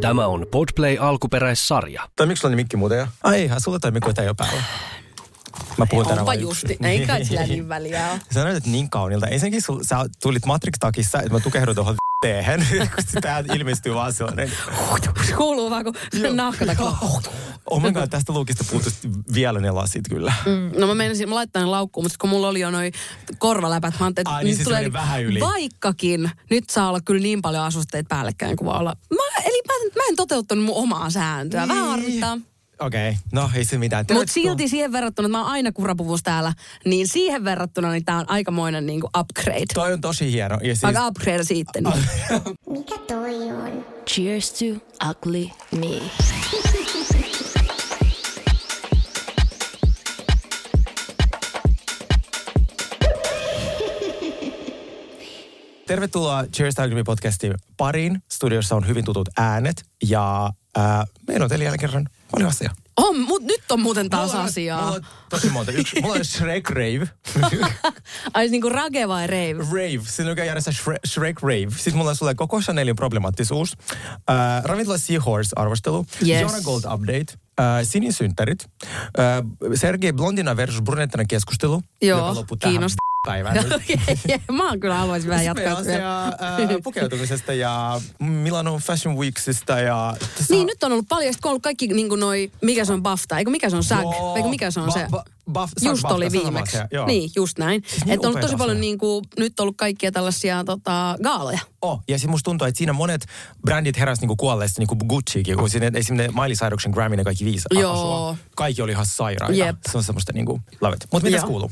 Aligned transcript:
Tämä 0.00 0.26
on 0.26 0.46
Podplay 0.50 0.96
alkuperäissarja. 1.00 2.08
Toimiko 2.16 2.40
sulla 2.40 2.56
mikki 2.56 2.76
muuten 2.76 2.98
jo? 2.98 3.06
Ai 3.24 3.44
ihan, 3.44 3.60
sulla 3.60 3.78
toimii 3.78 4.00
kun 4.00 4.14
jo 4.24 4.34
päällä. 4.34 4.62
Mä 5.78 5.86
puhun 5.90 6.04
tänään 6.04 6.18
Onpa 6.20 6.26
vain 6.26 6.40
justi. 6.40 6.78
Ei 6.82 7.06
kai 7.06 7.24
sillä 7.24 7.42
niin 7.46 7.68
väliä 7.68 8.10
ole. 8.10 8.20
Sä 8.34 8.44
näytät 8.44 8.66
niin 8.66 8.90
kaunilta. 8.90 9.26
Ensinnäkin 9.26 9.62
sul, 9.62 9.82
sä 9.82 10.04
tulit 10.22 10.46
Matrix-takissa, 10.46 11.18
että 11.18 11.32
mä 11.32 11.40
tukehdun 11.40 11.74
tuohon 11.74 11.96
teehen, 12.20 12.66
kun 13.12 13.22
tää 13.22 13.44
ilmestyy 13.54 13.94
vaan 13.94 14.12
sellainen. 14.12 14.52
Kuuluu 15.36 15.70
vaan 15.70 15.84
kun 15.84 15.94
nahkatakla. 16.32 16.98
Oh 17.70 17.82
my 17.82 17.92
god, 17.92 18.08
tästä 18.08 18.32
luukista 18.32 18.64
puuttuisi 18.70 18.98
vielä 19.34 19.60
ne 19.60 19.70
lasit 19.70 20.08
kyllä. 20.08 20.32
Mm, 20.46 20.80
No 20.80 20.86
mä 20.86 20.94
meinasin, 20.94 21.28
mä 21.28 21.34
laittain 21.34 21.62
ne 21.64 21.70
laukkuun, 21.70 22.04
mutta 22.04 22.16
kun 22.20 22.30
mulla 22.30 22.48
oli 22.48 22.60
jo 22.60 22.70
noi 22.70 22.90
korvaläpät, 23.38 23.94
mä 24.00 24.06
ajattelin, 24.06 24.26
että 24.28 24.34
Ai 24.36 24.44
niin, 24.44 24.54
siis 24.56 24.64
tulee 24.68 24.92
vähän 24.92 25.24
yli. 25.24 25.40
Vaikkakin 25.40 26.30
nyt 26.50 26.70
saa 26.70 26.88
olla 26.88 27.00
kyllä 27.00 27.22
niin 27.22 27.42
paljon 27.42 27.64
asusteita 27.64 28.08
päällekkäin 28.08 28.56
kuin 28.56 28.66
voi 28.66 28.76
olla. 28.76 28.96
Mä, 29.10 29.42
eli 29.44 29.60
mä, 29.66 29.72
mä 29.96 30.02
en 30.08 30.16
toteuttanut 30.16 30.64
mun 30.64 30.76
omaa 30.76 31.10
sääntöä. 31.10 31.68
Vähän 31.68 31.76
Niin. 31.82 31.90
harmittaa. 31.90 32.38
Okei, 32.80 33.10
okay. 33.10 33.20
no 33.32 33.50
ei 33.54 33.64
se 33.64 33.78
mitään. 33.78 34.04
Mutta 34.12 34.32
silti 34.32 34.68
siihen 34.68 34.92
verrattuna, 34.92 35.26
että 35.26 35.38
mä 35.38 35.42
oon 35.42 35.52
aina 35.52 35.72
kurapuvus 35.72 36.22
täällä, 36.22 36.52
niin 36.84 37.08
siihen 37.08 37.44
verrattuna 37.44 37.90
niin 37.90 38.04
tää 38.04 38.16
on 38.16 38.30
aikamoinen 38.30 38.86
niinku 38.86 39.10
upgrade. 39.18 39.64
Toi 39.74 39.92
on 39.92 40.00
tosi 40.00 40.32
hieno. 40.32 40.54
Ja 40.54 40.74
siis, 40.74 40.84
Aika 40.84 41.06
upgrade 41.06 41.44
siitä. 41.44 41.80
Niin. 41.80 42.04
Mikä 42.78 42.98
toi 43.08 43.50
on? 43.52 43.86
Cheers 44.06 44.52
to 44.52 44.64
ugly 45.10 45.46
me. 45.76 46.02
Tervetuloa 55.86 56.44
Cheers 56.46 56.74
to 56.74 56.82
Ugly 56.82 56.94
Me 56.94 57.04
podcastin 57.04 57.54
pariin. 57.76 58.22
Studiossa 58.32 58.76
on 58.76 58.88
hyvin 58.88 59.04
tutut 59.04 59.28
äänet 59.36 59.84
ja 60.08 60.50
ää, 60.76 61.04
meillä 61.28 61.44
on 61.44 61.48
teille 61.48 61.64
jälleen 61.64 61.80
kerran 61.80 62.06
paljon 62.30 62.50
asiaa. 62.50 62.74
On, 62.96 63.20
mut 63.20 63.42
nyt 63.42 63.70
on 63.70 63.80
muuten 63.80 64.10
taas 64.10 64.32
Mulla 64.32 64.44
asiaa. 64.44 64.80
Mulla 64.80 64.94
on 64.96 65.06
tosi 65.28 65.50
monta. 65.50 65.72
Yksi, 65.72 66.00
mulla 66.00 66.14
on 66.14 66.24
Shrek 66.24 66.70
Rave. 66.70 67.08
Ai 68.34 68.48
niinku 68.48 68.68
rage 68.68 69.08
vai 69.08 69.26
rave? 69.26 69.64
rave. 69.70 70.00
Siinä 70.04 70.30
on 70.30 70.36
järjestää 70.36 70.72
Shrek, 70.72 70.98
Shrek 71.06 71.42
Rave. 71.42 71.70
Sitten 71.76 71.96
mulla 71.96 72.10
on 72.10 72.16
sulle 72.16 72.34
koko 72.34 72.60
Chanelin 72.60 72.96
problemaattisuus. 72.96 73.76
Äh, 74.30 74.64
ravintola 74.64 74.98
Seahorse-arvostelu. 74.98 76.06
Yes. 76.26 76.40
Jona 76.40 76.60
Gold 76.64 76.84
Update. 76.94 77.32
Äh, 77.60 77.66
Sinisynttärit. 77.82 78.64
Äh, 78.64 79.74
Sergei 79.74 80.12
Blondina 80.12 80.56
versus 80.56 80.82
Brunettina 80.82 81.24
keskustelu. 81.24 81.82
Joo, 82.02 82.28
joka 82.28 83.09
kiinnostaa. 83.24 83.78
päivään. 83.78 84.50
mä 84.56 84.68
oon 84.68 84.80
kyllä 84.80 84.94
haluaisin 84.94 85.30
vähän 85.30 85.44
Sitten 85.44 85.64
jatkaa. 85.64 85.84
meillä 85.84 86.18
on 86.20 86.28
asiaa, 86.28 86.72
äh, 86.74 86.82
pukeutumisesta 86.84 87.52
ja 87.54 88.00
Milano 88.18 88.78
Fashion 88.78 89.16
Weeksista 89.16 89.80
ja... 89.80 90.16
tässä 90.38 90.54
Niin, 90.54 90.66
nyt 90.66 90.82
on 90.82 90.92
ollut 90.92 91.08
paljon, 91.08 91.32
sit 91.32 91.42
kun 91.42 91.48
on 91.48 91.52
ollut 91.52 91.62
kaikki 91.62 91.86
niin 91.86 92.08
kuin 92.08 92.20
noi, 92.20 92.50
mikä 92.62 92.84
se 92.84 92.92
on 92.92 93.02
BAFTA, 93.02 93.38
eikö 93.38 93.50
mikä 93.50 93.70
se 93.70 93.76
on 93.76 93.84
SAG, 93.84 94.06
eikö 94.36 94.48
mikä 94.48 94.70
se 94.70 94.80
on 94.80 94.88
Ba- 94.88 94.92
se? 94.92 95.06
ba- 95.10 95.24
SAG, 95.54 95.88
Just 95.90 96.04
oli 96.04 96.32
viimeksi. 96.32 96.76
asia, 96.76 96.88
joo. 96.92 97.06
Niin, 97.06 97.30
just 97.36 97.58
näin. 97.58 97.82
niin 98.04 98.14
Että 98.14 98.28
on 98.28 98.34
tosi 98.34 98.44
paljon 98.44 98.58
asioita. 98.60 98.80
niin 98.80 98.98
kuin, 98.98 99.24
nyt 99.38 99.60
ollut 99.60 99.76
kaikkia 99.76 100.12
tällaisia 100.12 100.64
tota, 100.64 101.16
gaaleja. 101.22 101.60
Oh, 101.82 102.00
ja 102.08 102.18
sitten 102.18 102.30
musta 102.30 102.44
tuntuu, 102.44 102.66
että 102.66 102.78
siinä 102.78 102.92
monet 102.92 103.26
brändit 103.64 103.98
heräsi 103.98 104.20
niinku 104.22 104.36
kuolleesta, 104.36 104.80
niinku 104.80 104.96
Guccikin, 104.96 105.56
kun 105.56 105.70
siinä 105.70 105.90
esimerkiksi 105.94 106.40
Miley 106.40 106.54
Cyrusin 106.54 106.90
Grammy 106.90 107.16
ne 107.16 107.24
kaikki 107.24 107.44
viisi 107.44 107.64
Joo. 107.70 107.92
asua. 107.92 108.36
Kaikki 108.56 108.82
oli 108.82 108.92
ihan 108.92 109.06
sairaita. 109.06 109.54
Jep. 109.54 109.76
Se 109.92 109.98
on 109.98 110.04
semmoista 110.04 110.32
niinku, 110.32 110.60
love 110.80 110.96
it. 110.96 111.06
Mutta 111.12 111.26
mitäs 111.30 111.44
kuuluu? 111.44 111.70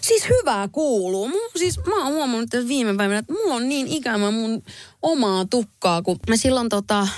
Siis 0.00 0.28
hyvää 0.28 0.68
kuuluu. 0.68 1.28
Mun, 1.28 1.40
siis 1.56 1.78
mä 1.86 2.04
oon 2.04 2.12
huomannut 2.12 2.50
tässä 2.50 2.68
viime 2.68 2.94
päivänä, 2.96 3.18
että 3.18 3.32
mulla 3.32 3.54
on 3.54 3.68
niin 3.68 3.86
ikävä 3.86 4.30
mun 4.30 4.62
omaa 5.02 5.44
tukkaa, 5.44 6.02
kun 6.02 6.18
mä 6.28 6.36
silloin 6.36 6.68
tota... 6.68 7.08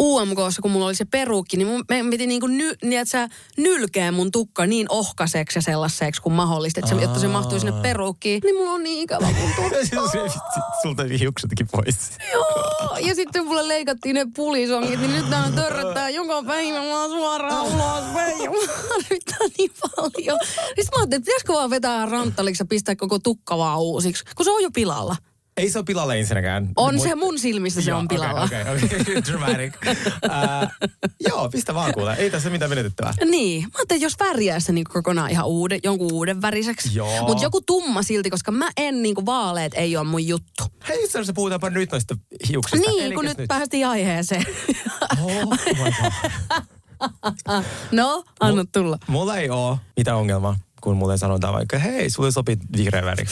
UMKssa, 0.00 0.62
kun 0.62 0.70
mulla 0.70 0.86
oli 0.86 0.94
se 0.94 1.04
peruukki, 1.04 1.56
niin 1.56 1.68
mun, 1.68 1.84
piti 2.10 2.26
niinku 2.26 2.46
ny, 2.46 2.72
niin, 2.84 3.00
että 3.00 3.10
sä 3.10 3.28
nylkeä 3.56 4.12
mun 4.12 4.30
tukka 4.30 4.66
niin 4.66 4.86
ohkaiseksi 4.88 5.58
ja 5.58 5.62
sellaiseksi 5.62 6.22
kuin 6.22 6.32
mahdollista, 6.32 6.80
että 6.80 6.94
se, 6.94 7.02
jotta 7.02 7.20
se 7.20 7.28
mahtuu 7.28 7.60
sinne 7.60 7.82
peruukkiin. 7.82 8.40
Niin 8.44 8.54
mulla 8.54 8.70
on 8.70 8.82
niin 8.82 9.02
ikävä 9.02 9.26
mun 9.26 9.50
tukka. 9.56 10.10
Sulta 10.82 11.02
hiuksetkin 11.20 11.68
pois. 11.72 11.96
Joo, 12.32 12.96
ja 13.00 13.14
sitten 13.14 13.46
mulle 13.46 13.68
leikattiin 13.68 14.14
ne 14.14 14.26
pulisongit, 14.36 15.00
niin 15.00 15.12
nyt 15.12 15.28
nää 15.28 15.50
törröttää 15.50 16.10
joka 16.10 16.42
päivä 16.42 16.78
vaan 16.78 17.10
suoraan 17.10 17.62
ulos. 17.62 18.04
Harmittaa 18.90 19.46
niin 19.58 19.70
paljon. 19.96 20.38
Sitten 20.44 20.84
mä 20.94 20.98
ajattelin, 20.98 21.02
että 21.02 21.20
pitäisikö 21.20 21.52
vaan 21.52 21.70
vetää 21.70 22.06
ranttaliksi 22.06 22.62
ja 22.62 22.66
pistää 22.66 22.96
koko 22.96 23.18
tukka 23.18 23.58
vaan 23.58 23.78
uusiksi, 23.78 24.24
kun 24.36 24.44
se 24.44 24.50
on 24.50 24.62
jo 24.62 24.70
pilalla. 24.70 25.16
Ei 25.56 25.70
se 25.70 25.78
ole 25.78 25.84
pilalla 25.84 26.14
ensinnäkään. 26.14 26.68
On 26.76 26.94
Mut- 26.94 27.02
se 27.02 27.14
mun 27.14 27.38
silmissä 27.38 27.82
se 27.82 27.90
Joo, 27.90 27.98
on 27.98 28.08
pilalla. 28.08 28.42
Okei, 28.42 28.62
okay, 28.62 28.76
okei, 28.76 29.00
okay. 29.00 29.14
dramatic. 29.26 29.74
uh, 29.86 30.88
joo, 31.28 31.48
pistä 31.48 31.74
vaan 31.74 31.92
kuule. 31.94 32.14
Ei 32.18 32.30
tässä 32.30 32.50
mitään 32.50 32.70
menetettävää. 32.70 33.12
Niin, 33.24 33.62
mä 33.62 33.68
ajattelin, 33.74 34.02
jos 34.02 34.16
värjää 34.20 34.60
se 34.60 34.72
niin 34.72 34.84
kokonaan 34.84 35.30
ihan 35.30 35.46
uuden, 35.46 35.80
jonkun 35.84 36.12
uuden 36.12 36.42
väriseksi. 36.42 36.88
Mutta 37.26 37.42
joku 37.42 37.60
tumma 37.60 38.02
silti, 38.02 38.30
koska 38.30 38.52
mä 38.52 38.68
en 38.76 39.02
niin 39.02 39.14
kuin 39.14 39.26
vaaleet 39.26 39.72
ei 39.74 39.96
ole 39.96 40.06
mun 40.06 40.26
juttu. 40.26 40.64
Hei, 40.88 41.04
itse 41.04 41.18
asiassa 41.18 41.32
puhutaanpa 41.32 41.70
nyt 41.70 41.92
noista 41.92 42.16
hiuksista. 42.48 42.90
Niin, 42.90 43.04
Elikäs 43.04 43.14
kun 43.14 43.24
nyt, 43.24 43.48
päästiin 43.48 43.86
aiheeseen. 43.86 44.44
Oh 45.24 45.52
no, 47.92 48.24
anna 48.40 48.64
tulla. 48.72 48.98
Mulla 49.06 49.36
ei 49.36 49.50
ole 49.50 49.76
mitään 49.96 50.16
ongelmaa, 50.16 50.58
kun 50.80 50.96
mulle 50.96 51.18
sanotaan 51.18 51.54
vaikka, 51.54 51.78
hei, 51.78 52.10
sulle 52.10 52.30
sopii 52.32 52.56
vihreä 52.76 53.04
väri. 53.04 53.24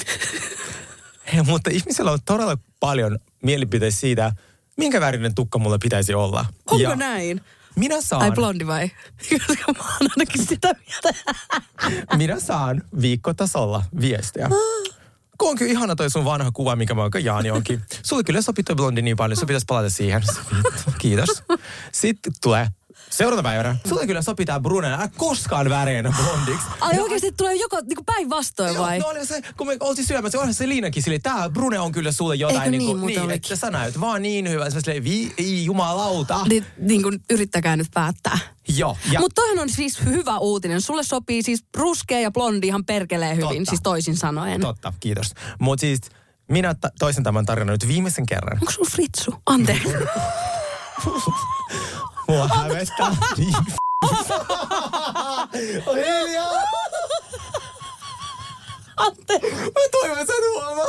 Hei, 1.32 1.42
mutta 1.42 1.70
ihmisillä 1.70 2.12
on 2.12 2.18
todella 2.24 2.58
paljon 2.80 3.18
mielipiteitä 3.42 3.96
siitä, 3.96 4.32
minkä 4.76 5.00
värinen 5.00 5.34
tukka 5.34 5.58
mulla 5.58 5.78
pitäisi 5.78 6.14
olla. 6.14 6.46
Onko 6.70 6.82
ja 6.82 6.96
näin? 6.96 7.40
Minä 7.76 8.00
saan, 8.00 8.22
Ai 8.22 8.30
blondi 8.32 8.66
vai? 8.66 8.90
Koska 9.46 9.72
mä 9.72 9.84
oon 9.84 10.10
ainakin 10.10 10.46
sitä 10.46 10.74
mieltä. 10.88 11.20
minä 12.16 12.40
saan 12.40 12.82
viikkotasolla 13.00 13.82
viestiä. 14.00 14.48
Kun 15.38 15.50
on 15.50 15.56
kyllä 15.56 15.70
ihana 15.70 15.96
toi 15.96 16.10
sun 16.10 16.24
vanha 16.24 16.50
kuva, 16.52 16.76
mikä 16.76 16.94
mä 16.94 17.02
oon 17.02 17.10
Jaani 17.22 17.50
onkin. 17.50 17.80
Sulle 18.02 18.24
kyllä 18.24 18.42
sopii 18.42 18.64
toi 18.64 18.76
blondi 18.76 19.02
niin 19.02 19.16
paljon, 19.16 19.36
sun 19.36 19.46
pitäisi 19.46 19.66
palata 19.68 19.90
siihen. 19.90 20.22
Kiitos. 20.98 21.42
Sitten 21.92 22.32
tulee 22.42 22.68
seuraavana 23.16 23.42
päivänä. 23.48 23.76
Sulle 23.88 24.06
kyllä 24.06 24.22
sopii 24.22 24.46
tää 24.46 24.60
Brune, 24.60 24.92
älä 24.94 25.08
koskaan 25.16 25.68
väreenä 25.68 26.12
blondiksi. 26.22 26.66
Ai 26.80 26.96
Ja 26.96 27.02
oikeasti 27.02 27.32
tulee 27.32 27.54
joko 27.54 27.80
niinku 27.80 28.04
päinvastoin 28.04 28.78
vai? 28.78 28.98
Joo, 28.98 29.12
no 29.12 29.18
oli 29.18 29.26
se, 29.26 29.42
kun 29.56 29.66
me 29.66 29.76
oltiin 29.80 30.06
syömässä, 30.06 30.38
onhan 30.38 30.54
se 30.54 30.68
Liinakin 30.68 31.02
sille, 31.02 31.18
tää 31.18 31.50
Brune 31.50 31.78
on 31.80 31.92
kyllä 31.92 32.12
sulle 32.12 32.34
jotain. 32.34 32.58
Eikö 32.60 32.70
niin, 32.70 32.86
kuin, 32.86 32.98
muuten 32.98 33.14
niin 33.16 33.20
olikin? 33.20 33.36
että 33.36 33.56
sä 33.56 33.70
näyt 33.70 34.00
vaan 34.00 34.22
niin 34.22 34.48
hyvä. 34.50 34.70
Sä 34.70 34.80
silleen, 34.80 35.04
vi, 35.04 35.34
ei, 35.38 35.64
jumalauta. 35.64 36.40
Niin, 36.48 36.66
niin 36.78 37.02
kuin 37.02 37.20
yrittäkää 37.30 37.76
nyt 37.76 37.88
päättää. 37.94 38.38
Joo. 38.68 38.96
Ja 39.12 39.20
Mutta 39.20 39.42
toihan 39.42 39.58
on 39.58 39.68
siis 39.70 40.04
hyvä 40.04 40.38
uutinen. 40.38 40.80
Sulle 40.80 41.02
sopii 41.02 41.42
siis 41.42 41.64
ruskea 41.76 42.20
ja 42.20 42.30
blondi 42.30 42.66
ihan 42.66 42.84
perkelee 42.84 43.36
hyvin, 43.36 43.48
Totta. 43.48 43.70
siis 43.70 43.80
toisin 43.82 44.16
sanoen. 44.16 44.60
totta, 44.60 44.92
kiitos. 45.00 45.34
Mutta 45.60 45.80
siis 45.80 46.00
minä 46.50 46.74
ta- 46.74 46.90
toisen 46.98 47.24
tämän 47.24 47.46
tarinan 47.46 47.72
nyt 47.72 47.88
viimeisen 47.88 48.26
kerran. 48.26 48.58
Onko 48.60 48.72
sun 48.72 48.86
fritsu? 48.86 49.34
Anteeksi. 49.46 49.88
Mua 52.28 52.48
hävettää. 52.48 53.16
niin. 53.36 53.54
Hiljaa. 55.94 56.52
Anteeksi. 58.96 59.50
Mä 59.54 59.80
toivon, 59.92 60.18
että 60.18 60.32
sä 60.32 60.38
et 60.38 60.44
huomaa. 60.54 60.86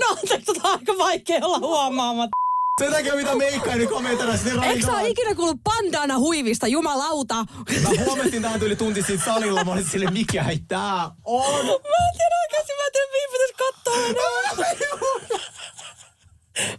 No 0.00 0.06
anteeksi, 0.10 0.46
tota 0.46 0.68
on 0.68 0.78
aika 0.78 0.98
vaikea 0.98 1.38
olla 1.42 1.58
huomaamatta. 1.58 2.36
Sen 2.80 2.92
takia 2.92 3.14
mitä 3.16 3.34
meikkaa 3.34 3.76
niin 3.76 3.88
komentana 3.88 4.36
sinne 4.36 4.66
Eikö 4.66 4.86
sä 4.86 4.92
ole 4.92 5.08
ikinä 5.08 5.34
kuullut 5.34 5.60
bandana 5.64 6.18
huivista, 6.18 6.66
jumalauta? 6.66 7.34
Mä 7.34 8.04
huomasin 8.04 8.42
tähän 8.42 8.60
tuli 8.60 8.76
tunti 8.76 9.02
siitä 9.02 9.24
salilla. 9.24 9.64
Mä 9.64 9.72
olin 9.72 9.84
sille, 9.90 10.10
mikä 10.10 10.44
ei 10.48 10.58
tää 10.68 11.10
on. 11.24 11.66
Mä 11.66 11.72
en 11.72 12.16
tiedä 12.18 12.36
oikeasti, 12.44 12.72
mä 12.76 12.84
en 12.86 12.92
tiedä, 12.92 13.06
mihin 13.12 13.30
pitäisi 13.32 13.54
katsoa 13.54 13.94
enää. 14.06 15.57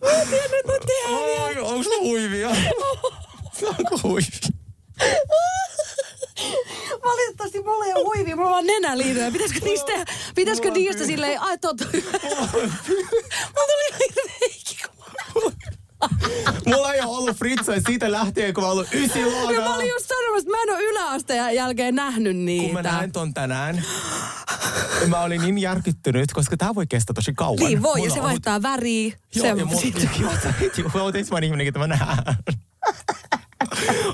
Mä 0.02 0.12
en 0.12 0.28
tiedä, 0.28 0.46
että 0.46 0.72
mä 0.72 0.78
tehdään 0.86 1.64
onko 1.66 1.84
sulla 1.84 2.00
huivia? 2.02 2.50
Onko 3.68 4.00
huivia? 4.04 4.40
Valitettavasti 7.04 7.62
mulla 7.64 7.86
ei 7.86 7.94
ole 7.94 8.04
huivia, 8.04 8.36
mulla 8.36 8.50
on 8.50 8.54
vaan 8.54 8.66
nenäliinoja. 8.66 9.32
Pitäisikö 9.32 9.60
niistä, 9.66 9.86
tehdä, 9.86 10.06
pitäisikö 10.36 10.72
niistä 10.72 11.06
silleen, 11.06 11.42
ai 11.42 11.58
totta. 11.58 11.86
Mulla 11.94 12.08
tuli 13.54 14.00
hirveä 14.00 14.36
ikikuva. 14.42 14.59
Mulla 16.66 16.94
ei 16.94 17.02
ole 17.02 17.18
ollut 17.18 17.38
fritsoja 17.38 17.82
siitä 17.88 18.12
lähtien, 18.12 18.54
kun 18.54 18.64
mä 18.64 18.70
ollut 18.70 18.88
ysi 18.94 19.20
Ja 19.20 19.26
mä 19.26 19.32
luokalla. 19.32 19.76
olin 19.76 19.90
just 19.90 20.08
sanomassa, 20.08 20.38
että 20.40 20.52
mä 20.52 20.64
en 20.64 20.70
ole 20.70 20.84
yläasteen 20.84 21.56
jälkeen 21.56 21.96
nähnyt 21.96 22.38
niitä. 22.38 22.66
Kun 22.66 22.74
mä 22.74 22.82
näin 22.82 23.12
ton 23.12 23.34
tänään, 23.34 23.84
mä 25.08 25.20
olin 25.22 25.42
niin 25.42 25.58
järkyttynyt, 25.58 26.34
koska 26.34 26.58
tää 26.58 26.76
voi 26.76 26.88
kestää 26.88 27.14
tosi 27.14 27.34
kauan. 27.34 27.56
Niin 27.60 27.84
voi, 27.84 27.92
ja 27.94 27.98
Mulla 27.98 28.10
se 28.14 28.14
on 28.14 28.18
ollut- 28.20 28.30
vaihtaa 28.30 28.62
väriä. 28.62 29.14
Joo, 29.36 29.42
se, 29.42 29.48
ja 29.48 29.56
mulla 29.66 29.82
mä 30.94 31.02
oon 31.04 31.16
ensimmäinen 31.16 31.48
ihminen, 31.48 31.66
ketä 31.68 31.80
mä 31.80 31.88
näen. 31.88 32.18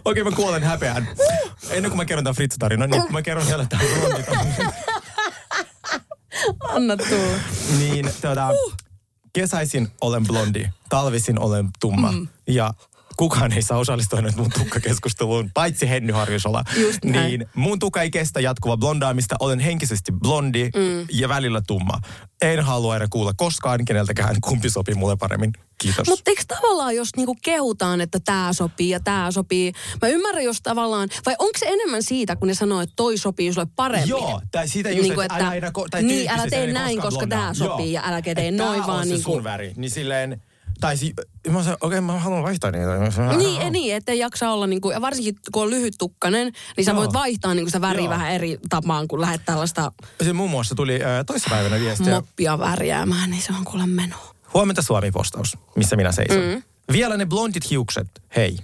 Okei, 0.05 0.23
mä 0.23 0.31
kuolen 0.31 0.63
häpeään. 0.63 1.07
Ennen 1.69 1.91
kuin 1.91 1.97
mä 1.97 2.05
kerron 2.05 2.23
tämän 2.23 2.35
Fritz-tarinan, 2.35 2.89
niin 2.89 3.03
mä 3.09 3.21
kerron 3.21 3.47
vielä 3.47 3.65
tämän 3.65 3.85
anna 6.69 6.97
tulla. 6.97 7.37
Niin, 7.79 8.09
tota, 8.21 8.47
kesäisin 9.35 9.87
olen 10.01 10.27
blondi, 10.27 10.69
talvisin 10.89 11.39
olen 11.39 11.69
tumma. 11.79 12.11
Mm. 12.11 12.27
Ja 12.47 12.73
kukaan 13.17 13.51
ei 13.53 13.61
saa 13.61 13.77
osallistua 13.77 14.21
nyt 14.21 14.35
mun 14.35 14.51
tukkakeskusteluun, 14.51 15.51
paitsi 15.53 15.89
Henny 15.89 16.13
Harjusola. 16.13 16.63
Niin 17.03 17.45
mun 17.55 17.79
tukka 17.79 18.01
ei 18.01 18.11
kestä 18.11 18.39
jatkuva 18.39 18.77
blondaamista. 18.77 19.35
Olen 19.39 19.59
henkisesti 19.59 20.11
blondi 20.11 20.69
mm. 20.75 21.07
ja 21.11 21.29
välillä 21.29 21.61
tumma. 21.67 21.99
En 22.41 22.59
halua 22.63 22.95
enää 22.95 23.07
kuulla 23.09 23.33
koskaan 23.37 23.85
keneltäkään, 23.85 24.35
kumpi 24.41 24.69
sopii 24.69 24.95
mulle 24.95 25.15
paremmin. 25.15 25.53
Kiitos. 25.77 26.07
Mutta 26.07 26.31
eikö 26.31 26.41
tavallaan, 26.47 26.95
jos 26.95 27.09
niinku 27.17 27.35
kehutaan, 27.43 28.01
että 28.01 28.19
tämä 28.25 28.53
sopii 28.53 28.89
ja 28.89 28.99
tämä 28.99 29.31
sopii, 29.31 29.71
mä 30.01 30.07
ymmärrän, 30.07 30.43
jos 30.43 30.61
tavallaan, 30.61 31.09
vai 31.25 31.35
onko 31.39 31.59
se 31.59 31.65
enemmän 31.65 32.03
siitä, 32.03 32.35
kun 32.35 32.47
ne 32.47 32.53
sanoo, 32.53 32.81
että 32.81 32.93
toi 32.95 33.17
sopii 33.17 33.53
sulle 33.53 33.67
paremmin? 33.75 34.09
Joo, 34.09 34.41
tai 34.51 34.67
siitä 34.67 34.89
just, 34.89 35.01
Niinku, 35.01 35.21
että, 35.21 35.35
että- 35.35 35.45
älä, 35.45 35.51
aina, 35.51 35.67
ko- 35.67 35.87
tai 35.91 36.03
niin, 36.03 36.29
älä 36.29 36.47
tee 36.49 36.73
näin, 36.73 37.01
koska 37.01 37.27
tää 37.27 37.53
sopii 37.53 37.93
ja 37.93 38.01
äläkä 38.05 38.35
tee 38.35 38.51
noin, 38.51 38.87
vaan 38.87 38.99
on 38.99 39.07
se 39.07 39.13
niinku- 39.13 39.31
sun 39.31 39.43
väri. 39.43 39.73
Niin 39.75 39.91
silleen, 39.91 40.41
tai 40.79 40.97
si- 40.97 41.13
mä 41.49 41.63
sanoin, 41.63 41.77
okei, 41.81 41.87
okay, 41.87 42.01
mä 42.01 42.19
haluan 42.19 42.43
vaihtaa 42.43 42.71
niitä. 42.71 43.35
Niin, 43.37 43.61
ei 43.61 43.69
niin, 43.69 43.95
ettei 43.95 44.19
jaksa 44.19 44.51
olla 44.51 44.67
niinku, 44.67 44.91
ja 44.91 45.01
varsinkin 45.01 45.35
kun 45.51 45.63
on 45.63 45.69
lyhyt 45.69 45.93
tukkanen, 45.99 46.51
niin 46.77 46.85
sä 46.85 46.91
Joo. 46.91 46.99
voit 46.99 47.13
vaihtaa 47.13 47.53
niinku 47.53 47.69
sitä 47.69 47.81
väriä 47.81 48.03
Joo. 48.03 48.09
vähän 48.09 48.31
eri 48.31 48.57
tapaan, 48.69 49.07
kun 49.07 49.21
lähdet 49.21 49.41
tällaista 49.45 49.91
Se 50.23 50.33
muun 50.33 50.49
muassa 50.49 50.75
tuli 50.75 50.95
äh, 51.03 51.25
toissapäivänä 51.25 51.79
viestiä. 51.79 52.13
moppia 52.15 52.59
värjäämään, 52.59 53.29
niin 53.29 53.41
se 53.41 53.53
on 53.59 53.65
kuule 53.65 53.87
menoa. 53.87 54.35
Huomenta 54.53 54.81
Suomi-postaus, 54.81 55.57
missä 55.75 55.95
minä 55.95 56.11
seison. 56.11 56.43
Mm. 56.43 56.63
Vielä 56.91 57.17
ne 57.17 57.25
blondit 57.25 57.69
hiukset, 57.69 58.07
hei. 58.35 58.57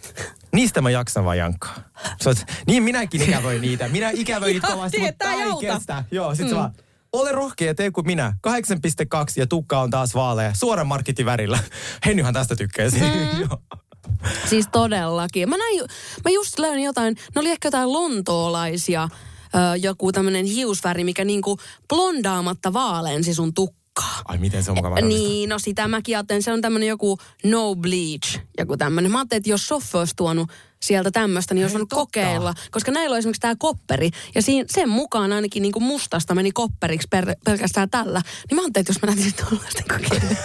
Niistä 0.53 0.81
mä 0.81 0.89
jaksan 0.89 1.25
vaan 1.25 1.37
jankkaa. 1.37 1.75
Sä 2.23 2.29
oot, 2.29 2.37
niin 2.67 2.83
minäkin 2.83 3.21
ikävöin 3.21 3.61
niitä. 3.61 3.87
Minä 3.87 4.09
ikävöin 4.13 4.61
kovasti, 4.71 4.99
mutta 4.99 5.13
tää 5.17 5.33
ei 5.33 5.51
kestä. 5.61 6.03
Joo, 6.11 6.35
sit 6.35 6.49
mm. 6.49 6.55
vaan, 6.55 6.73
ole 7.13 7.31
rohkea 7.31 7.67
ja 7.67 7.75
tee 7.75 7.91
kuin 7.91 8.07
minä. 8.07 8.35
8,2 8.47 8.53
ja 9.35 9.47
tukka 9.47 9.81
on 9.81 9.89
taas 9.89 10.15
vaalea. 10.15 10.53
Suoran 10.53 10.87
marketin 10.87 11.25
värillä. 11.25 11.59
Hennyhän 12.05 12.33
tästä 12.33 12.55
tykkäisi. 12.55 12.99
Mm. 12.99 13.49
Siis 14.49 14.67
todellakin. 14.71 15.49
Mä, 15.49 15.57
näin, 15.57 15.79
mä 16.23 16.31
just 16.31 16.59
löin 16.59 16.83
jotain, 16.83 17.15
ne 17.35 17.41
oli 17.41 17.49
ehkä 17.49 17.67
jotain 17.67 17.93
lontoolaisia, 17.93 19.09
ö, 19.55 19.75
joku 19.75 20.11
tämmönen 20.11 20.45
hiusväri, 20.45 21.03
mikä 21.03 21.25
niinku 21.25 21.57
blondaamatta 21.89 22.73
vaalensi 22.73 23.33
sun 23.33 23.53
tukkaa. 23.53 24.21
Ai 24.25 24.37
miten 24.37 24.63
se 24.63 24.71
on 24.71 24.77
mukava 24.77 24.95
mahdollista? 24.95 25.27
Niin, 25.27 25.49
no 25.49 25.59
sitä 25.59 25.87
mäkin 25.87 26.17
ajattelin. 26.17 26.43
Se 26.43 26.53
on 26.53 26.61
tämmönen 26.61 26.87
joku 26.87 27.17
no 27.43 27.75
bleach, 27.75 28.39
joku 28.57 28.77
tämmönen. 28.77 29.11
Mä 29.11 29.17
ajattelin, 29.17 29.39
että 29.39 29.49
jos 29.49 29.67
Soffe 29.67 29.97
olisi 29.97 30.15
tuonut 30.15 30.49
sieltä 30.83 31.11
tämmöistä, 31.11 31.53
niin 31.53 31.71
voinut 31.71 31.89
totta. 31.89 31.95
kokeilla. 31.95 32.53
Koska 32.71 32.91
näillä 32.91 33.13
on 33.13 33.17
esimerkiksi 33.19 33.41
tämä 33.41 33.55
kopperi. 33.59 34.09
Ja 34.35 34.41
siinä, 34.41 34.65
sen 34.69 34.89
mukaan 34.89 35.31
ainakin 35.33 35.61
niinku 35.63 35.79
mustasta 35.79 36.35
meni 36.35 36.51
kopperiksi 36.51 37.07
per, 37.09 37.35
pelkästään 37.45 37.89
tällä. 37.89 38.21
Niin 38.49 38.55
mä 38.55 38.61
ajattelin, 38.61 38.83
että 38.83 38.89
jos 38.89 39.01
mä 39.01 39.07
näytin 39.07 39.33
tuollaista 39.49 39.83
kokeilla. 39.93 40.35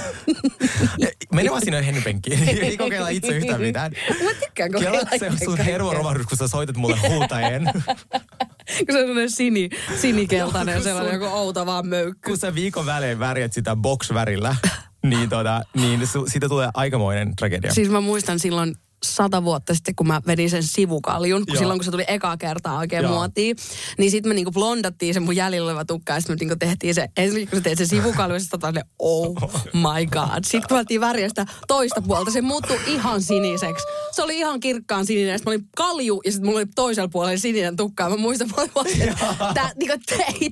Mene 1.33 1.51
vaan 1.51 1.63
sinne 1.63 1.87
hennypenkkiin. 1.87 2.49
Ei 2.49 2.77
kokeilla 2.77 3.09
itse 3.09 3.37
yhtään 3.37 3.61
mitään. 3.61 3.93
Mä 4.25 4.31
tykkään 4.45 4.71
Kela, 4.71 4.83
kokeilla 4.99 5.19
se 5.19 5.27
on 5.27 5.39
sun 5.39 5.47
kaikkea. 5.47 5.65
hermoromahdus, 5.65 6.27
kun 6.27 6.39
sä 6.39 6.49
soitat 6.49 6.77
mulle 6.77 6.97
huutaen. 7.09 7.65
Kun 8.79 8.93
se 8.93 8.99
on 8.99 9.07
sellainen 9.07 9.31
sini, 9.31 9.71
sinikeltainen 10.01 10.83
sellainen 10.83 11.15
sun- 11.15 11.23
joku 11.25 11.37
outo 11.37 11.67
vaan 11.67 11.87
möykky. 11.87 12.29
kun 12.31 12.39
sä 12.39 12.55
viikon 12.55 12.87
välein 12.87 13.19
värjät 13.19 13.53
sitä 13.53 13.77
box-värillä, 13.77 14.57
niin, 15.03 15.29
tota, 15.29 15.63
niin 15.75 16.07
su, 16.07 16.27
siitä 16.27 16.49
tulee 16.49 16.69
aikamoinen 16.75 17.37
tragedia. 17.37 17.75
Siis 17.75 17.89
mä 17.89 18.01
muistan 18.01 18.39
silloin 18.39 18.75
sata 19.15 19.45
vuotta 19.45 19.75
sitten, 19.75 19.95
kun 19.95 20.07
mä 20.07 20.21
vedin 20.27 20.51
sen 20.51 20.63
sivukaljun, 20.63 21.47
kun 21.47 21.55
Joo. 21.55 21.59
silloin 21.59 21.79
kun 21.79 21.85
se 21.85 21.91
tuli 21.91 22.05
ekaa 22.09 22.37
kertaa 22.37 22.79
oikein 22.79 23.03
Joo. 23.03 23.13
muotiin, 23.13 23.57
niin 23.99 24.11
sitten 24.11 24.31
me 24.31 24.35
niinku 24.35 24.53
blondattiin 24.53 25.15
se 25.15 25.21
mun 25.21 25.37
jäljellä 25.37 25.67
oleva 25.71 25.85
tukka 25.85 26.13
ja 26.13 26.21
sitten 26.21 26.37
me 26.37 26.39
niinku 26.41 26.57
tehtiin 26.57 26.95
se, 26.95 27.09
ensin 27.17 27.49
kun 27.49 27.59
sä 27.59 27.63
teet 27.63 27.79
se 27.79 27.87
sivukalju, 27.87 28.35
ja 28.35 28.41
sitten 28.41 28.75
ne, 28.75 28.83
oh 28.99 29.35
my 29.75 30.07
god. 30.11 30.45
Sitten 30.45 30.69
kun 30.69 30.77
alettiin 30.77 31.01
väriä 31.01 31.29
sitä 31.29 31.47
toista 31.69 32.03
puolta, 32.03 32.31
se 32.31 32.41
muuttui 32.41 32.79
ihan 32.87 33.23
siniseksi. 33.23 33.87
Se 34.13 34.23
oli 34.23 34.39
ihan 34.39 34.61
kirkkaan 34.61 35.07
sininen, 35.07 35.39
sitten 35.39 35.53
mä 35.53 35.55
olin 35.55 35.69
kalju, 35.77 36.21
ja 36.25 36.33
sitten 36.33 36.47
mulla 36.47 36.59
oli 36.59 36.67
toisella 36.75 37.09
puolella 37.09 37.39
sininen 37.39 37.77
tukka, 37.77 38.05
ja 38.05 38.11
mä 38.11 38.17
muistan, 38.17 38.49
mä 38.57 38.67
olin 38.75 39.03
että 39.13 39.73
niinku, 39.77 39.99
ei, 40.19 40.51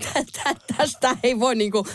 tästä 0.77 1.17
ei 1.23 1.41
voi 1.41 1.55
niinku, 1.55 1.87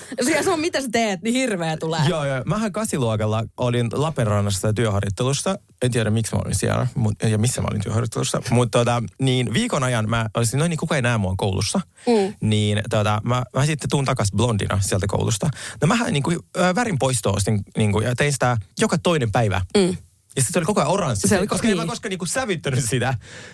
se 0.43 0.49
on 0.49 0.59
mitä 0.59 0.81
sä 0.81 0.87
teet, 0.91 1.21
niin 1.21 1.35
hirveä 1.35 1.77
tulee. 1.77 2.01
Joo, 2.07 2.25
joo. 2.25 2.43
Mähän 2.45 2.71
kasiluokalla 2.71 3.43
olin 3.57 3.89
Lappeenrannassa 3.93 4.73
työharjoittelussa. 4.73 5.59
En 5.81 5.91
tiedä, 5.91 6.09
miksi 6.09 6.35
mä 6.35 6.41
olin 6.45 6.48
siellä 6.55 6.87
mut, 6.95 7.13
ja 7.29 7.37
missä 7.37 7.61
mä 7.61 7.67
olin 7.71 7.81
työharjoittelussa. 7.81 8.41
Mutta 8.49 8.79
tota, 8.79 9.03
niin 9.21 9.53
viikon 9.53 9.83
ajan 9.83 10.09
mä 10.09 10.25
olisin, 10.33 10.59
no 10.59 10.67
niin 10.67 10.77
kuka 10.77 10.95
ei 10.95 11.01
näe 11.01 11.17
mua 11.17 11.33
koulussa. 11.37 11.81
Mm. 12.07 12.33
Niin 12.49 12.81
tota, 12.89 13.21
mä, 13.23 13.43
mä 13.55 13.65
sitten 13.65 13.89
tuun 13.89 14.05
takas 14.05 14.27
blondina 14.35 14.79
sieltä 14.81 15.07
koulusta. 15.07 15.49
No 15.81 15.87
mähän 15.87 16.13
niin 16.13 16.23
kuin, 16.23 16.39
värin 16.75 16.99
poistoa 16.99 17.33
ostin 17.33 17.61
niin 17.77 17.91
kuin, 17.91 18.05
ja 18.05 18.15
tein 18.15 18.33
sitä 18.33 18.57
joka 18.79 18.97
toinen 18.97 19.31
päivä. 19.31 19.61
Mm. 19.77 19.97
Ja 20.35 20.41
sitten 20.41 20.53
se 20.53 20.59
oli 20.59 20.65
koko 20.65 20.81
ajan 20.81 20.91
oranssi. 20.91 21.27
Se 21.27 21.39
oli 21.39 21.47
koska 21.47 21.67
niin. 21.67 21.79
en 21.79 21.85
mä 21.85 21.89
koskaan 21.91 22.09
niinku 22.09 22.25
sävyttänyt 22.25 22.85
sitä. 22.85 23.13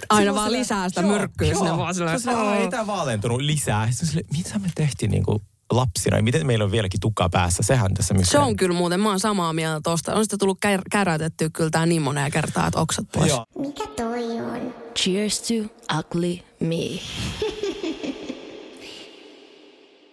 Aina 0.10 0.22
Silloin 0.22 0.36
vaan 0.36 0.52
lisää 0.52 0.90
sitä 0.90 1.02
myrkkyä 1.02 1.54
sinne 1.54 1.78
vaan 1.78 1.96
Se 1.96 1.98
silleen, 2.18 2.38
on 2.38 2.48
"Aa, 2.48 2.56
ei 2.56 2.70
tää 2.70 2.88
vaalentunut 2.88 3.42
lisää. 3.42 3.92
Sitten 3.92 4.24
mitä 4.34 4.60
me 4.60 4.70
tehtiin 4.76 5.12
niinku 5.12 5.42
lapsina? 5.72 6.22
Miten 6.22 6.48
meillä 6.48 6.66
on 6.66 6.72
vieläkin 6.72 7.00
tukkaa 7.00 7.30
päässä? 7.30 7.64
Sehän 7.64 7.94
tässä 7.94 8.14
missä. 8.14 8.32
Se 8.32 8.40
on 8.40 8.56
kyllä 8.56 8.76
muuten, 8.76 9.00
mä 9.00 9.10
oon 9.10 9.20
samaa 9.20 9.54
mieltä 9.54 9.82
tosta. 9.84 10.16
On 10.16 10.26
sitä 10.26 10.38
tullut 10.38 10.58
kär, 10.62 10.82
käräytettyä 10.92 11.50
kyllä 11.54 11.70
tää 11.70 11.86
niin 11.86 12.02
moneen 12.02 12.32
kertaa, 12.32 12.68
että 12.68 12.80
oksat 12.80 13.06
pois. 13.14 13.30
Joo. 13.30 13.46
Mikä 13.60 13.88
toi 13.96 14.40
on? 14.40 14.76
Cheers 15.00 15.42
to 15.42 15.54
ugly 16.00 16.38
me. 16.60 16.76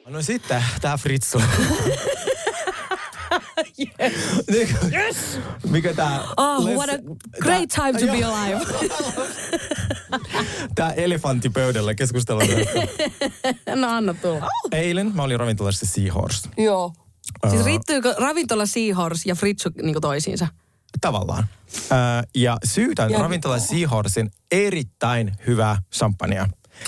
No 0.06 0.22
sitten, 0.22 0.64
tää 0.80 0.96
Fritsu. 0.96 1.42
yes. 4.92 5.38
Mikä 5.70 5.94
tää... 5.94 6.20
Oh, 6.36 6.64
Les- 6.64 6.76
what 6.76 6.90
a 6.90 6.98
great 7.40 7.68
time 7.70 7.92
to 7.92 8.06
be 8.12 8.24
alive. 8.24 8.60
Tää 10.74 10.92
elefantti 10.92 11.48
pöydällä 11.50 11.94
keskustellaan. 11.94 12.48
no 13.80 13.88
anna 13.90 14.14
tulla. 14.14 14.48
Eilen 14.72 15.10
mä 15.14 15.22
olin 15.22 15.40
ravintolassa 15.40 15.86
Seahorse. 15.86 16.48
Joo. 16.58 16.92
Siis 17.50 17.64
riittyykö 17.64 18.14
ravintola 18.18 18.66
Seahorse 18.66 19.22
ja 19.26 19.34
Fritsu 19.34 19.70
niinku 19.82 20.00
toisiinsa? 20.00 20.46
Tavallaan. 21.00 21.46
Ö, 21.92 21.94
ja 22.34 22.56
syytän 22.64 23.10
Ja- 23.10 23.18
ravintola 23.18 23.58
Seahorsen 23.58 24.30
erittäin 24.50 25.32
hyvää 25.46 25.76
champagnea. 25.94 26.46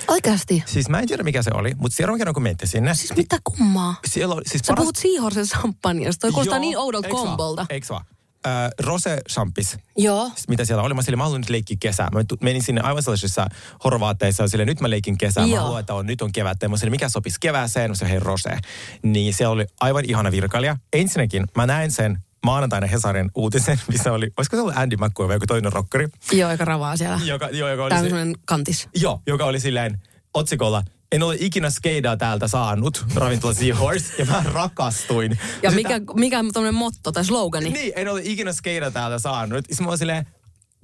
Oikeasti? 0.08 0.62
Siis 0.66 0.88
mä 0.88 0.98
en 0.98 1.06
tiedä 1.06 1.22
mikä 1.22 1.42
se 1.42 1.50
oli, 1.54 1.72
mutta 1.76 1.96
seuraavan 1.96 2.18
kerran 2.18 2.34
kun 2.34 2.42
menette 2.42 2.66
sinne. 2.66 2.94
Siis 2.94 3.16
mitä 3.16 3.38
kummaa? 3.44 3.94
Siellä 4.06 4.34
oli, 4.34 4.42
siis 4.46 4.62
Sä 4.66 4.72
puhut 4.76 4.96
Seahorsen 4.96 5.46
champagneasta. 5.46 6.20
Toi 6.20 6.32
kuulostaa 6.32 6.58
niin 6.58 6.78
oudolta 6.78 7.08
kombolta. 7.08 7.66
Eiks 7.70 7.90
vaan? 7.90 8.04
Ö, 8.46 8.50
Rose 8.80 9.20
Champis. 9.30 9.76
Joo. 9.96 10.24
Sitten 10.26 10.44
mitä 10.48 10.64
siellä 10.64 10.82
oli, 10.82 10.94
mä 10.94 11.02
silleen, 11.02 11.18
mä 11.18 11.24
haluan 11.24 11.40
nyt 11.40 11.50
leikkiä 11.50 11.76
kesää. 11.80 12.08
Mä 12.12 12.20
menin 12.42 12.62
sinne 12.62 12.80
aivan 12.80 13.02
sellaisissa 13.02 13.46
horvaatteissa 13.84 14.42
ja 14.42 14.48
silleen, 14.48 14.66
nyt 14.66 14.80
mä 14.80 14.90
leikin 14.90 15.18
kesää. 15.18 15.46
Mä 15.46 15.54
Joo. 15.54 15.62
haluan, 15.62 15.80
että 15.80 15.94
on, 15.94 16.06
nyt 16.06 16.22
on 16.22 16.32
kevättä. 16.32 16.64
Ja 16.64 16.68
Mä 16.68 16.76
silleen, 16.76 16.90
mikä 16.90 17.08
sopisi 17.08 17.36
kevääseen? 17.40 17.90
Mä 17.90 17.94
silleen, 17.94 18.10
hei 18.10 18.20
Rose. 18.20 18.56
Niin 19.02 19.34
siellä 19.34 19.52
oli 19.52 19.66
aivan 19.80 20.04
ihana 20.08 20.30
virkailija. 20.30 20.76
Ensinnäkin 20.92 21.44
mä 21.56 21.66
näin 21.66 21.90
sen 21.90 22.18
maanantaina 22.44 22.86
Hesarin 22.86 23.30
uutisen, 23.34 23.80
missä 23.92 24.12
oli, 24.12 24.30
olisiko 24.36 24.56
se 24.56 24.60
ollut 24.62 24.76
Andy 24.76 24.96
McCoy 24.96 25.28
vai 25.28 25.36
joku 25.36 25.46
toinen 25.46 25.72
rockeri, 25.72 26.08
Joo, 26.32 26.48
aika 26.50 26.64
ravaa 26.64 26.96
siellä. 26.96 27.20
joka, 27.24 27.48
jo, 27.52 27.68
joka 27.68 27.82
oli 27.82 27.88
Tää 27.90 27.98
on 27.98 28.04
se, 28.04 28.08
semmoinen 28.10 28.36
kantis. 28.44 28.88
joo, 28.96 29.20
joka 29.26 29.44
oli 29.44 29.60
silleen 29.60 29.98
otsikolla, 30.34 30.82
en 31.12 31.22
ole 31.22 31.36
ikinä 31.40 31.70
skeidaa 31.70 32.16
täältä 32.16 32.48
saanut, 32.48 33.04
ravintola 33.14 33.54
Seahorse, 33.54 34.12
ja 34.18 34.24
mä 34.24 34.42
rakastuin. 34.52 35.38
Ja 35.62 35.70
Se 35.70 35.76
mikä, 35.76 36.00
mikä 36.14 36.38
on 36.38 36.74
motto 36.74 37.12
tai 37.12 37.24
slogani? 37.24 37.70
niin, 37.70 37.92
en 37.96 38.08
ole 38.08 38.20
ikinä 38.24 38.52
skeida 38.52 38.90
täältä 38.90 39.18
saanut. 39.18 39.64
Sitten 39.68 39.86
mä 39.86 39.96
silleen, 39.96 40.26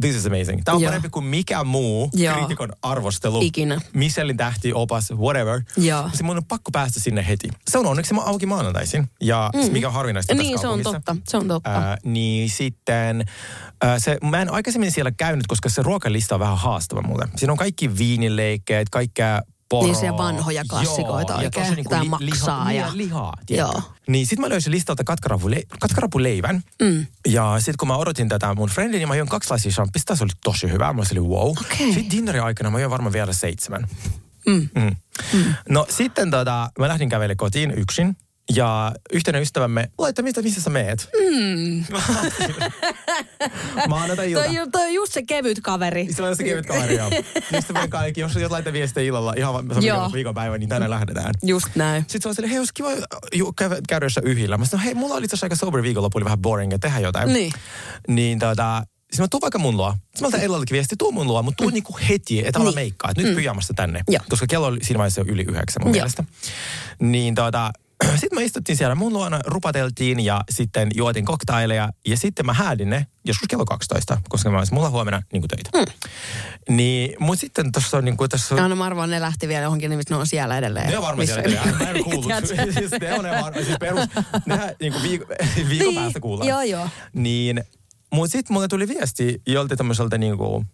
this 0.00 0.16
is 0.16 0.26
amazing. 0.26 0.62
Tämä 0.64 0.76
on 0.76 0.82
Joo. 0.82 0.90
parempi 0.90 1.08
kuin 1.08 1.24
mikä 1.24 1.64
muu 1.64 2.10
Joo. 2.14 2.34
kriitikon 2.34 2.72
arvostelu. 2.82 3.40
Ikinä. 3.42 3.80
Michelin 3.92 4.36
tähti, 4.36 4.72
opas, 4.72 5.12
whatever. 5.12 5.62
Joo. 5.76 6.02
Sitten 6.02 6.26
mun 6.26 6.36
on 6.36 6.44
pakko 6.44 6.70
päästä 6.70 7.00
sinne 7.00 7.26
heti. 7.28 7.48
Se 7.70 7.78
on 7.78 7.86
onneksi 7.86 8.14
mä 8.14 8.20
auki 8.20 8.46
maanantaisin. 8.46 9.10
Ja 9.20 9.50
mm. 9.54 9.72
mikä 9.72 9.86
on 9.88 9.94
harvinaista 9.94 10.34
Niin, 10.34 10.58
se 10.58 10.68
on 10.68 10.82
totta. 10.82 11.16
Se 11.28 11.36
on 11.36 11.48
totta. 11.48 11.70
Ää, 11.70 11.96
niin 12.04 12.50
sitten, 12.50 13.24
ää, 13.82 13.98
se, 13.98 14.18
mä 14.30 14.42
en 14.42 14.52
aikaisemmin 14.52 14.92
siellä 14.92 15.10
käynyt, 15.10 15.46
koska 15.46 15.68
se 15.68 15.82
ruokalista 15.82 16.34
on 16.34 16.40
vähän 16.40 16.58
haastava 16.58 17.02
mulle. 17.02 17.28
Siinä 17.36 17.52
on 17.52 17.58
kaikki 17.58 17.98
viinileikkeet, 17.98 18.88
kaikkea 18.90 19.42
poro. 19.70 19.86
Niin, 19.86 19.96
siellä 19.96 20.18
vanhoja 20.18 20.64
klassikoita 20.70 21.32
Joo, 21.32 21.40
ja 21.40 21.46
oikein. 21.46 21.64
tosi 21.66 21.74
niinku 21.76 21.90
Tää 21.90 22.02
li- 22.02 22.08
maksaa 22.08 22.58
liha, 22.60 22.72
ja- 22.72 22.86
ja... 22.86 22.96
lihaa, 22.96 23.34
tiedätkö? 23.46 23.78
Joo. 23.78 23.82
Niin 24.08 24.26
sit 24.26 24.38
mä 24.38 24.48
löysin 24.48 24.72
listalta 24.72 25.04
katkarapuleivän. 25.04 25.78
katkarapuleivän. 25.80 26.62
Mm. 26.82 27.06
Ja 27.28 27.56
sit 27.58 27.76
kun 27.76 27.88
mä 27.88 27.96
odotin 27.96 28.28
tätä 28.28 28.54
mun 28.54 28.68
friendin, 28.68 28.98
niin 28.98 29.08
mä 29.08 29.16
join 29.16 29.28
kaksilaisia 29.28 29.72
champista. 29.72 30.16
Se 30.16 30.24
oli 30.24 30.30
tosi 30.44 30.70
hyvä. 30.72 30.92
Mä 30.92 31.02
olin 31.12 31.30
wow. 31.30 31.48
Okei. 31.50 31.92
Sitten 31.94 32.10
dinnerin 32.10 32.42
aikana 32.42 32.70
mä 32.70 32.80
join 32.80 32.90
varmaan 32.90 33.12
vielä 33.12 33.32
seitsemän. 33.32 33.86
Mm. 34.46 34.68
Mm. 34.74 34.96
Mm. 35.32 35.54
No 35.68 35.86
sitten 35.88 36.30
tota, 36.30 36.70
mä 36.78 36.88
lähdin 36.88 37.08
kävelemään 37.08 37.36
kotiin 37.36 37.70
yksin. 37.70 38.16
Ja 38.54 38.92
yhtenä 39.12 39.38
ystävämme, 39.38 39.90
laittaa 39.98 40.22
mistä, 40.22 40.42
missä 40.42 40.60
sä 40.60 40.70
meet? 40.70 41.08
Mm. 41.30 41.84
Maanantai-ilta. 43.88 44.44
Toi, 44.44 44.54
toi 44.72 44.84
on 44.86 44.94
just 44.94 45.12
se 45.12 45.22
kevyt 45.22 45.60
kaveri. 45.62 46.12
Se 46.12 46.22
on 46.22 46.36
se 46.36 46.44
kevyt 46.44 46.66
kaveri, 46.66 46.96
joo. 46.96 47.10
Ystävän 47.58 47.90
kaikki, 47.90 48.20
jos 48.20 48.34
jos 48.34 48.50
laittaa 48.50 48.72
viestiä 48.72 49.02
illalla, 49.02 49.34
ihan 49.36 49.52
vaan- 49.54 49.68
viikon, 49.68 50.12
viikonpäivä, 50.12 50.58
niin 50.58 50.68
tänään 50.68 50.90
lähdetään. 50.90 51.34
Just 51.42 51.66
näin. 51.74 52.02
Sitten 52.02 52.22
se 52.22 52.28
on 52.28 52.34
silleen, 52.34 52.50
hei, 52.50 52.58
olisi 52.58 52.74
kiva 52.74 52.88
ju- 53.32 53.52
käydä, 53.52 53.76
käydä 53.88 54.06
jossain 54.06 54.26
yhillä. 54.26 54.58
Mä 54.58 54.64
sanoin, 54.64 54.84
hei, 54.84 54.94
mulla 54.94 55.14
oli 55.14 55.28
tässä 55.28 55.46
aika 55.46 55.56
sober 55.56 55.82
viikonloppu, 55.82 56.18
oli 56.18 56.24
vähän 56.24 56.38
boring, 56.38 56.72
että 56.72 56.88
tehdä 56.88 57.00
jotain. 57.00 57.32
Niin. 57.32 57.52
Niin 58.08 58.38
tota, 58.38 58.82
siis 59.12 59.20
mä 59.20 59.28
tuun 59.28 59.40
vaikka 59.40 59.58
mun 59.58 59.76
luo. 59.76 59.90
Sitten 59.92 60.22
mä 60.22 60.28
otan 60.28 60.40
Ellallekin 60.40 60.74
viesti, 60.74 60.96
tuu 60.98 61.12
mun 61.12 61.26
luo, 61.26 61.42
mutta 61.42 61.62
tuu 61.62 61.70
niinku 61.70 61.98
heti, 62.08 62.46
että 62.46 62.58
olla 62.60 62.70
Niin. 62.70 62.74
meikkaa. 62.74 63.10
Että 63.10 63.22
nyt 63.22 63.34
pyjamasta 63.34 63.74
tänne. 63.74 64.00
Joo. 64.08 64.22
Koska 64.28 64.46
kello 64.46 64.66
oli 64.66 64.78
siinä 64.84 64.98
vaiheessa 64.98 65.20
jo 65.20 65.24
yli 65.28 65.42
yhdeksän 65.42 65.82
mun 65.82 65.88
Joo. 65.88 65.92
mielestä. 65.92 66.24
Niin 67.00 67.34
tota, 67.34 67.70
sitten 68.20 68.38
me 68.38 68.44
istuttiin 68.44 68.76
siellä 68.76 68.94
mun 68.94 69.12
luona, 69.12 69.40
rupateltiin 69.46 70.20
ja 70.20 70.40
sitten 70.50 70.88
juotin 70.94 71.24
koktaileja. 71.24 71.88
Ja 72.06 72.16
sitten 72.16 72.46
mä 72.46 72.52
häädin 72.52 72.90
ne 72.90 73.06
joskus 73.24 73.48
kello 73.48 73.64
12, 73.64 74.20
koska 74.28 74.50
mä 74.50 74.58
olisin 74.58 74.74
mulla 74.74 74.90
huomenna 74.90 75.22
niin 75.32 75.42
töitä. 75.48 75.70
Mm. 75.78 76.76
Niin, 76.76 77.16
mut 77.18 77.38
sitten 77.38 77.72
tuossa 77.72 77.96
on 77.98 78.04
niin 78.04 78.16
kuin, 78.16 78.30
tässä 78.30 78.54
Ja 78.54 78.68
no 78.68 78.76
mä 78.76 78.84
arvoin, 78.84 79.10
ne 79.10 79.20
lähti 79.20 79.48
vielä 79.48 79.62
johonkin, 79.62 79.90
niin 79.90 80.00
ne 80.10 80.16
on 80.16 80.26
siellä 80.26 80.58
edelleen. 80.58 80.86
ne 80.90 80.98
on 80.98 81.04
varmaan 81.04 81.26
siellä 81.26 81.42
edelleen. 81.42 81.76
Mä 81.78 81.90
en 81.90 82.04
kuullut. 82.04 82.32
Siis 82.78 82.90
ne 83.00 83.14
on 83.14 83.24
ne 83.24 83.30
varmaan, 83.30 83.64
siis 83.64 83.76
perus, 83.80 84.00
nehän 84.46 84.74
niin 84.80 84.92
kuin 84.92 85.02
viikon, 85.02 85.26
viikon 85.68 85.88
Niin, 85.88 85.94
päästä 85.94 86.20
kuullaan. 86.20 86.48
joo, 86.48 86.62
joo. 86.62 86.88
Niin, 87.12 87.64
mutta 88.12 88.32
sitten 88.32 88.54
mulle 88.54 88.68
tuli 88.68 88.88
viesti 88.88 89.42
joltain 89.46 89.78
tämmöiseltä 89.78 90.18
niin 90.18 90.38
kuin 90.38 90.66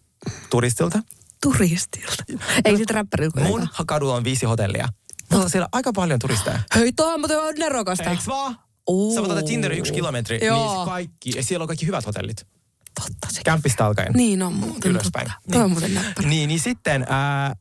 turistilta. 0.49 0.99
Turistilta. 1.41 2.23
Ei 2.65 2.77
sit 2.77 2.89
räppäriltä. 2.91 3.41
Mun 3.41 3.67
kadulla 3.87 4.15
on 4.15 4.23
viisi 4.23 4.45
hotellia. 4.45 4.87
On 5.33 5.49
siellä 5.49 5.67
aika 5.71 5.93
paljon 5.93 6.19
turisteja. 6.19 6.59
Hei, 6.75 6.91
tuo 6.91 7.13
on 7.13 7.19
muuten 7.19 7.37
nerokasta. 7.59 8.09
Eiks 8.09 8.27
vaan? 8.27 8.59
Uu. 8.89 9.15
Sä 9.15 9.21
otat 9.21 9.45
Tinderin 9.45 9.79
yksi 9.79 9.93
kilometri, 9.93 10.45
Joo. 10.45 10.75
niin 10.75 10.85
kaikki, 10.85 11.31
ja 11.35 11.43
siellä 11.43 11.63
on 11.63 11.67
kaikki 11.67 11.85
hyvät 11.85 12.05
hotellit. 12.05 12.47
Totta 12.95 13.27
se. 13.31 13.41
Kämpistä 13.43 13.85
alkaen. 13.85 14.13
Niin 14.13 14.41
on 14.41 14.53
muuten 14.53 14.91
Ylöspäin. 14.91 15.25
totta. 15.27 15.51
Toi 15.51 15.61
on 15.61 15.71
muuten 15.71 15.93
näppärä. 15.93 16.29
Niin, 16.29 16.47
niin 16.47 16.59
sitten 16.59 17.05
ää, 17.09 17.55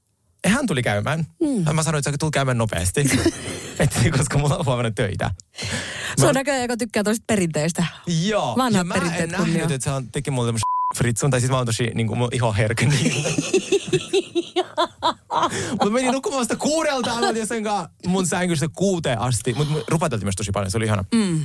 hän 0.47 0.67
tuli 0.67 0.83
käymään. 0.83 1.27
Mm. 1.43 1.75
Mä 1.75 1.83
sanoin, 1.83 1.99
että 2.07 2.19
tuli 2.19 2.31
käymään 2.31 2.59
nopeasti. 2.59 3.01
Et, 3.79 3.91
koska 4.17 4.39
mulla 4.39 4.57
on 4.57 4.67
huomenna 4.67 4.91
töitä. 4.91 5.31
Se 6.19 6.27
on 6.27 6.35
näköjään, 6.35 6.63
joka 6.63 6.77
tykkää 6.77 7.03
toista 7.03 7.25
perinteistä. 7.27 7.87
Joo. 8.27 8.55
Vanhat 8.57 8.81
ja 8.81 8.85
mä 8.85 8.95
en 8.95 9.29
nähnyt, 9.29 9.71
että 9.71 9.85
se 9.85 9.91
on, 9.91 10.09
teki 10.13 10.31
mulle 10.31 10.49
tämmöisen 10.49 10.76
fritsun, 10.97 11.31
tai 11.31 11.41
siis 11.41 11.51
mä 11.51 11.57
oon 11.57 11.67
tosi 11.67 11.91
niin 11.95 12.07
kuin 12.07 12.29
iho 12.33 12.53
herkkä. 12.53 12.87
Niin. 12.97 13.15
Mutta 15.71 15.91
menin 15.91 16.13
nukkumaan 16.13 16.41
vasta 16.41 16.57
kuudelta, 16.57 17.13
aloitin 17.13 17.47
sen 17.47 17.65
kanssa 17.65 17.91
mun 18.07 18.27
sängystä 18.27 18.69
kuuteen 18.77 19.19
asti. 19.19 19.55
Mutta 19.55 19.75
rupateltiin 19.89 20.27
myös 20.27 20.37
tosi 20.37 20.51
paljon, 20.51 20.71
se 20.71 20.77
oli 20.77 20.85
ihana. 20.85 21.05
Mm. 21.15 21.45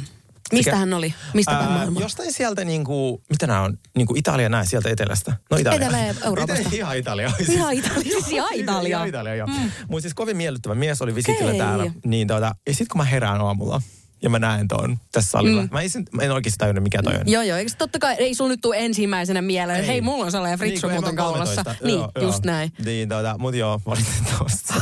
Mistä 0.52 0.76
hän 0.76 0.94
oli? 0.94 1.14
Mistä 1.34 1.52
päin 1.52 1.72
maailmaa? 1.72 2.02
jostain 2.02 2.34
sieltä 2.34 2.66
niinku, 2.66 3.24
mitä 3.30 3.48
nämä 3.48 3.62
on, 3.62 3.80
niinku 3.98 4.14
Italia 4.18 4.50
näin 4.50 4.68
sieltä 4.68 4.90
etelästä. 4.90 5.38
No 5.52 5.58
Italia. 5.58 5.88
Etelä-Euroopasta. 5.88 6.70
Ihan 6.72 6.98
Italia. 6.98 7.32
Ihan 7.50 7.74
Italia, 7.74 8.12
siis 8.12 8.32
ihan 8.32 8.54
Italia. 8.54 8.98
Ihan 8.98 9.08
Italia, 9.08 9.36
joo. 9.36 9.48
Mm. 9.48 9.72
Mutta 9.88 10.02
siis 10.02 10.14
kovin 10.14 10.38
miellyttävä 10.38 10.76
mies 10.76 11.02
oli 11.02 11.16
visitillä 11.16 11.46
Okei. 11.50 11.60
täällä. 11.60 11.92
Niin 12.06 12.28
tota, 12.28 12.56
ja 12.68 12.74
sitten 12.74 12.88
kun 12.92 12.98
mä 12.98 13.06
herään 13.06 13.42
aamulla 13.42 13.82
ja 14.22 14.30
mä 14.30 14.40
näen 14.40 14.68
ton 14.68 14.98
tässä 15.12 15.32
salilla. 15.32 15.62
Mm. 15.62 15.70
Mä, 15.72 15.82
en, 15.82 15.90
mä 16.12 16.22
en 16.22 16.32
oikeasti 16.32 16.58
tajunnut, 16.58 16.84
mikä 16.84 17.04
toi 17.04 17.14
on. 17.16 17.22
Joo, 17.26 17.44
joo. 17.44 17.58
Eikö 17.58 17.72
se 17.72 17.78
totta 17.78 18.00
kai, 18.00 18.16
ei 18.16 18.36
sun 18.36 18.50
nyt 18.50 18.62
tule 18.62 18.76
ensimmäisenä 18.80 19.42
mieleen, 19.42 19.80
Ei. 19.80 19.88
hei, 19.88 20.02
mulla 20.02 20.26
on 20.26 20.32
sellainen 20.32 20.60
fritsu 20.60 20.88
en 20.88 20.94
muuten 20.94 21.16
kaulassa. 21.16 21.64
13. 21.64 21.86
Niin, 21.86 22.00
Joo, 22.00 22.12
just 22.22 22.46
joo. 22.46 22.54
näin. 22.54 22.74
Niin, 22.86 23.10
tota, 23.10 23.36
mut 23.40 23.56
joo, 23.56 23.82
valitettavasti. 23.86 24.74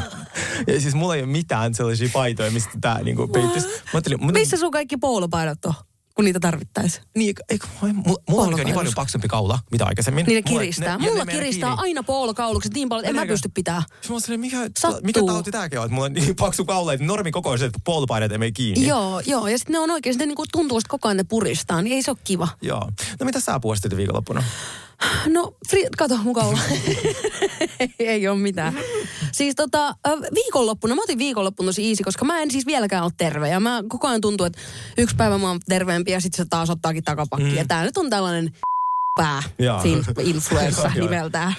ja 0.74 0.80
siis 0.80 0.94
mulla 0.94 1.14
ei 1.14 1.22
ole 1.22 1.30
mitään 1.30 1.74
sellaisia 1.74 2.08
paitoja, 2.12 2.50
mistä 2.50 2.70
tää 2.80 3.02
niinku 3.02 3.28
mun- 4.20 4.32
Missä 4.32 4.56
sun 4.56 4.70
kaikki 4.70 4.96
poolopaidot 4.96 5.64
on, 5.64 5.74
kun 6.14 6.24
niitä 6.24 6.40
tarvittaisiin? 6.40 7.04
Niin, 7.16 7.34
eikö, 7.48 7.66
mulla, 7.80 8.22
mulla 8.28 8.42
on 8.42 8.54
niin 8.54 8.74
paljon 8.74 8.92
paksumpi 8.96 9.28
kaula, 9.28 9.58
mitä 9.70 9.84
aikaisemmin. 9.86 10.26
Niin 10.26 10.44
ne 10.44 10.50
Mulla- 10.50 10.60
kiristää. 10.60 10.88
ja 10.92 10.98
Mulla 10.98 11.24
menee 11.24 11.34
kiristää 11.40 11.68
kiinni. 11.70 11.82
aina 11.82 12.02
poolokaulukset 12.02 12.74
niin 12.74 12.88
paljon, 12.88 13.04
että 13.04 13.20
en 13.20 13.26
mä 13.26 13.32
pysty 13.32 13.48
pitää. 13.54 13.82
Sitten 14.00 14.22
mä 14.28 14.36
mikä, 14.36 14.56
Sattuu. 14.78 15.00
mikä 15.04 15.20
tauti 15.26 15.50
tääkin 15.50 15.78
on, 15.78 15.84
että 15.84 15.94
mulla 15.94 16.06
on 16.06 16.12
niin 16.12 16.36
paksu 16.36 16.64
kaula, 16.64 16.92
että 16.92 17.06
normikokoiset 17.06 17.72
puolipaineet 17.84 18.32
ei 18.32 18.38
mene 18.38 18.52
kiinni. 18.52 18.86
Joo, 18.86 19.20
joo. 19.26 19.48
Ja 19.48 19.58
sitten 19.58 19.72
ne 19.72 19.78
on 19.78 19.90
oikein, 19.90 20.18
ne 20.18 20.26
niinku 20.26 20.44
tuntuu, 20.52 20.78
että 20.78 20.88
koko 20.88 21.08
ajan 21.08 21.16
ne 21.16 21.24
puristaa, 21.24 21.82
niin 21.82 21.94
ei 21.96 22.02
se 22.02 22.10
ole 22.10 22.18
kiva. 22.24 22.48
Joo. 22.62 22.90
No 23.20 23.26
mitä 23.26 23.40
sä 23.40 23.60
puolistit 23.60 23.96
viikonloppuna? 23.96 24.42
No, 25.26 25.54
fri, 25.68 25.86
kato 25.98 26.16
mun 26.16 26.34
kaula. 26.34 26.58
ei 27.98 28.28
ole 28.28 28.38
mitään. 28.38 28.74
Siis 29.32 29.54
tota, 29.54 29.96
viikonloppuna, 30.34 30.94
mä 30.94 31.02
otin 31.02 31.18
viikonloppuna 31.18 31.66
tosi 31.66 31.88
easy, 31.88 32.04
koska 32.04 32.24
mä 32.24 32.42
en 32.42 32.50
siis 32.50 32.66
vieläkään 32.66 33.04
ole 33.04 33.12
terve. 33.16 33.48
Ja 33.48 33.60
mä 33.60 33.82
koko 33.88 34.08
ajan 34.08 34.20
tuntuu, 34.20 34.46
että 34.46 34.60
yksi 34.98 35.16
päivä 35.16 35.38
mä 35.38 35.48
oon 35.48 35.60
terveempi 35.68 36.10
ja 36.10 36.20
sitten 36.20 36.44
se 36.44 36.48
taas 36.50 36.70
ottaakin 36.70 37.04
takapakki. 37.04 37.50
Mm. 37.50 37.56
Ja 37.56 37.64
tää 37.68 37.84
nyt 37.84 37.96
on 37.96 38.10
tällainen 38.10 38.52
pää 39.14 39.42
influenssa 40.22 40.90
nimeltään. 41.00 41.54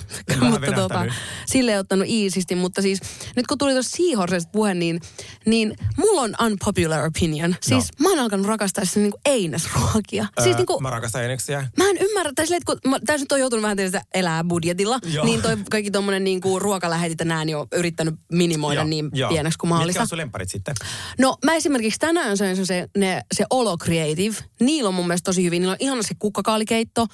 Mutta 0.50 0.72
tota, 0.72 1.06
sille 1.46 1.72
ei 1.72 1.78
ottanut 1.78 2.08
easisti. 2.10 2.56
Mutta 2.56 2.82
siis 2.82 3.00
nyt 3.36 3.48
kun 3.48 3.58
tuli 3.58 3.74
tuosta 3.74 3.98
Seahorsesta 3.98 4.50
puhe, 4.52 4.74
niin, 4.74 5.02
niin 5.46 5.74
mulla 5.98 6.22
on 6.22 6.36
unpopular 6.46 7.06
opinion. 7.06 7.56
Siis 7.62 7.90
mä 8.00 8.10
oon 8.10 8.20
alkanut 8.20 8.46
rakastaa 8.48 8.86
sitä 8.86 9.00
niinku 9.00 9.20
einesruokia. 9.26 10.26
Siis 10.42 10.54
Öö, 10.54 10.58
niinku, 10.58 10.80
Mä 10.80 10.90
rakastan 10.90 11.24
eneksiä. 11.24 11.68
Mä 11.78 11.90
en 11.90 11.98
ymmärrä, 11.98 12.32
tai 12.36 12.46
silleen, 12.48 12.62
kun 12.66 12.78
mä, 12.88 13.00
tässä 13.06 13.24
nyt 13.24 13.32
on 13.32 13.40
joutunut 13.40 13.64
vähän 13.64 13.78
tietysti 13.78 14.08
elää 14.14 14.44
budjetilla, 14.44 15.00
Joo. 15.14 15.26
niin 15.26 15.42
toi 15.42 15.58
kaikki 15.72 15.92
tommonen 15.92 16.24
niinku 16.24 16.60
ruokalähetit 16.60 17.20
ja 17.20 17.26
nää, 17.26 17.46
niin 17.46 17.58
on 17.58 17.68
yrittänyt 17.72 18.16
minimoida 18.32 18.80
Joo, 18.82 18.88
niin 18.88 19.10
joo. 19.14 19.30
pieneksi 19.30 19.58
kuin 19.60 19.68
Mitkä 19.68 19.74
mahdollista. 19.76 20.02
on 20.02 20.08
sun 20.08 20.18
lemparit 20.18 20.50
sitten? 20.50 20.76
No 21.20 21.38
mä 21.46 21.56
esimerkiksi 21.56 22.00
tänään 22.00 22.38
söin 22.38 22.66
se, 22.66 22.88
ne, 22.98 23.22
se 23.34 23.46
Olo 23.50 23.78
Creative. 23.78 24.36
Niillä 24.60 24.88
on 24.88 24.94
mun 24.94 25.08
mielestä 25.08 25.26
tosi 25.26 25.44
hyvin. 25.44 25.62
Niillä 25.62 25.72
on 25.72 25.78
ihana 25.80 26.04
se 26.04 26.14
kukkakaalikeitto. 26.20 27.08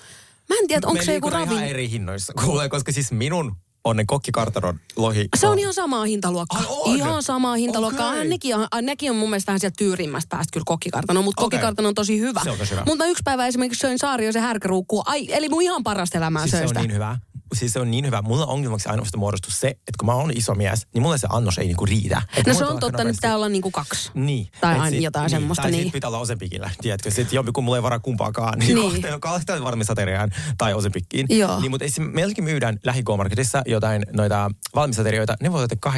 Mä 0.49 0.55
en 0.61 0.67
tiedä, 0.67 0.87
onko 0.87 1.03
se 1.03 1.13
joku 1.13 1.29
ravin... 1.29 1.51
ihan 1.51 1.63
eri 1.67 1.89
hinnoissa, 1.89 2.33
kuulee, 2.45 2.69
koska 2.69 2.91
siis 2.91 3.11
minun 3.11 3.55
on 3.83 3.97
ne 3.97 4.03
kokkikartaron 4.07 4.79
lohi. 4.95 5.29
Se 5.37 5.47
on 5.47 5.59
ihan 5.59 5.73
samaa 5.73 6.05
hintaluokkaa. 6.05 6.63
On? 6.69 6.95
Ihan 6.95 7.23
samaa 7.23 7.55
hintaluokkaa. 7.55 8.09
Okay. 8.09 8.27
Nekin, 8.27 8.55
on, 8.55 8.67
nekin 8.81 9.11
on 9.11 9.17
mun 9.17 9.29
mielestä 9.29 9.49
vähän 9.49 9.59
sieltä 9.59 9.75
tyyrimmästä 9.77 10.27
päästä 10.29 10.51
kyllä 10.53 10.63
kokkikartano, 10.67 11.21
mutta 11.21 11.41
Okei. 11.41 11.57
kokkikartano 11.59 11.87
on 11.87 11.95
tosi 11.95 12.19
hyvä. 12.19 12.41
Se 12.43 12.51
on 12.51 12.57
tosi 12.57 12.71
hyvä. 12.71 12.83
Mutta 12.85 13.05
yksi 13.05 13.21
päivä 13.25 13.47
esimerkiksi 13.47 13.79
söin 13.79 13.99
Saarioisen 13.99 14.41
härkäruukkua. 14.41 15.03
Ai, 15.05 15.27
eli 15.29 15.49
mun 15.49 15.61
ihan 15.61 15.83
parasta 15.83 16.17
elämää 16.17 16.41
Siis 16.41 16.51
söin 16.51 16.61
se 16.61 16.63
on 16.63 16.69
sitä. 16.69 16.79
niin 16.79 16.93
hyvä. 16.93 17.17
Siis 17.55 17.73
se 17.73 17.79
on 17.79 17.91
niin 17.91 18.05
hyvä. 18.05 18.21
Mulla 18.21 18.45
ongelmaksi 18.45 18.89
ainoastaan 18.89 19.19
muodostuu 19.19 19.51
se, 19.51 19.67
että 19.67 19.93
kun 19.99 20.05
mä 20.05 20.13
oon 20.13 20.31
iso 20.35 20.55
mies, 20.55 20.87
niin 20.93 21.01
mulle 21.01 21.17
se 21.17 21.27
annos 21.29 21.57
ei 21.57 21.65
niinku 21.67 21.85
riitä. 21.85 22.21
Et 22.37 22.47
No 22.47 22.53
se 22.53 22.65
on 22.65 22.79
totta, 22.79 23.03
nyt 23.03 23.15
pitää 23.15 23.35
olla 23.35 23.49
niinku 23.49 23.71
kaksi. 23.71 24.11
Niin. 24.13 24.47
Tai 24.61 24.79
aina 24.79 24.97
jotain 24.97 25.23
niin. 25.23 25.29
semmoista, 25.29 25.61
Tai 25.61 25.71
niin. 25.71 25.83
sit 25.83 25.93
pitää 25.93 26.07
olla 26.07 26.19
osepikillä, 26.19 26.69
tiedätkö? 26.81 27.11
Sitten 27.11 27.35
jompi, 27.35 27.51
kun 27.51 27.63
mulla 27.63 27.77
ei 27.77 27.83
varaa 27.83 27.99
kumpaakaan, 27.99 28.59
niin, 28.59 28.75
Niin. 28.75 29.01
niin. 29.01 29.21
kahteen 29.21 29.63
valmisateriaan 29.63 30.31
tai 30.57 30.73
osepikkiin. 30.73 31.25
Joo. 31.29 31.59
Niin, 31.59 31.71
mutta 31.71 31.85
meilläkin 31.99 32.43
myydään 32.43 32.79
lähikomarketissa 32.85 33.61
jotain 33.65 34.05
noita 34.13 34.51
valmisaterioita, 34.75 35.35
ne 35.41 35.51
voi 35.51 35.59
olla 35.63 35.91
8,50. 35.91 35.93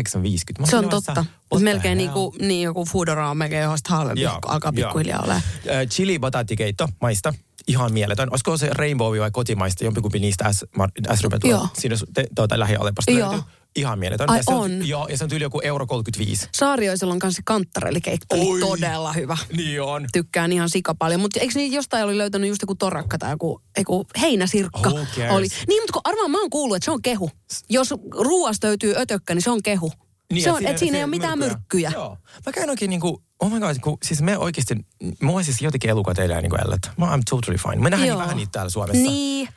Mä 0.59 0.65
Se 0.65 0.77
on 0.77 0.89
totta. 0.89 1.25
Mutta 1.51 1.63
melkein 1.63 1.97
hell? 1.97 2.07
niinku, 2.07 2.35
niin 2.41 2.61
joku 2.63 2.85
Foodora 2.85 3.29
on 3.29 3.37
melkein 3.37 3.61
johon 3.63 3.77
halvempi, 3.87 4.25
alkaa 4.25 4.73
pikkuhiljaa 4.73 5.19
olemaan. 5.19 5.41
Ö, 5.67 5.85
Chili 5.85 6.19
batattikeitto, 6.19 6.87
maista. 7.01 7.33
Ihan 7.71 7.93
mieletön. 7.93 8.29
Olisiko 8.31 8.57
se 8.57 8.69
Rainbow 8.71 9.19
vai 9.19 9.31
kotimaista, 9.31 9.83
jompikumpi 9.83 10.19
niistä 10.19 10.53
S, 10.53 10.65
s 11.13 11.21
Joo. 11.43 11.67
Siinä 11.73 11.95
te, 12.13 12.25
tuota, 12.35 12.59
lähialepasta 12.59 13.11
Joo. 13.11 13.31
löytyy. 13.31 13.49
Ihan 13.75 13.99
mieletön. 13.99 14.29
Ai 14.29 14.37
ja 14.39 14.43
se 14.43 14.53
on? 14.53 14.87
Joo, 14.87 15.07
ja 15.07 15.17
se 15.17 15.23
on 15.23 15.29
tyyli 15.29 15.43
joku 15.43 15.61
euro 15.63 15.87
35. 15.87 16.47
Saarioisella 16.53 17.13
on 17.13 17.19
kanssa 17.19 17.41
kanttarellikeitto, 17.45 18.35
Oi. 18.35 18.59
todella 18.59 19.13
hyvä. 19.13 19.37
Niin 19.57 19.81
on. 19.81 20.05
Tykkään 20.13 20.51
ihan 20.51 20.69
sika 20.69 20.95
paljon. 20.95 21.21
Mutta 21.21 21.39
eikö 21.39 21.53
niin 21.55 21.71
jostain 21.71 22.05
oli 22.05 22.17
löytänyt 22.17 22.49
just 22.49 22.61
joku 22.61 22.75
torakka 22.75 23.17
tai 23.17 23.31
joku, 23.31 23.61
joku 23.77 24.05
heinäsirkka? 24.21 24.89
Who 24.89 25.05
cares? 25.15 25.31
Oli. 25.31 25.47
Niin, 25.67 25.83
mutta 25.83 25.93
kun 25.93 26.01
arvaan 26.03 26.31
mä 26.31 26.39
oon 26.41 26.49
kuullut, 26.49 26.75
että 26.75 26.85
se 26.85 26.91
on 26.91 27.01
kehu. 27.01 27.31
Jos 27.69 27.93
ruuasta 28.11 28.67
löytyy 28.67 28.93
ötökkä, 28.97 29.33
niin 29.33 29.41
se 29.41 29.49
on 29.49 29.63
kehu. 29.63 29.91
Niin, 30.31 30.43
se 30.43 30.51
on, 30.51 30.65
että 30.65 30.79
siinä 30.79 30.97
ei 30.97 31.03
ole 31.03 31.09
mitään 31.09 31.39
myrkkyjä. 31.39 31.91
Joo. 31.93 32.17
Mä 32.45 32.51
käyn 32.51 32.69
oikein 32.69 32.89
niinku, 32.89 33.23
oh 33.39 33.51
my 33.51 33.59
god, 33.59 33.75
kun, 33.81 33.97
siis 34.03 34.21
me 34.21 34.37
oikeasti, 34.37 34.75
mua 35.21 35.43
siis 35.43 35.61
jotenkin 35.61 35.89
elukat 35.89 36.19
elää 36.19 36.41
niinku 36.41 36.55
ellät. 36.55 36.91
Mä 36.97 37.15
I'm 37.15 37.21
totally 37.29 37.57
fine. 37.57 37.75
Me 37.75 37.89
nähdään 37.89 38.09
niin 38.09 38.19
vähän 38.19 38.37
niitä 38.37 38.51
täällä 38.51 38.69
Suomessa. 38.69 39.03
Niin. 39.03 39.49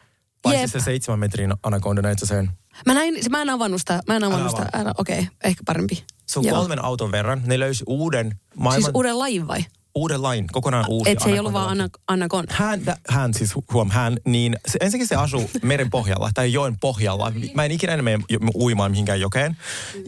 Paitsi 0.42 0.62
Jep. 0.62 0.70
se 0.70 0.80
seitsemän 0.80 1.18
metrin 1.18 1.54
anakonda 1.62 2.02
näitä 2.02 2.26
sen. 2.26 2.50
Mä, 2.86 2.94
näin, 2.94 3.14
mä 3.30 3.42
en 3.42 3.50
avannut 3.50 3.80
sitä. 3.80 4.02
Mä 4.06 4.16
en 4.16 4.24
avannut 4.24 4.50
sitä. 4.50 4.68
Okei, 4.98 5.18
okay, 5.18 5.30
ehkä 5.44 5.62
parempi. 5.66 6.04
Se 6.26 6.38
on 6.38 6.46
kolmen 6.48 6.84
auton 6.84 7.12
verran. 7.12 7.42
Ne 7.46 7.58
löysi 7.58 7.84
uuden 7.86 8.40
maailman, 8.56 8.82
Siis 8.82 8.94
uuden 8.94 9.18
lajin 9.18 9.48
vai? 9.48 9.64
Uuden 9.94 10.22
lain, 10.22 10.46
kokonaan 10.52 10.84
uusi 10.88 11.10
Et 11.10 11.20
se 11.20 11.30
ei 11.30 11.38
ollut 11.38 11.52
vaan 11.52 11.70
anna, 11.70 11.88
anakonda. 12.08 12.54
Hän, 12.56 12.80
hän 13.08 13.34
siis 13.34 13.54
hu- 13.54 13.64
huom, 13.72 13.90
hän, 13.90 14.16
niin 14.24 14.56
se, 14.68 14.78
ensinnäkin 14.80 15.08
se 15.08 15.16
asuu 15.16 15.50
meren 15.62 15.90
pohjalla 15.90 16.30
tai 16.34 16.52
joen 16.52 16.78
pohjalla. 16.80 17.32
Mä 17.54 17.64
en 17.64 17.70
ikinä 17.70 17.92
enää 17.92 18.02
mene 18.02 18.18
uimaan 18.54 18.90
mihinkään 18.90 19.20
jokeen. 19.20 19.56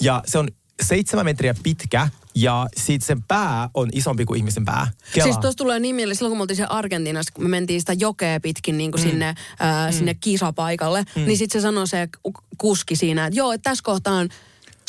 Ja 0.01 0.23
se 0.27 0.39
on 0.39 0.49
seitsemän 0.83 1.25
metriä 1.25 1.55
pitkä 1.63 2.09
ja 2.35 2.67
sit 2.77 3.03
sen 3.03 3.23
pää 3.23 3.71
on 3.75 3.89
isompi 3.93 4.25
kuin 4.25 4.39
ihmisen 4.39 4.65
pää. 4.65 4.89
Kelaa. 5.13 5.25
Siis 5.25 5.39
tuossa 5.39 5.57
tulee 5.57 5.81
niin 5.81 5.95
mieleen, 5.95 6.17
silloin 6.17 6.31
kun 6.31 6.39
me 6.39 6.43
oltiin 6.43 6.57
siellä 6.57 6.75
Argentiinassa, 6.75 7.33
kun 7.35 7.45
me 7.45 7.49
mentiin 7.49 7.81
sitä 7.81 7.93
jokea 7.93 8.41
pitkin 8.41 8.79
niin 8.79 8.91
kuin 8.91 9.05
mm. 9.05 9.11
sinne, 9.11 9.35
ää, 9.59 9.91
mm. 9.91 9.97
sinne 9.97 10.15
kisapaikalle, 10.15 11.05
mm. 11.17 11.23
niin 11.23 11.39
sitten 11.39 11.61
se 11.61 11.63
sanoi 11.63 11.89
se 11.89 12.09
ku- 12.23 12.33
kuski 12.59 12.97
siinä, 12.97 13.27
että 13.27 13.39
joo, 13.39 13.53
että 13.53 13.71
tässä 13.71 13.83
kohtaa 13.85 14.15
on 14.15 14.29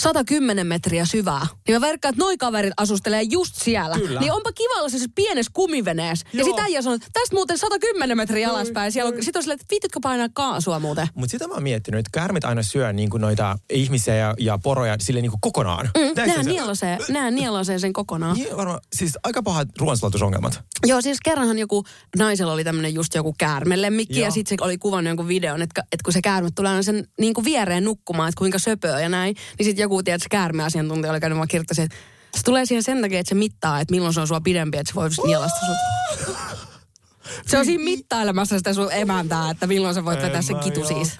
110 0.02 0.68
metriä 0.68 1.06
syvää. 1.06 1.48
Niin 1.68 1.76
mä 1.82 1.88
verkkaan, 1.88 2.14
että 2.14 2.24
noi 2.24 2.38
kaverit 2.38 2.74
asustelee 2.78 3.22
just 3.22 3.56
siellä. 3.56 3.96
Kyllä. 3.96 4.20
Niin 4.20 4.32
onpa 4.32 4.52
kiva 4.52 4.80
olla 4.80 4.90
se 4.90 4.98
pienessä 5.16 5.52
kumiveneessä. 5.54 6.26
Ja 6.34 6.40
Joo. 6.40 6.50
sitä 6.50 6.62
äijä 6.62 6.82
sanoo, 6.82 6.96
että 6.96 7.08
tästä 7.14 7.36
muuten 7.36 7.58
110 7.58 8.18
metriä 8.18 8.50
alaspäin. 8.50 8.92
Siellä 8.92 9.10
on, 9.10 9.24
sit 9.24 9.36
on 9.36 9.44
silleen, 9.44 9.60
että 9.62 9.72
viitytkö 9.72 10.00
painaa 10.04 10.30
kaasua 10.34 10.80
muuten? 10.80 11.08
Mutta 11.16 11.32
sitä 11.32 11.48
mä 11.48 11.54
oon 11.54 11.64
miettinyt, 11.64 12.00
että 12.00 12.10
käärmet 12.14 12.46
aina 12.46 12.64
syö 12.64 12.94
niin 12.94 13.10
kuin 13.10 13.22
noita 13.22 13.58
ihmisiä 13.70 14.16
ja, 14.16 14.36
ja 14.40 14.58
poroja 14.58 14.96
sille 15.00 15.22
niin 15.22 15.32
kuin 15.32 15.42
kokonaan. 15.42 15.90
Mm, 15.98 16.34
se? 16.34 16.44
nielasee, 16.44 16.98
nehän 17.10 17.36
nielasee 17.36 17.80
sen 17.80 17.94
kokonaan. 17.94 18.36
Niin, 18.36 18.58
varmaan, 18.58 18.80
siis 18.96 19.18
aika 19.24 19.44
pahat 19.44 19.68
ruoansulautusongelmat. 19.80 20.62
Joo, 20.86 21.02
siis 21.02 21.18
kerranhan 21.24 21.60
joku 21.60 21.84
naisella 22.18 22.54
oli 22.54 22.64
tämmöinen 22.64 22.94
just 22.94 23.16
joku 23.16 23.36
käärmelemmikki 23.38 24.20
ja 24.20 24.32
sitten 24.32 24.58
se 24.60 24.66
oli 24.66 24.78
kuvannut 24.78 25.10
jonkun 25.10 25.28
videon, 25.28 25.62
että, 25.62 25.82
että 25.82 26.04
kun 26.04 26.14
se 26.14 26.22
käärme 26.22 26.50
tulee 26.56 26.84
sen 26.84 27.08
niin 27.20 27.34
kuin 27.34 27.46
viereen 27.46 27.84
nukkumaan, 27.84 28.30
että 28.30 28.40
kuinka 28.40 28.60
söpöä 28.60 29.00
ja 29.00 29.10
näin, 29.10 29.36
niin 29.58 29.66
sitten 29.66 29.84
joku 29.88 30.04
tiedät, 30.04 30.22
se 30.22 30.30
käärmeasiantuntija 30.30 31.12
oli 31.12 31.20
käynyt 31.20 31.38
vaan 31.38 31.48
kirjoittaisi, 31.48 31.82
että 31.82 31.98
se 32.36 32.44
tulee 32.46 32.66
siihen 32.66 32.84
sen 32.84 33.02
takia, 33.02 33.20
että 33.20 33.30
se 33.30 33.36
mittaa, 33.36 33.80
että 33.80 33.92
milloin 33.92 34.14
se 34.14 34.22
on 34.22 34.28
sua 34.28 34.42
pidempi, 34.42 34.78
että 34.78 34.90
se 34.90 34.96
voi 34.96 35.10
nielasta 35.26 35.60
sut. 35.66 35.78
Se 37.46 37.58
on 37.58 37.66
siinä 37.66 37.84
mittailemassa 37.84 38.58
sitä 38.58 38.74
sun 38.74 38.92
emäntää, 38.92 39.50
että 39.50 39.68
milloin 39.68 39.96
sä 39.96 40.06
voit 40.06 40.22
vetää 40.22 40.42
sen 40.42 40.56
En 40.56 40.58
mä 40.58 40.64
kitu 40.64 40.88
siis. 40.88 41.18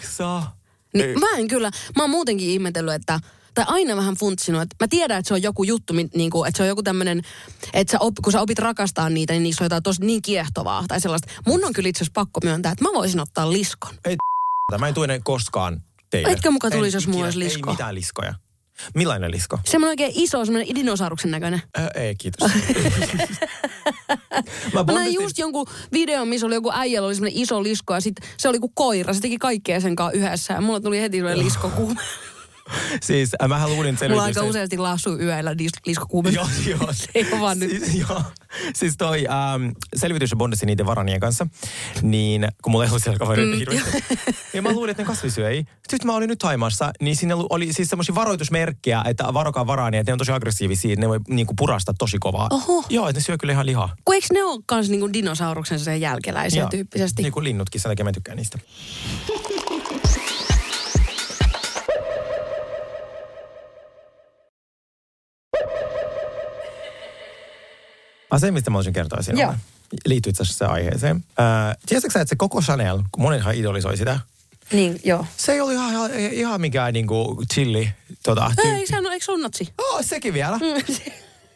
Niin 0.94 1.10
Ei. 1.10 1.16
mä 1.16 1.38
en 1.38 1.48
kyllä, 1.48 1.72
mä 1.96 2.04
oon 2.04 2.10
muutenkin 2.10 2.50
ihmetellyt, 2.50 2.94
että 2.94 3.20
tai 3.54 3.66
aina 3.68 3.96
vähän 3.96 4.16
funtsinut, 4.16 4.62
että 4.62 4.76
mä 4.80 4.88
tiedän, 4.88 5.20
että 5.20 5.28
se 5.28 5.34
on 5.34 5.44
joku 5.44 5.64
juttu, 5.64 5.94
niin 5.94 6.30
kuin, 6.30 6.48
että 6.48 6.58
se 6.58 6.64
on 6.64 6.70
joku 6.70 6.84
tämmöinen, 6.84 7.22
että 7.74 7.92
sä 7.92 7.98
op, 8.00 8.16
kun 8.24 8.34
sä 8.34 8.42
opit 8.42 8.60
rakastaa 8.60 9.10
niitä, 9.10 9.34
niin 9.34 9.44
niissä 9.44 9.64
on 9.64 9.66
jotain 9.66 9.84
tosi 9.84 10.06
niin 10.06 10.22
kiehtovaa 10.22 10.84
tai 10.88 11.02
sellaista. 11.02 11.34
Mun 11.46 11.66
on 11.66 11.74
kyllä 11.74 11.90
itse 11.90 11.98
asiassa 12.04 12.14
pakko 12.14 12.40
myöntää, 12.44 12.72
että 12.72 12.84
mä 12.84 12.90
voisin 12.94 13.20
ottaa 13.20 13.52
liskon. 13.52 13.96
Mä 14.80 14.88
en 14.88 14.94
tue 14.94 15.08
ne 15.08 15.20
koskaan 15.24 15.82
teille. 16.10 16.32
Etkö 16.32 16.52
muka 16.52 16.68
En 16.68 16.74
tulisi, 16.74 16.98
jos 16.98 17.08
mulla 17.08 17.26
olisi 17.26 17.40
lisko? 17.40 17.70
Ei 17.70 17.74
mitään 17.74 17.96
liskoja. 17.96 18.34
Millainen 18.96 19.32
lisko? 19.32 19.60
Semmoinen 19.66 19.92
oikein 19.92 20.12
iso, 20.16 20.46
semmoinen 20.46 20.76
dinosauruksen 20.76 21.32
näköinen. 21.32 21.62
Äh, 21.80 21.88
ei, 21.96 22.16
kiitos. 22.16 22.52
mä 24.74 24.84
Mä 24.84 24.94
näin 24.94 25.14
just 25.14 25.38
jonkun 25.38 25.68
videon, 25.92 26.28
missä 26.28 26.48
oli 26.48 26.56
joku 26.56 26.72
äijällä 26.74 27.06
oli 27.08 27.16
semmoinen 27.16 27.42
iso 27.42 27.64
lisko 27.64 27.94
ja 27.94 28.02
sit 28.02 28.16
se 28.38 28.50
oli 28.50 28.60
kuin 28.60 28.72
koira. 28.76 29.14
Se 29.14 29.22
teki 29.22 29.38
kaikkea 29.38 29.82
sen 29.82 29.96
kanssa 29.96 30.18
yhdessä 30.18 30.54
ja 30.54 30.62
mulla 30.62 30.80
tuli 30.80 31.02
heti 31.02 31.18
semmoinen 31.18 31.46
liskokuume. 31.46 32.02
Siis 33.02 33.32
äh, 33.42 33.50
mähän 33.50 33.70
luulin 33.70 33.98
Mulla 34.10 34.24
aika 34.24 34.44
useasti 34.44 34.78
laasuu 34.78 35.20
yöllä 35.20 35.54
dis-. 35.54 35.96
Joo, 36.34 36.48
joo. 36.80 36.94
Se 36.94 37.10
ei 37.16 37.28
ole 37.32 37.42
vaan 37.42 37.60
nyt. 37.60 37.70
Siis, 37.70 37.96
joo. 37.96 38.22
siis 38.76 38.98
toi 38.98 39.28
ähm, 39.28 39.70
selvitys 39.96 40.32
ja 40.32 40.38
bondasi 40.38 40.66
niiden 40.66 40.86
varanien 40.86 41.20
kanssa, 41.20 41.48
niin 42.02 42.48
kun 42.62 42.72
mulla 42.72 42.86
ei 42.86 42.90
ollut 42.90 43.04
siellä 43.04 43.20
kavereita 43.20 43.52
mm, 43.52 43.60
hirveästi. 43.60 44.04
ja 44.54 44.62
mä 44.62 44.72
luulin, 44.72 44.92
että 44.92 45.04
ne 45.04 45.08
kasvisyöjiä. 45.08 45.64
Sitten 45.90 46.08
mä 46.08 46.16
olin 46.16 46.30
nyt 46.30 46.40
Taimassa, 46.40 46.92
niin 47.02 47.16
siinä 47.16 47.36
oli 47.36 47.74
siis 47.74 47.90
semmoisia 47.90 48.16
varoitusmerkkejä, 48.16 49.04
että 49.06 49.24
varokaa 49.34 49.68
varaania, 49.68 50.00
että 50.00 50.12
ne 50.12 50.14
on 50.14 50.20
tosi 50.20 50.32
aggressiivisia, 50.32 50.96
ne 50.96 51.10
voi 51.10 51.20
niinku 51.28 51.54
purasta 51.58 51.94
tosi 52.00 52.18
kovaa. 52.20 52.48
Oho. 52.52 52.84
Joo, 52.90 53.08
että 53.08 53.20
ne 53.20 53.24
syö 53.24 53.38
kyllä 53.38 53.54
ihan 53.54 53.66
lihaa. 53.66 53.96
Kun 54.06 54.16
eikö 54.16 54.28
ne 54.32 54.44
ole 54.44 54.62
kans 54.66 54.90
niinku 54.90 55.14
dinosauruksen 55.14 55.80
sen 55.80 56.02
jälkeläisiä 56.02 56.62
Joo. 56.62 56.70
tyyppisesti? 56.70 57.22
Niin 57.22 57.34
kuin 57.34 57.44
linnutkin, 57.44 57.82
sen 57.82 57.92
takia 57.92 58.06
mä 58.06 58.12
tykkään 58.12 58.38
niistä. 58.38 58.60
Asia, 68.30 68.52
mistä 68.52 68.70
mä 68.72 68.78
olisin 68.78 68.94
kertoa 68.94 69.22
sinulle. 69.22 69.44
Joo. 69.44 69.54
Liittyy 70.06 70.30
itse 70.30 70.44
asiassa 70.44 70.66
aiheeseen. 70.68 71.24
Äh, 71.40 71.78
tiesitkö 71.86 72.14
sä, 72.14 72.22
että 72.22 72.30
se 72.30 72.36
koko 72.36 72.62
Chanel, 72.62 73.04
kun 73.12 73.24
monenhan 73.24 73.56
idolisoi 73.56 73.98
sitä, 73.98 74.20
Niin, 74.72 75.00
joo. 75.04 75.26
se 75.38 75.52
ei 75.52 75.62
ollut 75.62 75.74
ihan, 75.74 75.92
ihan, 75.94 76.12
ihan 76.14 76.62
mikään 76.62 76.94
niinku 76.94 77.44
chilli 77.54 77.90
tota, 78.24 78.52
Ei, 78.66 78.88
sehän 78.88 79.06
on, 79.06 79.14
eikö 79.14 79.26
se 79.26 79.32
ole 79.32 79.42
natsi? 79.42 79.74
Oh, 79.78 80.06
sekin 80.06 80.34
vielä. 80.34 80.58
Mm. 80.58 80.96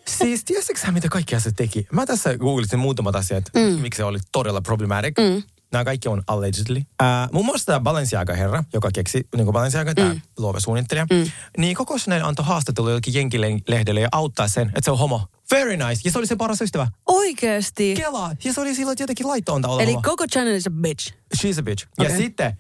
Siis 0.06 0.44
tiesitkö 0.46 0.82
sä, 0.82 0.92
mitä 0.92 1.10
kaikkea 1.10 1.40
se 1.40 1.52
teki? 1.52 1.88
Mä 1.92 2.06
tässä 2.06 2.38
googlistin 2.38 2.80
muutamat 2.80 3.16
asiat, 3.16 3.44
mm. 3.54 3.62
miksi 3.62 3.98
se 3.98 4.04
oli 4.04 4.20
todella 4.32 4.62
problematic. 4.62 5.14
Mm. 5.18 5.44
Nämä 5.72 5.86
kaikki 5.86 6.10
on 6.10 6.24
allegedly. 6.28 6.78
Uh, 6.78 7.34
muun 7.34 7.46
muassa 7.46 7.66
tämä 7.66 7.80
Balenciaga-herra, 7.80 8.64
joka 8.74 8.90
keksi 8.94 9.28
niin 9.36 9.46
kuin 9.46 9.54
Balenciaga, 9.54 9.94
tämä 9.94 10.14
mm. 10.14 10.22
luova 10.38 10.60
suunnittelija, 10.60 11.08
mm. 11.12 11.32
niin 11.58 11.76
koko 11.76 11.98
Chanel 11.98 12.26
antoi 12.26 12.46
haastattelu 12.46 12.88
jollekin 12.90 13.14
jenkilehdelle 13.14 14.02
ja 14.02 14.10
auttaa 14.12 14.48
sen, 14.48 14.68
että 14.68 14.82
se 14.84 14.92
on 14.92 14.98
homo. 14.98 15.22
Very 15.52 15.78
nice. 15.78 16.02
Ja 16.06 16.12
se 16.12 16.18
oli 16.18 16.28
sen 16.28 16.38
paras 16.38 16.62
ystävä. 16.62 16.88
Oikeesti? 17.08 17.94
Kela. 17.98 18.32
Ja 18.44 18.54
se 18.54 18.62
oli 18.62 18.76
silloin 18.76 18.98
jotenkin 19.00 19.28
laittoonta 19.28 19.68
olla 19.68 19.82
Eli 19.84 19.92
homo. 19.92 20.02
koko 20.02 20.28
channel 20.28 20.56
is 20.56 20.68
a 20.68 20.70
bitch. 20.70 21.14
She's 21.38 21.60
a 21.60 21.64
bitch. 21.64 21.88
Ja 22.00 22.06
Okei. 22.06 22.18
sitten, 22.18 22.58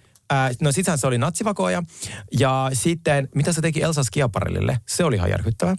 no 0.61 0.71
sittenhän 0.71 0.97
se 0.97 1.07
oli 1.07 1.17
natsivakoja. 1.17 1.83
Ja 2.39 2.69
sitten, 2.73 3.29
mitä 3.35 3.53
se 3.53 3.61
teki 3.61 3.81
Elsa 3.81 4.03
Schiaparellille? 4.03 4.79
Se 4.87 5.03
oli 5.03 5.15
ihan 5.15 5.29
järkyttävä. 5.29 5.75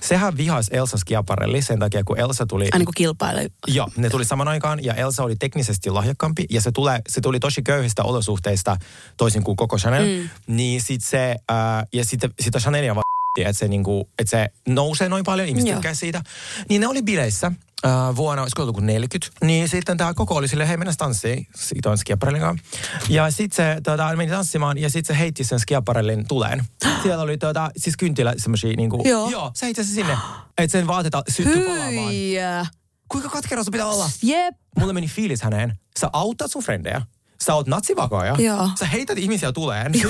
Sehän 0.00 0.36
vihasi 0.36 0.76
Elsa 0.76 0.96
Schiaparelli 0.98 1.62
sen 1.62 1.78
takia, 1.78 2.04
kun 2.04 2.20
Elsa 2.20 2.46
tuli... 2.46 2.68
Aina 2.72 2.84
kun 2.84 2.94
kilpailee. 2.96 3.46
Joo, 3.66 3.88
ne 3.96 4.10
tuli 4.10 4.24
saman 4.24 4.48
aikaan 4.48 4.84
ja 4.84 4.94
Elsa 4.94 5.22
oli 5.22 5.36
teknisesti 5.36 5.90
lahjakkaampi 5.90 6.44
ja 6.50 6.60
se, 6.60 6.72
tulee, 6.72 7.00
se 7.08 7.20
tuli 7.20 7.40
tosi 7.40 7.62
köyhistä 7.62 8.02
olosuhteista 8.02 8.76
toisin 9.16 9.44
kuin 9.44 9.56
koko 9.56 9.76
Chanel. 9.78 10.06
Mm. 10.06 10.28
Niin 10.46 10.82
sit 10.82 11.04
se, 11.04 11.36
ää, 11.48 11.86
ja 11.92 12.04
sitten 12.04 12.30
sitä 12.40 12.58
Chanelia 12.58 12.94
va- 12.94 13.02
että 13.38 13.52
se, 13.52 13.68
niinku, 13.68 14.08
että 14.18 14.30
se 14.30 14.48
nousee 14.68 15.08
noin 15.08 15.24
paljon, 15.24 15.48
ihmiset 15.48 15.70
tykkää 15.70 15.94
siitä. 15.94 16.22
Niin 16.68 16.80
ne 16.80 16.86
oli 16.86 17.02
bileissä 17.02 17.52
ää, 17.84 18.16
vuonna, 18.16 18.42
olisiko 18.42 18.62
ollut 18.62 18.74
kuin 18.74 18.86
40. 18.86 19.46
Niin 19.46 19.68
sitten 19.68 19.96
tämä 19.96 20.14
koko 20.14 20.34
oli 20.34 20.48
silleen, 20.48 20.68
hei 20.68 20.76
mennään 20.76 20.96
tanssiin, 20.96 21.46
siitä 21.54 21.90
on 21.90 21.98
Schiaparellin 21.98 22.42
kanssa. 22.42 22.66
Ja 23.08 23.30
sitten 23.30 23.56
se 23.56 23.80
tota, 23.80 24.16
meni 24.16 24.30
tanssimaan 24.30 24.78
ja 24.78 24.90
sitten 24.90 25.16
se 25.16 25.20
heitti 25.20 25.44
sen 25.44 25.60
Schiaparellin 25.60 26.28
tuleen. 26.28 26.64
Siellä 27.02 27.22
oli 27.22 27.38
tota, 27.38 27.70
siis 27.76 27.96
kynttilä 27.96 28.34
semmosia 28.36 28.72
niinku, 28.76 29.02
Joo. 29.04 29.30
joo 29.30 29.50
se 29.54 29.66
heitti 29.66 29.84
se 29.84 29.94
sinne. 29.94 30.18
Että 30.58 30.72
sen 30.72 30.86
vaateta 30.86 31.22
syttyi 31.28 31.64
palaamaan. 31.64 32.66
Kuinka 33.08 33.28
katkera 33.28 33.62
pitää 33.72 33.86
olla? 33.86 34.10
Jep. 34.22 34.54
Mulle 34.78 34.92
meni 34.92 35.08
fiilis 35.08 35.42
häneen. 35.42 35.78
Sä 36.00 36.10
autat 36.12 36.50
sun 36.50 36.62
frendejä. 36.62 37.02
Sä 37.44 37.54
oot 37.54 37.66
natsivakoja. 37.66 38.36
Joo. 38.38 38.70
Sä 38.78 38.86
heität 38.86 39.18
ihmisiä 39.18 39.52
tuleen. 39.52 39.92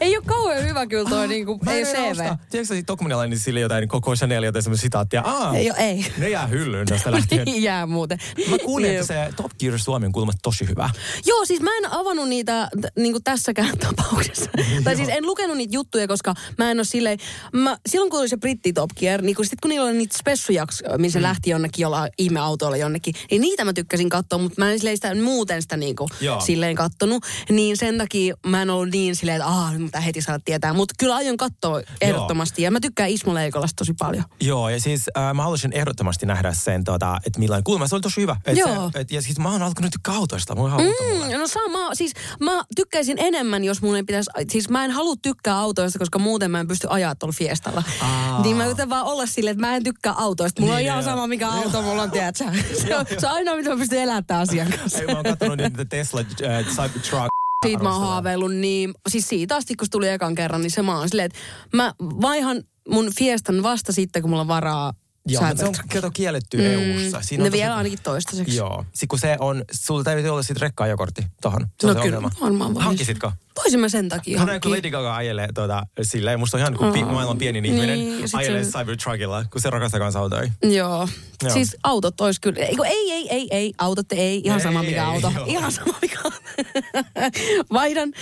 Ei 0.00 0.16
ole 0.16 0.24
kauhean 0.26 0.64
hyvä 0.64 0.86
kyllä 0.86 1.10
toi 1.10 1.28
niinku, 1.28 1.58
Mä 1.64 1.72
ei 1.72 1.84
CV. 1.84 2.18
Tiedätkö 2.50 2.64
sä 2.64 3.26
niin 3.26 3.38
sille 3.38 3.60
jotain 3.60 3.88
koko 3.88 4.14
Chanel 4.14 4.42
jotain 4.42 4.62
semmoista 4.62 4.82
sitaattia? 4.82 5.22
Aa, 5.24 5.54
Ei 5.54 5.70
ei. 5.76 6.06
Ne 6.18 6.28
jää 6.28 6.46
hyllyyn 6.46 6.86
tästä 6.86 7.12
lähtien. 7.12 7.44
Niin 7.44 7.62
jää 7.68 7.86
muuten. 7.86 8.18
Mä 8.50 8.56
kuulin, 8.64 8.90
että 8.90 9.06
se 9.06 9.32
Top 9.36 9.52
Gear 9.60 9.78
Suomi 9.78 10.06
on 10.06 10.12
kuulemma 10.12 10.32
tosi 10.42 10.68
hyvä. 10.68 10.90
Joo, 11.26 11.44
siis 11.44 11.60
mä 11.60 11.70
en 11.78 11.92
avannut 11.92 12.28
niitä 12.28 12.68
niin 12.96 13.12
kuin 13.12 13.24
tässäkään 13.24 13.78
tapauksessa. 13.86 14.50
tai 14.84 14.96
siis 14.96 15.08
en 15.08 15.26
lukenut 15.26 15.56
niitä 15.56 15.74
juttuja, 15.74 16.08
koska 16.08 16.34
mä 16.58 16.70
en 16.70 16.78
ole 16.78 16.84
silleen... 16.84 17.18
Mä, 17.52 17.76
silloin 17.88 18.10
kun 18.10 18.20
oli 18.20 18.28
se 18.28 18.36
britti 18.36 18.72
Top 18.72 18.90
Gear, 18.96 19.22
niin 19.22 19.36
kun, 19.36 19.44
sit 19.44 19.60
kun 19.60 19.68
niillä 19.68 19.86
oli 19.86 19.96
niitä 19.96 20.18
spessujaksoja, 20.18 20.98
missä 20.98 21.18
se 21.18 21.22
lähti 21.22 21.50
jonnekin 21.50 21.82
jollain 21.82 22.12
ihmeautoilla 22.18 22.76
jonnekin, 22.76 23.14
niin 23.30 23.40
niitä 23.40 23.64
mä 23.64 23.72
tykkäsin 23.72 24.08
katsoa, 24.08 24.38
mutta 24.38 24.60
mä 24.60 24.72
en 24.72 24.78
silleen 24.78 24.96
sitä, 24.96 25.14
muuten 25.38 25.62
sitä 25.62 25.76
niin 25.76 25.96
kuin 25.96 26.08
Joo. 26.20 26.40
silleen 26.40 26.76
kattonut. 26.76 27.24
Niin 27.50 27.76
sen 27.76 27.98
takia 27.98 28.34
mä 28.46 28.62
en 28.62 28.70
ollut 28.70 28.90
niin 28.90 29.16
silleen, 29.16 29.36
että 29.36 29.48
aah, 29.48 29.78
mitä 29.78 30.00
heti 30.00 30.22
saada 30.22 30.40
tietää. 30.44 30.72
Mutta 30.72 30.94
kyllä 30.98 31.14
aion 31.14 31.36
katsoa 31.36 31.80
ehdottomasti. 32.00 32.62
Ja 32.62 32.70
mä 32.70 32.80
tykkään 32.80 33.10
Ismo 33.10 33.34
Leikolasta 33.34 33.76
tosi 33.76 33.94
paljon. 33.98 34.24
Joo, 34.40 34.68
ja 34.68 34.80
siis 34.80 35.04
äh, 35.16 35.34
mä 35.34 35.42
haluaisin 35.42 35.72
ehdottomasti 35.72 36.26
nähdä 36.26 36.52
sen, 36.54 36.84
tota, 36.84 37.18
että 37.26 37.38
millainen 37.38 37.64
kuulma. 37.64 37.86
Se 37.86 37.94
oli 37.94 38.02
tosi 38.02 38.20
hyvä. 38.20 38.36
Et 38.46 38.56
Joo. 38.56 38.90
Se, 38.92 39.00
et, 39.00 39.10
ja 39.10 39.22
siis 39.22 39.38
mä 39.38 39.52
oon 39.52 39.62
alkanut 39.62 39.92
tykkää 39.92 40.14
autoista. 40.14 40.54
Mä 40.54 40.62
mm. 40.62 41.38
No 41.38 41.46
sama, 41.46 41.94
siis 41.94 42.12
mä 42.40 42.64
tykkäisin 42.76 43.16
enemmän, 43.20 43.64
jos 43.64 43.82
mun 43.82 43.96
ei 43.96 44.02
pitäisi, 44.02 44.30
siis 44.50 44.68
mä 44.68 44.84
en 44.84 44.90
halua 44.90 45.14
tykkää 45.22 45.58
autoista, 45.58 45.98
koska 45.98 46.18
muuten 46.18 46.50
mä 46.50 46.60
en 46.60 46.68
pysty 46.68 46.86
ajaa 46.90 47.14
tuolla 47.14 47.34
fiestalla. 47.38 47.82
Aa. 48.02 48.42
Niin 48.42 48.56
mä 48.56 48.66
yritän 48.66 48.90
vaan 48.90 49.06
olla 49.06 49.26
silleen, 49.26 49.52
että 49.52 49.66
mä 49.66 49.76
en 49.76 49.84
tykkää 49.84 50.12
autoista. 50.16 50.62
Mulla 50.62 50.74
Niin, 50.74 50.90
on 50.90 50.94
ihan 50.94 51.04
joo. 51.04 51.12
sama, 51.12 51.26
mikä 51.26 51.48
auto 51.48 51.82
mulla 51.82 52.02
on, 52.02 52.10
tiedätkö? 52.10 52.44
Se 52.86 52.96
on, 52.96 53.06
se 53.18 53.26
on 53.26 53.32
ainoa, 53.32 53.56
mitä 53.56 53.70
mä 53.70 53.76
pystyn 53.76 54.02
elättämään 54.02 54.42
asian 54.42 54.72
kanssa. 54.78 54.98
Ei, 54.98 55.06
mä 55.06 55.12
oon 55.12 55.24
katsonut 55.30 55.58
niitä 55.58 55.84
Tesla 55.84 56.20
äh, 56.20 56.64
Cybertruck. 56.66 57.28
Siitä 57.66 57.82
mä 57.82 57.92
oon 57.92 58.00
haaveillut 58.00 58.54
niin, 58.54 58.94
siis 59.08 59.28
siitä 59.28 59.56
asti 59.56 59.76
kun 59.76 59.86
se 59.86 59.90
tuli 59.90 60.08
ekan 60.08 60.34
kerran, 60.34 60.60
niin 60.60 60.70
se 60.70 60.82
mä 60.82 60.98
oon 60.98 61.08
silleen, 61.08 61.26
että 61.26 61.38
mä 61.72 61.94
vaihan 62.00 62.62
mun 62.88 63.10
fiestan 63.18 63.62
vasta 63.62 63.92
sitten, 63.92 64.22
kun 64.22 64.30
mulla 64.30 64.40
on 64.40 64.48
varaa 64.48 64.92
Joo, 65.32 65.42
se 65.56 65.64
on 65.64 65.74
kato 65.94 66.10
kielletty 66.10 66.56
mm, 66.56 66.64
EU-ssa. 66.64 67.20
Siinä 67.22 67.42
Ne 67.42 67.46
on 67.46 67.52
tosi- 67.52 67.58
vielä 67.62 67.76
ainakin 67.76 67.98
toistaiseksi. 68.02 68.56
Joo. 68.56 68.84
Sitten 68.92 69.08
kun 69.08 69.18
se 69.18 69.36
on, 69.40 69.64
sulla 69.72 70.04
täytyy 70.04 70.30
olla 70.30 70.42
sitten 70.42 70.60
rekka-ajokortti 70.60 71.22
tohon. 71.42 71.60
Se 71.80 71.86
No 71.86 71.92
on 71.92 72.02
kyllä, 72.02 72.16
ongelma. 72.16 72.30
varmaan 72.40 72.74
vois. 72.74 72.84
Hankisitko? 72.84 73.32
Voisin 73.56 73.80
mä 73.80 73.88
sen 73.88 74.08
takia 74.08 74.38
Hän 74.38 74.46
kun 74.46 74.52
hankkia. 74.52 74.70
Lady 74.70 74.90
Gaga 74.90 75.16
ajelee 75.16 75.48
tuota, 75.54 75.82
silleen, 76.02 76.38
musta 76.38 76.56
on 76.56 76.60
ihan 76.60 76.74
kuin 76.76 76.92
pi- 76.92 77.04
maailman 77.04 77.38
pienin 77.38 77.64
ihminen, 77.64 77.98
Niin, 77.98 78.20
ja 78.20 78.28
sit 78.28 78.34
ajelee 78.40 78.64
se- 78.64 78.70
Cybertruckilla, 78.78 79.44
kun 79.44 79.60
se 79.60 79.70
rakastaa 79.70 80.00
kanssa 80.00 80.20
autoja. 80.20 80.50
Joo. 80.62 81.08
Joo. 81.42 81.52
Siis 81.52 81.76
autot 81.84 82.20
olisi 82.20 82.40
kyllä, 82.40 82.58
ei, 82.66 82.76
kun 82.76 82.86
ei, 82.86 83.10
ei, 83.12 83.28
ei, 83.30 83.48
ei, 83.50 83.72
autot 83.78 84.12
ei, 84.12 84.40
ihan 84.44 84.58
Ei, 84.58 84.62
sama 84.62 84.82
mikä 84.82 84.92
ei, 85.02 85.08
auto. 85.14 85.32
joo. 85.36 85.44
Ihan 85.48 85.72
sama 85.72 85.94
mikä 86.02 86.18
auto. 86.24 86.36
Vaihdan. 87.72 88.12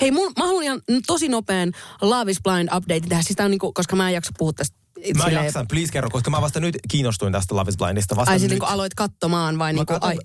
Hei, 0.00 0.10
mun, 0.10 0.32
mä 0.38 0.44
haluan 0.46 0.64
ihan 0.64 0.80
tosi 1.06 1.28
nopean 1.28 1.72
Love 2.00 2.30
is 2.30 2.42
Blind 2.42 2.68
update 2.76 3.00
tehdä, 3.00 3.22
siis 3.22 3.36
tää 3.36 3.44
on 3.44 3.50
niinku, 3.50 3.72
koska 3.72 3.96
mä 3.96 4.08
en 4.08 4.14
jaksa 4.14 4.32
puhua 4.38 4.52
tästä. 4.52 4.76
Mä 5.14 5.24
silleen- 5.24 5.44
jaksan, 5.44 5.66
please 5.68 5.92
kerro, 5.92 6.10
koska 6.10 6.30
mä 6.30 6.40
vasta 6.40 6.60
nyt 6.60 6.76
kiinnostuin 6.90 7.32
tästä 7.32 7.54
Love 7.56 7.68
is 7.68 7.76
Blindista. 7.76 8.16
Vasta 8.16 8.30
Ai 8.30 8.34
nyt. 8.36 8.40
sitten 8.40 8.58
kun 8.58 8.68
aloit 8.68 8.94
katsomaan 8.94 9.58
vai 9.58 9.72
Mä 9.72 9.76
niinku, 9.76 9.92
katon, 9.92 10.08
ai, 10.08 10.16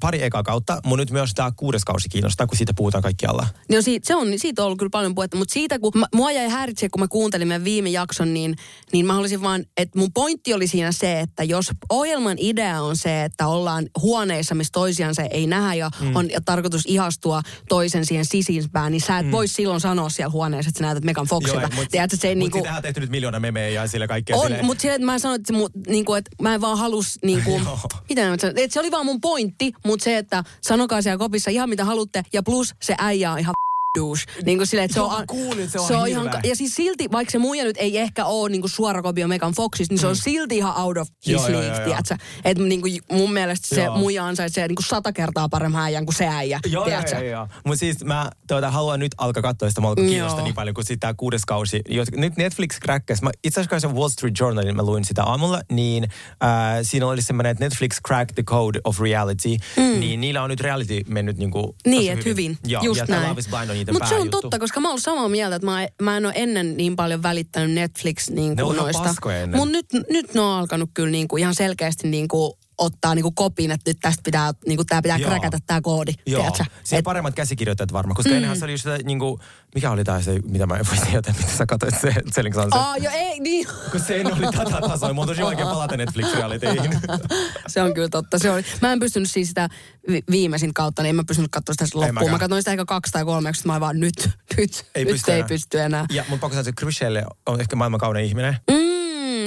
pari 0.00 0.22
ekaa 0.22 0.42
kautta, 0.42 0.80
mun 0.84 0.98
nyt 0.98 1.10
myös 1.10 1.34
tämä 1.34 1.52
kuudes 1.56 1.84
kausi 1.84 2.08
kiinnostaa, 2.08 2.46
kun 2.46 2.56
siitä 2.56 2.74
puhutaan 2.74 3.02
kaikkialla. 3.02 3.46
Niin 3.68 3.76
on 3.76 3.82
siitä, 3.82 4.06
se 4.06 4.14
on, 4.14 4.28
siitä 4.36 4.62
on 4.62 4.66
ollut 4.66 4.78
kyllä 4.78 4.90
paljon 4.90 5.14
puhetta, 5.14 5.36
mutta 5.36 5.52
siitä 5.52 5.78
kun 5.78 5.92
mä, 5.94 6.06
mua 6.14 6.32
jäi 6.32 6.48
häiritse, 6.48 6.88
kun 6.88 7.00
mä 7.00 7.08
kuuntelin 7.08 7.48
meidän 7.48 7.64
viime 7.64 7.88
jakson, 7.88 8.34
niin, 8.34 8.56
niin 8.92 9.06
mä 9.06 9.12
haluaisin 9.12 9.42
vaan, 9.42 9.64
että 9.76 9.98
mun 9.98 10.12
pointti 10.12 10.54
oli 10.54 10.66
siinä 10.66 10.92
se, 10.92 11.20
että 11.20 11.44
jos 11.44 11.70
ohjelman 11.88 12.36
idea 12.40 12.82
on 12.82 12.96
se, 12.96 13.24
että 13.24 13.46
ollaan 13.46 13.86
huoneissa, 14.02 14.54
missä 14.54 14.72
toisiansa 14.72 15.22
ei 15.22 15.46
nähdä 15.46 15.74
ja 15.74 15.90
mm. 16.00 16.16
on 16.16 16.30
ja 16.30 16.40
tarkoitus 16.40 16.82
ihastua 16.86 17.42
toisen 17.68 18.06
siihen 18.06 18.24
sisimpään, 18.24 18.92
niin 18.92 19.00
sä 19.00 19.18
et 19.18 19.26
mm. 19.26 19.32
voi 19.32 19.48
silloin 19.48 19.80
sanoa 19.80 20.08
siellä 20.08 20.30
huoneessa, 20.30 20.68
että 20.68 20.78
sä 20.78 20.84
näytät 20.84 21.04
Megan 21.04 21.26
Foxilta. 21.26 21.70
mutta 21.74 22.16
se 22.16 22.28
mut 22.28 22.38
niinku, 22.38 22.58
siitähän 22.58 22.76
on 22.76 22.82
tehty 22.82 23.00
nyt 23.00 23.10
miljoona 23.10 23.40
memeä 23.40 23.68
ja 23.68 23.86
sille 23.86 24.08
kaikkea. 24.08 24.36
on, 24.36 24.52
mutta 24.62 24.88
että 24.88 25.06
mä 25.06 25.18
sanoin, 25.18 25.40
että, 25.40 25.52
se 25.52 25.58
mu, 25.58 25.68
niinku, 25.86 26.14
että 26.14 26.30
mä 26.42 26.54
en 26.54 26.60
vaan 26.60 26.78
halus, 26.78 27.18
niinku, 27.22 27.60
mitä 28.08 28.28
mä 28.28 28.36
sanon, 28.40 28.58
että 28.58 28.74
se 28.74 28.80
oli 28.80 28.90
vaan 28.90 29.06
mun 29.06 29.20
pointti, 29.20 29.39
mutta 29.86 30.04
se, 30.04 30.18
että 30.18 30.44
sanokaa 30.60 31.02
siellä 31.02 31.18
kopissa 31.18 31.50
ihan 31.50 31.68
mitä 31.68 31.84
haluatte, 31.84 32.22
ja 32.32 32.42
plus 32.42 32.74
se 32.80 32.94
äijä 32.98 33.32
on 33.32 33.38
ihan 33.38 33.54
douche. 33.98 34.24
Niin 34.44 34.58
kuin 34.58 34.66
silleen, 34.66 34.84
että 34.84 34.94
se 34.94 35.00
on, 35.00 35.18
mä 35.18 35.24
kuulin, 35.26 35.70
se 35.70 35.78
on 35.80 35.88
se 35.88 35.96
on 35.96 36.08
ihan, 36.08 36.30
ja 36.44 36.56
siis 36.56 36.74
silti, 36.74 37.08
vaikka 37.12 37.32
se 37.32 37.38
muija 37.38 37.64
nyt 37.64 37.76
ei 37.78 37.98
ehkä 37.98 38.24
ole 38.24 38.50
niin 38.50 38.60
kuin 38.60 38.70
suora 38.70 39.02
kopio 39.02 39.28
Megan 39.28 39.52
Foxista, 39.52 39.92
niin 39.94 40.00
se 40.00 40.06
on 40.06 40.16
silti 40.16 40.56
ihan 40.56 40.76
out 40.76 40.96
of 40.96 41.08
his 41.26 41.40
Mm. 41.40 41.52
Joo, 41.52 41.60
league, 41.60 41.76
joo, 41.76 41.84
tiedätkö? 41.84 42.16
Että 42.44 42.62
niin 42.64 42.80
kuin 42.80 43.00
mun 43.12 43.32
mielestä 43.32 43.74
se 43.74 43.84
Joo. 43.84 43.98
muija 43.98 44.26
ansaitsee 44.26 44.68
niin 44.68 44.76
kuin 44.76 44.86
sata 44.86 45.12
kertaa 45.12 45.48
paremman 45.48 45.82
äijän 45.82 46.04
kuin 46.06 46.14
se 46.14 46.26
äijä, 46.28 46.60
Joo, 46.66 46.72
joo, 46.72 46.84
tiedätkö? 46.84 47.14
joo, 47.16 47.22
joo. 47.24 47.48
Mutta 47.64 47.78
siis 47.78 48.04
mä 48.04 48.30
tuota, 48.48 48.70
haluan 48.70 49.00
nyt 49.00 49.12
alkaa 49.18 49.42
katsoa 49.42 49.68
sitä, 49.68 49.80
mä 49.80 49.88
alkoi 49.88 50.06
kiinnostaa 50.06 50.44
niin 50.44 50.54
paljon, 50.54 50.74
sitten 50.80 51.00
tämä 51.00 51.14
kuudes 51.14 51.44
kausi. 51.44 51.82
Nyt 52.16 52.36
Netflix 52.36 52.78
crackas. 52.80 53.22
Mä, 53.22 53.30
itse 53.44 53.60
asiassa 53.60 53.88
Wall 53.88 54.08
Street 54.08 54.34
Journalin 54.40 54.76
mä 54.76 54.82
luin 54.82 55.04
sitä 55.04 55.24
aamulla, 55.24 55.60
niin 55.72 56.04
äh, 56.04 56.48
siinä 56.82 57.06
oli 57.06 57.22
semmoinen, 57.22 57.50
että 57.50 57.64
Netflix 57.64 57.96
cracked 58.06 58.34
the 58.34 58.42
code 58.42 58.80
of 58.84 59.00
reality. 59.00 59.48
Mm. 59.76 60.00
Niin 60.00 60.20
niillä 60.20 60.42
on 60.42 60.50
nyt 60.50 60.60
reality 60.60 61.00
mennyt 61.08 61.36
niinku 61.38 61.76
Niin, 61.86 61.96
tosi 61.96 62.10
että 62.10 62.24
hyvin. 62.24 62.58
Joo, 62.66 62.82
Just 62.82 63.00
ja 63.00 63.06
näin. 63.08 63.28
Love 63.28 63.40
is 63.40 63.48
Blind 63.48 63.70
on 63.70 63.79
niiden 63.80 63.94
Mutta 63.94 64.08
se 64.08 64.14
on 64.14 64.30
totta, 64.30 64.58
koska 64.58 64.80
mä 64.80 64.88
oon 64.88 65.00
samaa 65.00 65.28
mieltä, 65.28 65.56
että 65.56 65.66
mä, 65.66 65.88
mä 66.02 66.16
en 66.16 66.26
ole 66.26 66.32
ennen 66.36 66.76
niin 66.76 66.96
paljon 66.96 67.22
välittänyt 67.22 67.70
Netflix 67.70 68.30
niin 68.30 68.56
Ne 68.56 68.62
kuin 68.62 68.74
ihan 68.74 68.84
noista. 68.84 69.14
Mutta 69.56 69.72
nyt, 69.72 69.86
nyt 70.10 70.34
ne 70.34 70.40
on 70.40 70.58
alkanut 70.58 70.90
kyllä 70.94 71.10
niin 71.10 71.28
kuin 71.28 71.40
ihan 71.40 71.54
selkeästi 71.54 72.08
niin 72.08 72.28
kuin 72.28 72.52
ottaa 72.80 73.14
niin 73.14 73.22
kuin 73.22 73.34
kopin, 73.34 73.70
että 73.70 73.90
nyt 73.90 73.98
tästä 74.00 74.20
pitää, 74.24 74.52
niin 74.66 74.76
kuin 74.76 74.86
tää 74.86 75.02
pitää 75.02 75.18
Joo. 75.18 75.30
kräkätä 75.30 75.58
tämä 75.66 75.80
koodi. 75.80 76.12
Joo, 76.26 76.40
tiedätkö? 76.40 76.64
siinä 76.84 76.98
Et- 76.98 77.04
paremmat 77.04 77.34
käsikirjoittajat 77.34 77.92
varmaan, 77.92 78.16
koska 78.16 78.30
mm. 78.30 78.34
ennenhän 78.36 78.58
se 78.58 78.64
oli 78.64 78.72
just 78.72 78.84
sitä, 78.84 78.98
niinku, 79.04 79.40
mikä 79.74 79.90
oli 79.90 80.04
tämä 80.04 80.22
se, 80.22 80.38
mitä 80.44 80.66
mä 80.66 80.76
en 80.76 80.84
voi 80.90 81.06
tietää, 81.10 81.34
mitä 81.38 81.52
sä 81.56 81.66
katsoit 81.66 82.00
se 82.00 82.14
Selling 82.32 82.54
Sunset. 82.54 82.72
Aa, 82.80 82.96
jo 82.96 83.10
ei, 83.14 83.40
niin. 83.40 83.66
Kun 83.90 84.00
se 84.00 84.22
oli 84.32 84.52
tätä 84.56 84.80
tasoa, 84.88 85.12
mun 85.12 85.22
on 85.22 85.28
tosi 85.28 85.42
vaikea 85.42 85.64
palata 85.66 85.96
Netflix-realityihin. 85.96 86.98
se 87.68 87.82
on 87.82 87.94
kyllä 87.94 88.08
totta. 88.08 88.38
Se 88.38 88.50
oli. 88.50 88.64
Mä 88.82 88.92
en 88.92 88.98
pystynyt 89.00 89.30
siis 89.30 89.48
sitä 89.48 89.68
vi- 90.10 90.24
viimeisin 90.30 90.74
kautta, 90.74 91.02
niin 91.02 91.10
en 91.10 91.16
mä 91.16 91.24
pystynyt 91.26 91.50
katsoa 91.50 91.72
sitä 91.72 91.84
loppuun. 91.98 92.14
mäkään. 92.14 92.32
Mä 92.32 92.38
katsoin 92.38 92.62
sitä 92.62 92.70
ehkä 92.70 92.84
kaksi 92.84 93.12
tai 93.12 93.24
kolme, 93.24 93.50
koska 93.50 93.66
mä 93.66 93.72
olin 93.72 93.80
vaan 93.80 94.00
nyt, 94.00 94.14
nyt, 94.56 94.86
Ei 94.94 95.04
nyt 95.04 95.12
pysty 95.12 95.30
ei 95.32 95.38
enää. 95.38 95.48
pysty 95.48 95.80
enää. 95.80 96.06
Ja 96.12 96.24
mun 96.28 96.38
pakko 96.40 96.54
sanoa, 96.54 96.68
että 96.68 96.80
Chriselle 96.80 97.24
on 97.46 97.60
ehkä 97.60 97.76
maailman 97.76 98.00
kaunein 98.00 98.26
ihminen. 98.26 98.56
Mm, 98.70 98.99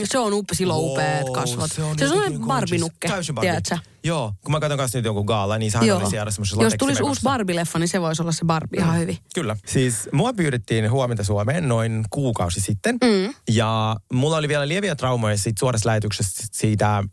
se 0.06 0.18
on 0.18 0.34
upe, 0.34 0.56
sillä 0.56 0.74
on 0.74 0.84
upeat 0.84 1.30
kasvot. 1.30 1.72
Se 1.72 1.82
on, 1.82 1.89
jotenkin 1.89 2.08
sellainen 2.08 2.39
gorgeous. 2.39 2.48
barbinukke, 2.48 3.08
Täysin 3.08 3.36
tiedätkö? 3.36 3.78
Joo, 4.04 4.34
kun 4.44 4.52
mä 4.52 4.60
katson 4.60 4.78
kanssa 4.78 4.98
nyt 4.98 5.06
jonkun 5.06 5.26
gaala, 5.26 5.58
niin 5.58 5.72
sehän 5.72 5.88
Joo. 5.88 6.00
oli 6.00 6.10
siellä 6.10 6.32
semmoisessa 6.32 6.63
Jos 6.63 6.74
tulisi 6.80 7.04
uusi 7.04 7.22
Barbie-leffa, 7.22 7.80
niin 7.80 7.88
se 7.88 8.02
voisi 8.02 8.22
olla 8.22 8.32
se 8.32 8.46
Barbie 8.46 8.82
ihan 8.82 9.00
hyvin. 9.00 9.18
Kyllä. 9.36 9.58
Siis 9.66 10.10
mua 10.12 10.34
pyydettiin 10.34 10.92
huomenta 10.92 11.24
Suomeen 11.24 11.68
noin 11.68 12.06
kuukausi 12.10 12.62
sitten. 12.62 12.98
Mm. 13.04 13.34
Ja 13.50 13.96
mulla 14.13 14.38
oli 14.38 14.48
vielä 14.48 14.68
lieviä 14.68 14.96
traumoja 14.96 15.38
siitä 15.38 15.60
suorassa 15.60 15.89
lähetyksessä 15.89 16.48
siitä 16.52 16.98
äh, 16.98 17.04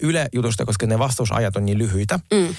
Yle-jutusta, 0.00 0.64
koska 0.64 0.86
ne 0.86 0.98
vastausajat 0.98 1.56
on 1.56 1.64
niin 1.64 1.78
lyhyitä. 1.78 2.20
Mm. 2.32 2.54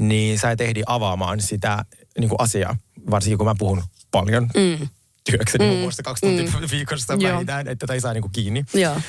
Niin 0.00 0.38
sä 0.38 0.50
et 0.50 0.60
ehdi 0.60 0.82
avaamaan 0.86 1.40
sitä 1.40 1.84
niin 2.18 2.28
kuin 2.28 2.40
asiaa, 2.40 2.76
varsinkin 3.10 3.38
kun 3.38 3.46
mä 3.46 3.54
puhun 3.58 3.82
paljon. 4.10 4.48
Mm. 4.56 4.88
Työkseni 5.30 5.64
mm. 5.64 5.76
muun 5.76 5.92
kaksi 6.04 6.26
tuntia 6.26 6.60
mm. 6.60 6.66
viikossa 6.70 7.18
vähintään, 7.18 7.68
että 7.68 7.86
tätä 7.86 7.92
ei 7.92 8.00
saa 8.00 8.12
niin 8.12 8.22
kuin 8.22 8.32
kiinni. 8.32 8.64
Joo. 8.74 9.00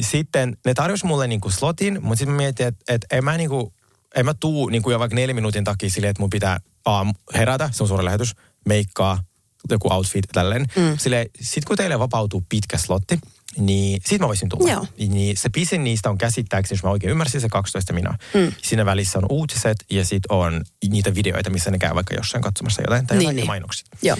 Sitten 0.00 0.56
ne 0.64 0.74
tarjosi 0.74 1.06
mulle 1.06 1.26
niinku 1.26 1.50
slotin, 1.50 1.98
mutta 2.02 2.16
sitten 2.16 2.34
mä 2.34 2.36
mietin, 2.36 2.66
että 2.66 2.94
et 2.94 3.06
en 3.10 3.24
mä 3.24 3.36
niinku, 3.36 3.72
en 4.14 4.24
mä 4.24 4.34
tuu 4.34 4.68
niinku 4.68 4.90
jo 4.90 4.98
vaikka 4.98 5.14
neljän 5.14 5.34
minuutin 5.34 5.64
takia 5.64 5.90
silleen, 5.90 6.10
että 6.10 6.22
mun 6.22 6.30
pitää 6.30 6.60
aamu 6.84 7.12
herätä, 7.34 7.70
se 7.72 7.82
on 7.82 7.88
suora 7.88 8.04
lähetys, 8.04 8.34
meikkaa, 8.68 9.24
joku 9.70 9.92
outfit 9.92 10.24
tälleen. 10.32 10.66
Mm. 10.76 10.98
Silleen, 10.98 11.26
sit 11.40 11.64
kun 11.64 11.76
teille 11.76 11.98
vapautuu 11.98 12.44
pitkä 12.48 12.78
slotti, 12.78 13.18
niin 13.58 14.00
sit 14.06 14.20
mä 14.20 14.28
voisin 14.28 14.48
tulla. 14.48 14.70
Joo. 14.70 14.86
Niin 14.98 15.36
se 15.36 15.48
pisin 15.48 15.84
niistä 15.84 16.10
on 16.10 16.18
käsittääkseni, 16.18 16.76
jos 16.78 16.84
mä 16.84 16.90
oikein 16.90 17.10
ymmärsin, 17.10 17.40
se 17.40 17.48
12 17.48 17.92
minä. 17.92 18.18
Mm. 18.34 18.52
Siinä 18.62 18.84
välissä 18.86 19.18
on 19.18 19.26
uutiset 19.30 19.76
ja 19.90 20.04
sit 20.04 20.22
on 20.28 20.64
niitä 20.88 21.14
videoita, 21.14 21.50
missä 21.50 21.70
ne 21.70 21.78
käy 21.78 21.94
vaikka 21.94 22.14
jossain 22.14 22.42
katsomassa 22.42 22.82
jotain 22.82 23.06
tai 23.06 23.16
Niin, 23.16 23.24
jotain 23.24 23.36
niin. 23.36 23.46
mainoksia. 23.46 23.86
Joo. 24.02 24.16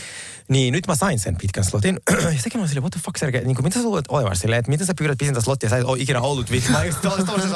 Niin 0.48 0.72
nyt 0.72 0.86
mä 0.86 0.94
sain 0.94 1.18
sen 1.18 1.36
pitkän 1.36 1.64
slotin. 1.64 2.00
Ja 2.34 2.42
sekin 2.42 2.58
olin 2.60 2.68
silleen, 2.68 2.82
what 2.82 2.92
the 2.92 3.00
fuck 3.04 3.16
Sergei, 3.18 3.44
niin 3.44 3.54
kuin, 3.54 3.64
mitä 3.64 3.78
sä 3.78 3.82
luulet 3.84 4.04
olevasi 4.08 4.40
silleen, 4.40 4.58
että 4.58 4.70
miten 4.70 4.86
sä 4.86 4.94
pyydät 4.98 5.18
pisintä 5.18 5.40
slottia, 5.40 5.70
sä 5.70 5.76
et 5.76 5.84
ole 5.84 5.98
ikinä 6.00 6.20
ollut 6.20 6.46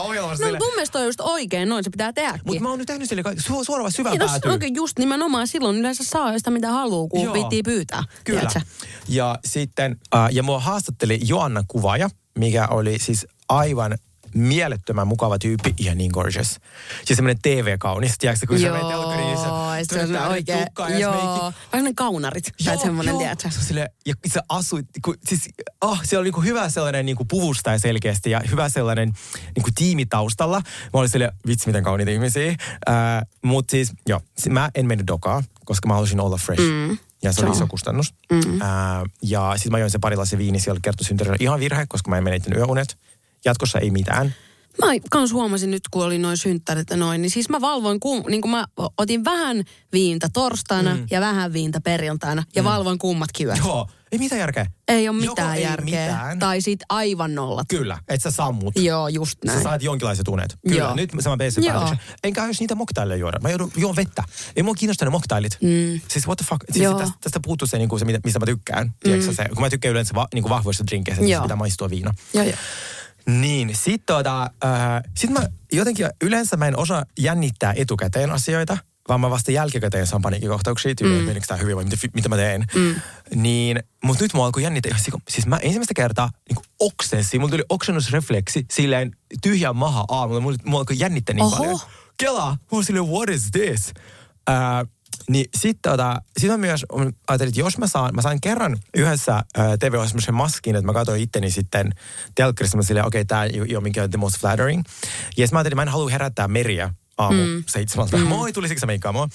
ohjelmassa 0.00 0.44
No 0.46 0.50
mun 0.58 0.74
mielestä 0.74 0.98
on 0.98 1.04
just 1.04 1.20
oikein, 1.20 1.68
noin 1.68 1.84
se 1.84 1.90
pitää 1.90 2.12
tehdäkin. 2.12 2.40
Mutta 2.44 2.62
mä 2.62 2.68
oon 2.68 2.78
nyt 2.78 2.86
tehnyt 2.86 3.08
silleen, 3.08 3.24
kaikki- 3.24 3.42
su- 3.52 3.64
suoraan 3.64 3.92
syvään 3.92 4.12
Niin, 4.12 4.20
no, 4.20 4.26
päätyyn. 4.26 4.52
oikein 4.52 4.74
just 4.74 4.98
nimenomaan 4.98 5.48
silloin 5.48 5.76
yleensä 5.76 6.04
saa 6.04 6.38
sitä 6.38 6.50
mitä 6.50 6.70
haluaa, 6.70 7.08
kun 7.08 7.22
Joo. 7.24 7.34
viittii 7.34 7.62
pyytää. 7.62 8.02
Kyllä. 8.24 8.40
tiedätkö? 8.40 8.60
Ja 9.08 9.38
sitten, 9.44 9.96
äh, 10.14 10.28
ja 10.32 10.42
mua 10.42 10.60
haastatteli 10.60 11.20
Joanna 11.24 11.62
Kuvaaja, 11.68 12.08
mikä 12.38 12.66
oli 12.66 12.98
siis 12.98 13.26
aivan 13.48 13.98
mielettömän 14.34 15.08
mukava 15.08 15.38
tyyppi 15.38 15.74
ja 15.80 15.94
niin 15.94 16.10
gorgeous. 16.14 16.60
Siis 17.04 17.16
semmoinen 17.16 17.42
TV-kaunis, 17.42 18.18
tiedätkö, 18.18 18.46
kun 18.46 18.58
sä 18.58 18.72
menet 18.72 18.88
telkkariin, 18.88 19.26
niin 19.26 19.38
Joo, 19.38 19.70
sä 19.90 19.98
ja 19.98 20.06
se 20.06 20.20
on 20.20 20.28
oikein, 20.28 20.66
ja 20.88 20.98
joo. 20.98 21.52
Vähän 21.72 21.94
kaunarit, 21.94 22.52
tai 22.64 22.78
semmoinen, 22.78 23.18
tiedätkö? 23.18 23.50
Se 23.50 23.62
silleen, 23.62 23.90
ja 24.06 24.14
sä 24.34 24.42
asuit, 24.48 24.86
kun, 25.04 25.14
siis, 25.28 25.48
oh, 25.80 26.00
siellä 26.04 26.20
oli 26.20 26.26
niinku 26.26 26.40
hyvä 26.40 26.68
sellainen 26.68 27.06
niinku 27.06 27.24
puvustaja 27.24 27.78
selkeästi 27.78 28.30
ja 28.30 28.40
hyvä 28.50 28.68
sellainen 28.68 29.12
niinku 29.56 29.70
tiimi 29.74 30.06
taustalla. 30.06 30.62
Mä 30.92 31.00
olin 31.00 31.10
silleen, 31.10 31.32
vitsi 31.46 31.66
miten 31.66 31.82
kauniita 31.82 32.12
ihmisiä. 32.12 32.50
Äh, 32.50 32.96
Mutta 33.42 33.70
siis, 33.70 33.92
joo, 34.08 34.20
mä 34.48 34.70
en 34.74 34.86
mennyt 34.86 35.06
dokaa, 35.06 35.42
koska 35.64 35.88
mä 35.88 35.94
halusin 35.94 36.20
olla 36.20 36.36
fresh. 36.36 36.62
Mm. 36.62 36.98
Ja 37.22 37.32
se 37.32 37.46
oli 37.46 37.56
iso 37.56 37.66
kustannus. 37.66 38.14
Mm. 38.32 38.60
Äh, 38.62 38.68
ja 39.22 39.52
sitten 39.56 39.72
mä 39.72 39.78
join 39.78 39.90
sen 39.90 40.00
pari 40.00 40.16
lasia 40.16 40.38
viini 40.38 40.60
siellä 40.60 40.80
kertosynttärillä. 40.82 41.36
Ihan 41.40 41.60
virhe, 41.60 41.86
koska 41.88 42.10
mä 42.10 42.18
en 42.18 42.24
menettänyt 42.24 42.58
yöunet. 42.58 42.98
Jatkossa 43.44 43.78
ei 43.78 43.90
mitään. 43.90 44.34
Mä 44.84 44.86
kans 45.10 45.32
huomasin 45.32 45.70
nyt, 45.70 45.82
kun 45.90 46.04
oli 46.04 46.18
noin 46.18 46.36
synttärit 46.36 46.90
ja 46.90 46.96
noin, 46.96 47.22
niin 47.22 47.30
siis 47.30 47.48
mä 47.48 47.60
valvoin, 47.60 48.00
kum, 48.00 48.22
niin 48.28 48.40
kuin 48.40 48.50
mä 48.50 48.64
otin 48.98 49.24
vähän 49.24 49.64
viintä 49.92 50.28
torstaina 50.32 50.94
mm. 50.94 51.06
ja 51.10 51.20
vähän 51.20 51.52
viintä 51.52 51.80
perjantaina 51.80 52.42
ja 52.54 52.62
mm. 52.62 52.68
valvoin 52.68 52.98
kummatkin 52.98 53.46
yöt. 53.46 53.58
Joo, 53.58 53.88
ei 54.12 54.18
mitään 54.18 54.38
järkeä. 54.38 54.66
Ei 54.88 55.08
ole 55.08 55.24
Joko 55.24 55.30
mitään 55.30 55.56
ei 55.56 55.62
järkeä. 55.62 56.06
mitään. 56.06 56.38
Tai 56.38 56.60
sit 56.60 56.80
aivan 56.88 57.34
nollat. 57.34 57.66
Kyllä, 57.68 57.98
että 58.08 58.30
sä 58.30 58.36
sammut. 58.36 58.74
Joo, 58.76 59.08
just 59.08 59.38
näin. 59.44 59.58
Sä 59.58 59.62
saat 59.62 59.82
jonkinlaiset 59.82 60.28
unet. 60.28 60.58
Kyllä, 60.68 60.78
Joo. 60.78 60.94
nyt 60.94 61.12
mä 61.14 61.20
pääsen 61.38 61.64
Joo. 61.64 61.72
päätöksen. 61.72 61.98
Enkä 62.24 62.46
jos 62.46 62.60
niitä 62.60 62.74
moktaileja 62.74 63.16
juoda. 63.18 63.38
Mä 63.40 63.50
joudun 63.50 63.72
juon 63.76 63.96
vettä. 63.96 64.24
Ei 64.56 64.62
mua 64.62 64.74
kiinnosta 64.74 65.04
ne 65.04 65.10
moktailit. 65.10 65.58
Mm. 65.62 66.00
Siis 66.08 66.26
what 66.26 66.38
the 66.38 66.46
fuck. 66.48 66.64
Siis 66.72 66.84
Joo. 66.84 66.98
tästä, 66.98 67.16
tästä 67.20 67.40
puuttuu 67.44 67.68
se, 67.68 67.78
niinku, 67.78 67.98
se 67.98 68.04
mitä- 68.04 68.20
mistä 68.24 68.38
mä 68.38 68.46
tykkään. 68.46 68.92
Mm. 69.06 69.34
Se, 69.34 69.48
kun 69.48 69.60
mä 69.60 69.70
tykkään 69.70 69.92
yleensä 69.92 70.14
va, 70.14 70.28
niinku 70.34 70.48
vahvoista 70.48 70.86
drinkeistä, 70.86 71.24
niin 71.24 71.42
pitää 71.42 71.56
maistua 71.56 71.90
viina. 71.90 72.14
Joo, 72.34 72.44
joo. 72.44 72.56
Niin, 73.30 73.76
sit 73.76 74.02
tota, 74.06 74.42
äh, 74.42 75.02
sit 75.16 75.30
mä 75.30 75.40
jotenkin 75.72 76.08
yleensä 76.22 76.56
mä 76.56 76.66
en 76.66 76.78
osaa 76.78 77.04
jännittää 77.18 77.74
etukäteen 77.76 78.30
asioita, 78.30 78.78
vaan 79.08 79.20
mä 79.20 79.30
vasta 79.30 79.52
jälkikäteen 79.52 80.06
saan 80.06 80.22
paniikkikohtauksia, 80.22 80.94
tyyliin, 80.94 81.20
mm. 81.20 81.26
menikö 81.26 81.46
tää 81.46 81.56
hyvin 81.56 81.76
vai 81.76 81.84
mitä, 81.84 81.96
mitä 82.14 82.28
mä 82.28 82.36
teen. 82.36 82.64
Mm. 82.74 82.94
Niin, 83.34 83.82
mutta 84.04 84.24
nyt 84.24 84.34
mua 84.34 84.46
alkoi 84.46 84.62
jännittää, 84.62 84.90
ihan 84.90 85.04
siku- 85.04 85.22
siis 85.28 85.46
mä 85.46 85.56
ensimmäistä 85.56 85.94
kertaa 85.94 86.30
niin 86.48 86.64
oksensin, 86.80 87.40
mulla 87.40 87.50
tuli 87.50 87.64
oksennusrefleksi 87.68 88.66
silleen 88.72 89.10
tyhjä 89.42 89.72
maha 89.72 90.04
aamulla, 90.08 90.40
mulla, 90.40 90.56
mulla 90.64 90.78
alkoi 90.78 90.98
jännittää 90.98 91.34
niin 91.34 91.44
Oho. 91.44 91.56
paljon. 91.56 91.80
Kela, 92.18 92.50
mä 92.50 92.56
olin 92.70 92.84
silleen, 92.84 93.08
what 93.08 93.28
is 93.28 93.50
this? 93.50 93.92
Äh, 94.50 94.56
niin 95.30 95.46
sitten 95.56 95.92
tota, 95.92 96.22
sit 96.38 96.50
mä 96.50 96.56
myös 96.56 96.84
ajattelin, 97.28 97.48
että 97.48 97.60
jos 97.60 97.78
mä 97.78 97.86
saan, 97.86 98.14
mä 98.14 98.22
sain 98.22 98.40
kerran 98.40 98.76
yhdessä 98.96 99.42
tv 99.78 99.92
semmoisen 99.92 100.34
maskin, 100.34 100.76
että 100.76 100.86
mä 100.86 100.92
katsoin 100.92 101.22
itteni 101.22 101.50
sitten 101.50 101.92
telkkarissa, 102.34 102.76
mä 102.76 102.82
silleen, 102.82 103.06
okei, 103.06 103.20
okay, 103.20 103.26
tää 103.26 103.44
ei 103.44 103.76
ole 103.76 103.82
mikään 103.82 104.10
the 104.10 104.18
most 104.18 104.40
flattering. 104.40 104.82
Ja 105.36 105.46
sitten 105.46 105.48
mä 105.52 105.58
ajattelin, 105.58 105.76
mä 105.76 105.82
en 105.82 105.88
halua 105.88 106.10
herättää 106.10 106.48
meriä 106.48 106.94
aamu 107.18 107.42
mm. 107.42 107.64
seitsemältä. 107.66 108.16
Mm. 108.16 108.22
Moi, 108.22 108.52
tulisitko 108.52 108.80
sä 108.80 108.86
meikkaa 108.86 109.12
mua? 109.12 109.28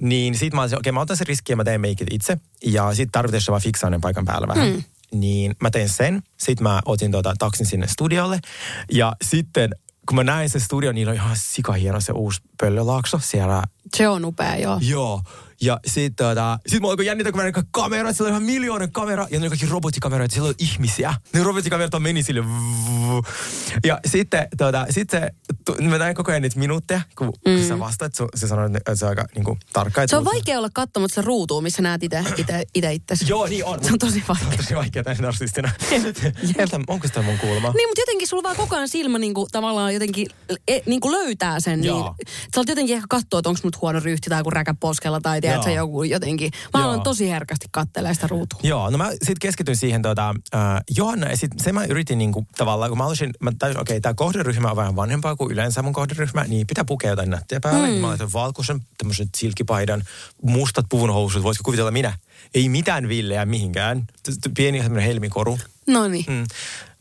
Niin 0.00 0.34
sit 0.34 0.54
mä 0.54 0.60
olisin, 0.60 0.78
okei, 0.78 0.90
okay, 0.90 0.92
mä 0.94 1.00
otan 1.00 1.16
sen 1.16 1.26
riski 1.26 1.52
ja 1.52 1.56
mä 1.56 1.64
teen 1.64 1.80
meikit 1.80 2.08
itse. 2.10 2.38
Ja 2.64 2.94
sit 2.94 3.08
tarvitessa 3.12 3.52
vaan 3.52 3.62
fiksaan 3.62 3.92
ne 3.92 3.98
paikan 4.02 4.24
päällä 4.24 4.48
vähän. 4.48 4.68
Mm. 4.68 4.82
Niin 5.12 5.54
mä 5.62 5.70
tein 5.70 5.88
sen. 5.88 6.22
Sitten 6.36 6.62
mä 6.62 6.80
otin 6.84 7.10
tota, 7.10 7.34
taksin 7.38 7.66
sinne 7.66 7.86
studiolle. 7.86 8.40
Ja 8.92 9.16
sitten 9.24 9.70
kun 10.08 10.16
mä 10.16 10.24
näin 10.24 10.50
sen 10.50 10.60
studion, 10.60 10.94
niillä 10.94 11.10
on 11.10 11.16
ihan 11.16 11.36
sikahieno 11.36 12.00
se 12.00 12.12
uusi 12.12 12.40
Pöllölaakso 12.60 13.20
siellä 13.22 13.62
Se 13.96 14.08
on 14.08 14.24
upea, 14.24 14.56
joo. 14.56 14.78
Joo. 14.80 15.22
Ja 15.60 15.80
sit, 15.86 16.16
tota, 16.16 16.58
sit 16.66 16.80
mulla 16.80 16.92
alkoi 16.92 17.06
jännittää, 17.06 17.32
kun 17.32 17.38
mä 17.40 17.42
näin 17.42 17.66
kamerat, 17.70 18.16
siellä 18.16 18.28
oli 18.28 18.30
ihan 18.30 18.42
miljoona 18.42 18.88
kamera, 18.88 19.26
ja 19.30 19.38
ne 19.38 19.42
oli 19.44 19.48
kaikki 19.48 19.66
robottikameroita, 19.66 20.32
siellä 20.32 20.46
oli 20.46 20.54
ihmisiä. 20.58 21.14
Ne 21.32 21.42
robottikamerat 21.42 21.94
on 21.94 22.02
meni 22.02 22.22
sille. 22.22 22.44
Ja 23.84 24.00
sitten, 24.06 24.48
tota, 24.56 24.86
sit 24.90 25.10
se, 25.10 25.30
tu, 25.64 25.76
mä 25.82 25.98
näin 25.98 26.14
koko 26.14 26.30
ajan 26.30 26.42
niitä 26.42 26.58
minuutteja, 26.58 27.00
kun, 27.18 27.26
mm. 27.26 27.56
kun 27.56 27.68
sä 27.68 27.78
vastaat, 27.78 28.14
se, 28.14 28.24
se 28.34 28.48
sanoi, 28.48 28.70
että 28.74 28.94
se 28.94 29.04
on 29.04 29.08
aika 29.08 29.24
niinku, 29.34 29.58
tarkka. 29.72 30.06
Se 30.06 30.16
on 30.16 30.24
vaikea 30.24 30.58
olla 30.58 30.70
katsomatta 30.72 31.14
sitä 31.14 31.26
ruutua, 31.26 31.60
missä 31.60 31.82
näet 31.82 32.02
itse 32.02 32.24
ite, 32.36 32.64
ite. 32.74 33.14
Joo, 33.28 33.46
niin 33.46 33.64
on. 33.64 33.84
Se 33.84 33.92
on 33.92 33.98
tosi 33.98 34.24
On 34.28 34.36
vaikea. 34.40 34.56
tosi 34.56 34.74
vaikea 34.74 35.02
näin 35.06 35.18
narsistina. 35.18 35.70
Onko 36.86 37.06
sitä 37.06 37.22
mun 37.22 37.38
kuulma? 37.38 37.72
Niin, 37.76 37.88
mutta 37.88 38.00
jotenkin 38.00 38.28
sulla 38.28 38.42
vaan 38.42 38.56
koko 38.56 38.76
ajan 38.76 38.88
silmä 38.88 39.18
niinku, 39.18 39.48
tavallaan 39.52 39.94
jotenkin 39.94 40.26
e, 40.68 40.78
niinku 40.86 41.12
löytää 41.12 41.60
sen. 41.60 41.80
Niin, 41.80 41.88
Joo. 41.88 42.14
sä 42.54 42.60
olet 42.60 42.68
jotenkin 42.68 42.96
ehkä 42.96 43.06
katsoa, 43.10 43.38
että 43.38 43.48
onko 43.48 43.60
mut 43.64 43.80
huono 43.80 44.00
ryhti 44.00 44.30
tai 44.30 44.42
kun 44.42 44.52
räkä 44.52 44.74
poskella 44.80 45.20
tai 45.20 45.40
tiedät 45.48 45.64
sä 45.64 45.70
Joo. 45.70 45.76
joku 45.76 46.02
jotenkin. 46.02 46.52
Mä 46.74 46.84
alan 46.84 47.02
tosi 47.02 47.30
herkästi 47.30 47.66
kattelee 47.70 48.14
sitä 48.14 48.26
ruutua. 48.26 48.60
Joo, 48.62 48.90
no 48.90 48.98
mä 48.98 49.10
sitten 49.10 49.36
keskityin 49.40 49.76
siihen 49.76 50.02
tota, 50.02 50.34
äh, 50.54 50.60
Johanna, 50.96 51.30
ja 51.30 51.36
sit 51.36 51.50
se 51.56 51.72
mä 51.72 51.84
yritin 51.84 52.18
niinku 52.18 52.46
tavallaan, 52.56 52.90
kun 52.90 52.98
mä 52.98 53.04
halusin, 53.04 53.30
mä 53.40 53.52
tajusin, 53.58 53.80
okei, 53.80 53.94
okay, 53.94 54.00
tämä 54.00 54.14
kohderyhmä 54.14 54.70
on 54.70 54.76
vähän 54.76 54.96
vanhempaa 54.96 55.36
kuin 55.36 55.52
yleensä 55.52 55.82
mun 55.82 55.92
kohderyhmä, 55.92 56.44
niin 56.44 56.66
pitää 56.66 56.84
pukea 56.84 57.10
jotain 57.10 57.30
nättiä 57.30 57.60
päälle. 57.60 57.88
Mm. 57.88 57.94
Mä 57.94 58.06
laitoin 58.06 58.32
valkoisen 58.32 58.80
tämmöisen 58.98 59.28
silkkipaidan, 59.36 60.02
mustat 60.42 60.86
puvunhousut, 60.88 61.42
voisiko 61.42 61.62
kuvitella 61.64 61.90
minä? 61.90 62.18
Ei 62.54 62.68
mitään 62.68 63.08
villejä 63.08 63.46
mihinkään. 63.46 64.04
Pieni 64.56 64.82
semmoinen 64.82 65.06
helmikoru. 65.06 65.58
No 65.86 66.08
niin. 66.08 66.24
Mm. 66.28 66.46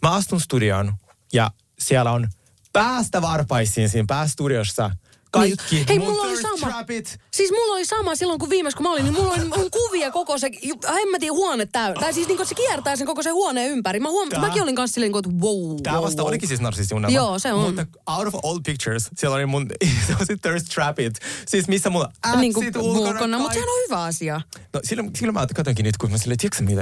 Mä 0.02 0.12
astun 0.12 0.42
studioon 0.42 0.94
ja 1.34 1.52
siellä 1.80 2.12
on 2.12 2.28
päästä 2.74 3.22
varpaisiin 3.22 3.90
siinä 3.90 4.06
päästudiossa 4.08 4.92
kaikki 5.40 5.76
Niin. 5.76 5.86
Hei, 5.90 6.00
mun 6.00 6.08
mulla 6.08 6.22
oli 6.24 6.42
sama. 6.42 6.68
trapit. 6.72 7.20
Siis 7.34 7.52
mulla 7.52 7.74
oli 7.74 7.86
sama 7.86 8.16
silloin, 8.16 8.40
kun 8.40 8.50
viimeis 8.50 8.76
kun 8.76 8.84
mä 8.84 8.92
olin, 8.92 9.04
niin 9.04 9.14
mulla 9.14 9.34
oli 9.34 9.44
mun 9.46 9.72
kuvia 9.72 10.12
koko 10.12 10.38
se, 10.38 10.50
hemmetin 10.96 11.32
huone 11.32 11.66
täynnä. 11.66 12.00
Tai 12.02 12.14
siis 12.14 12.28
niin 12.28 12.38
kuin, 12.38 12.48
se 12.48 12.56
kiertää 12.56 12.96
sen 12.96 13.08
koko 13.08 13.24
sen 13.24 13.34
huoneen 13.34 13.72
ympäri. 13.72 14.00
Mä 14.00 14.10
Tää- 14.30 14.40
mäkin 14.40 14.64
olin 14.64 14.76
kanssa 14.76 14.94
silleen, 14.94 15.12
että 15.18 15.30
wow, 15.42 15.78
Tämä 15.84 15.96
wow, 15.96 16.06
vasta 16.06 16.22
wow. 16.22 16.30
olikin 16.30 16.48
siis 16.48 16.62
narsistunelma. 16.62 17.16
Joo, 17.16 17.40
se 17.40 17.54
on. 17.54 17.66
Mutta 17.66 17.86
out 18.18 18.28
of 18.28 18.36
all 18.46 18.60
pictures, 18.66 19.10
siellä 19.18 19.36
oli 19.36 19.46
mun 19.46 19.68
thirst 20.42 20.68
trapit. 20.74 21.14
Siis 21.48 21.68
missä 21.68 21.90
mulla 21.90 22.12
Niin 22.40 22.54
kuin 22.54 22.68
äpsit 22.68 22.82
ulkona. 22.84 23.10
ulkona, 23.10 23.38
mutta 23.38 23.54
sehän 23.54 23.70
on 23.70 23.80
hyvä 23.88 24.04
asia. 24.04 24.42
No 24.74 24.80
silloin, 24.84 25.12
silloin 25.16 25.34
mä 25.34 25.48
katsonkin 25.56 25.84
nyt, 25.84 25.98
kun 25.98 26.12
mä 26.12 26.18
silleen, 26.18 26.38
tiedätkö 26.38 26.64
mitä? 26.64 26.82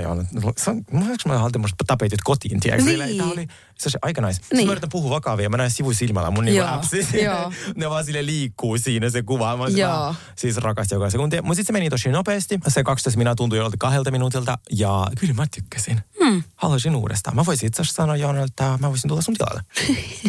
Se 0.57 0.69
on, 0.69 0.85
mä 0.91 0.99
mä 1.25 1.33
haluan 1.33 1.51
tämmöiset 1.51 1.77
tapetit 1.87 2.19
kotiin, 2.23 2.59
tiedätkö? 2.59 2.85
Niin. 3.05 3.17
Tää 3.17 3.27
oli, 3.27 3.47
se 3.79 3.89
on 3.89 3.99
aika 4.01 4.21
nice. 4.21 4.39
Niin. 4.41 4.57
Niin. 4.57 4.67
Mä 4.67 4.71
yritän 4.71 4.89
puhua 4.89 5.09
vakavia, 5.09 5.49
mä 5.49 5.57
näen 5.57 5.71
sivusilmällä 5.71 6.31
mun 6.31 6.45
niinku 6.45 6.59
Joo, 6.65 6.73
appsi. 6.75 7.07
joo. 7.23 7.51
ne 7.75 7.89
vaan 7.89 8.05
sille 8.05 8.25
liikkuu 8.45 8.77
siinä 8.77 9.09
se 9.09 9.23
kuva. 9.23 9.57
Mä 9.57 9.63
olisin 9.63 9.81
Joo. 9.81 10.15
siis 10.35 10.57
rakastin 10.57 10.95
joka 10.95 11.09
sekuntia. 11.09 11.41
Mutta 11.41 11.55
sitten 11.55 11.65
se 11.65 11.73
meni 11.73 11.89
tosi 11.89 12.09
nopeasti. 12.09 12.59
Se 12.67 12.83
12 12.83 13.17
minuuttia 13.17 13.35
tuntui 13.35 13.57
jolta 13.57 13.77
kahdelta 13.79 14.11
minuutilta. 14.11 14.57
Ja 14.71 15.07
kyllä 15.19 15.33
mä 15.33 15.45
tykkäsin. 15.55 16.01
Hmm. 16.23 16.43
Haluaisin 16.55 16.95
uudestaan. 16.95 17.35
Mä 17.35 17.45
voisin 17.45 17.67
itse 17.67 17.81
asiassa 17.81 18.03
sanoa 18.03 18.15
Joonalle, 18.15 18.45
että 18.45 18.77
mä 18.81 18.89
voisin 18.89 19.07
tulla 19.07 19.21
sun 19.21 19.33
tilalle. 19.33 19.61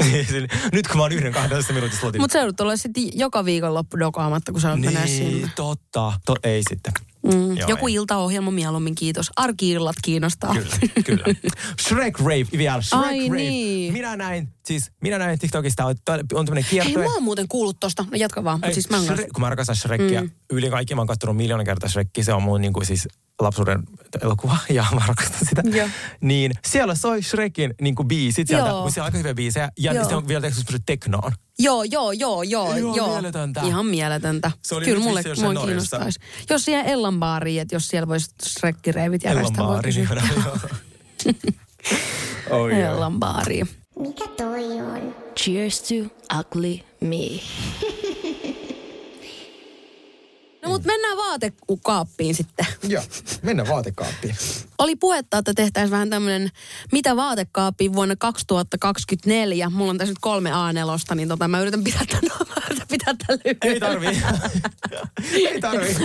Nyt 0.72 0.88
kun 0.88 0.96
mä 0.96 1.02
oon 1.02 1.12
yhden 1.12 1.32
12 1.32 1.72
minuutin 1.72 1.98
slotin. 1.98 2.20
Mutta 2.20 2.32
se 2.32 2.38
joudut 2.38 2.60
olla 2.60 2.76
sitten 2.76 3.04
joka 3.14 3.44
viikonloppu 3.44 3.98
dokaamatta, 3.98 4.52
kun 4.52 4.60
sä 4.60 4.70
oot 4.70 4.80
mennä 4.80 5.04
niin, 5.04 5.32
sinne. 5.32 5.50
totta. 5.56 6.12
To, 6.26 6.36
ei 6.42 6.62
sitten. 6.68 6.92
Mm, 7.34 7.56
Joo, 7.56 7.68
joku 7.68 7.86
ei. 7.88 7.94
iltaohjelma 7.94 8.50
mieluummin, 8.50 8.94
kiitos. 8.94 9.30
Arki-illat 9.36 9.96
kiinnostaa. 10.02 10.54
Kyllä, 10.54 11.02
kyllä. 11.04 11.24
Shrek 11.88 12.18
Rave 12.18 12.46
vielä. 12.58 12.82
Shrek 12.82 13.02
Ai 13.04 13.28
Rave. 13.28 13.36
niin. 13.36 13.92
Minä 13.92 14.16
näin, 14.16 14.48
siis 14.64 14.90
minä 15.02 15.18
näin 15.18 15.38
TikTokista, 15.38 15.84
on, 15.86 15.94
on 16.34 16.46
tämmöinen 16.46 16.64
Hei, 16.72 16.80
kiertue. 16.80 17.04
mä 17.04 17.14
oon 17.14 17.22
muuten 17.22 17.48
kuullut 17.48 17.80
tosta. 17.80 18.02
No 18.02 18.16
jatka 18.16 18.44
vaan. 18.44 18.64
Ei, 18.64 18.74
siis 18.74 18.90
mä 18.90 18.96
oon 18.96 19.04
Shrek, 19.06 19.28
kun 19.34 19.40
mä 19.40 19.50
rakastan 19.50 19.76
Shrekkiä, 19.76 20.20
mm. 20.20 20.30
Yli 20.52 20.70
kaikki 20.70 20.94
mä 20.94 21.00
oon 21.00 21.08
kattonut 21.08 21.36
miljoona 21.36 21.64
kertaa 21.64 21.88
Shrekkiä, 21.88 22.24
se 22.24 22.32
on 22.32 22.42
mun 22.42 22.60
niin 22.60 22.72
kuin 22.72 22.86
siis 22.86 23.08
lapsuuden 23.40 23.82
elokuva 24.22 24.56
ja 24.68 24.84
mä 24.94 25.00
rakastan 25.06 25.48
sitä. 25.48 25.62
Joo. 25.64 25.88
Niin 26.20 26.52
siellä 26.66 26.94
soi 26.94 27.22
Shrekin 27.22 27.74
niin 27.80 27.94
kuin 27.94 28.08
biisit 28.08 28.48
sieltä, 28.48 28.68
Joo. 28.68 28.82
kun 28.82 28.92
siellä 28.92 29.04
on 29.04 29.06
aika 29.06 29.18
hyviä 29.18 29.34
biisejä 29.34 29.70
ja 29.78 29.92
Joo. 29.92 30.08
se 30.08 30.14
on 30.14 30.28
vielä 30.28 30.40
tehty 30.40 30.60
teknoon. 30.86 31.32
Joo, 31.58 31.82
joo, 31.84 32.12
joo, 32.12 32.42
joo. 32.42 32.74
Ihan 32.74 32.96
joo. 32.96 33.08
mieletöntä. 33.12 33.60
Ihan 33.60 33.86
mieletöntä. 33.86 34.50
Se 34.62 34.74
oli 34.74 34.84
Kyllä 34.84 35.02
mulle 35.02 35.22
jossain 35.26 35.52
mua 35.52 35.64
kiinnostaisi. 35.64 36.20
Jos 36.50 36.64
siihen 36.64 36.86
Ellan 36.86 37.20
baariin, 37.20 37.62
että 37.62 37.74
jos 37.74 37.88
siellä 37.88 38.08
voisi 38.08 38.30
Shrek-reivit 38.48 39.24
Ellan 39.24 39.36
järjestää. 39.36 39.64
baari. 39.64 39.92
kysyä. 39.92 40.22
Niin, 41.24 41.36
oh, 42.50 42.68
joo. 42.68 42.78
Ellan 42.92 43.18
baariin. 43.18 43.68
Mikä 43.98 44.24
toi 44.36 44.80
on? 44.80 45.14
Cheers 45.40 45.82
to 45.82 45.94
ugly 46.38 46.78
me. 47.00 47.16
No 50.66 50.72
mut 50.72 50.84
mennään 50.84 51.16
vaatekaappiin 51.16 52.34
sitten. 52.34 52.66
Joo, 52.82 53.02
mennään 53.42 53.68
vaatekaappiin. 53.68 54.36
Oli 54.78 54.96
puhetta, 54.96 55.38
että 55.38 55.54
tehtäisiin 55.54 55.90
vähän 55.90 56.10
tämmöinen, 56.10 56.50
mitä 56.92 57.16
vaatekaappiin 57.16 57.92
vuonna 57.92 58.16
2024. 58.16 59.70
Mulla 59.70 59.90
on 59.90 59.98
tässä 59.98 60.10
nyt 60.10 60.18
kolme 60.20 60.50
A4, 60.50 61.14
niin 61.14 61.28
tota, 61.28 61.48
mä 61.48 61.60
yritän 61.60 61.84
pitää 61.84 62.02
tämän, 62.06 62.38
yritän 62.70 62.88
pitää 62.88 63.14
tämän 63.26 63.40
lyhyen. 63.44 63.58
Ei 63.62 63.80
tarvii. 63.80 64.22
Ei 65.50 65.60
tarvii. 65.60 65.96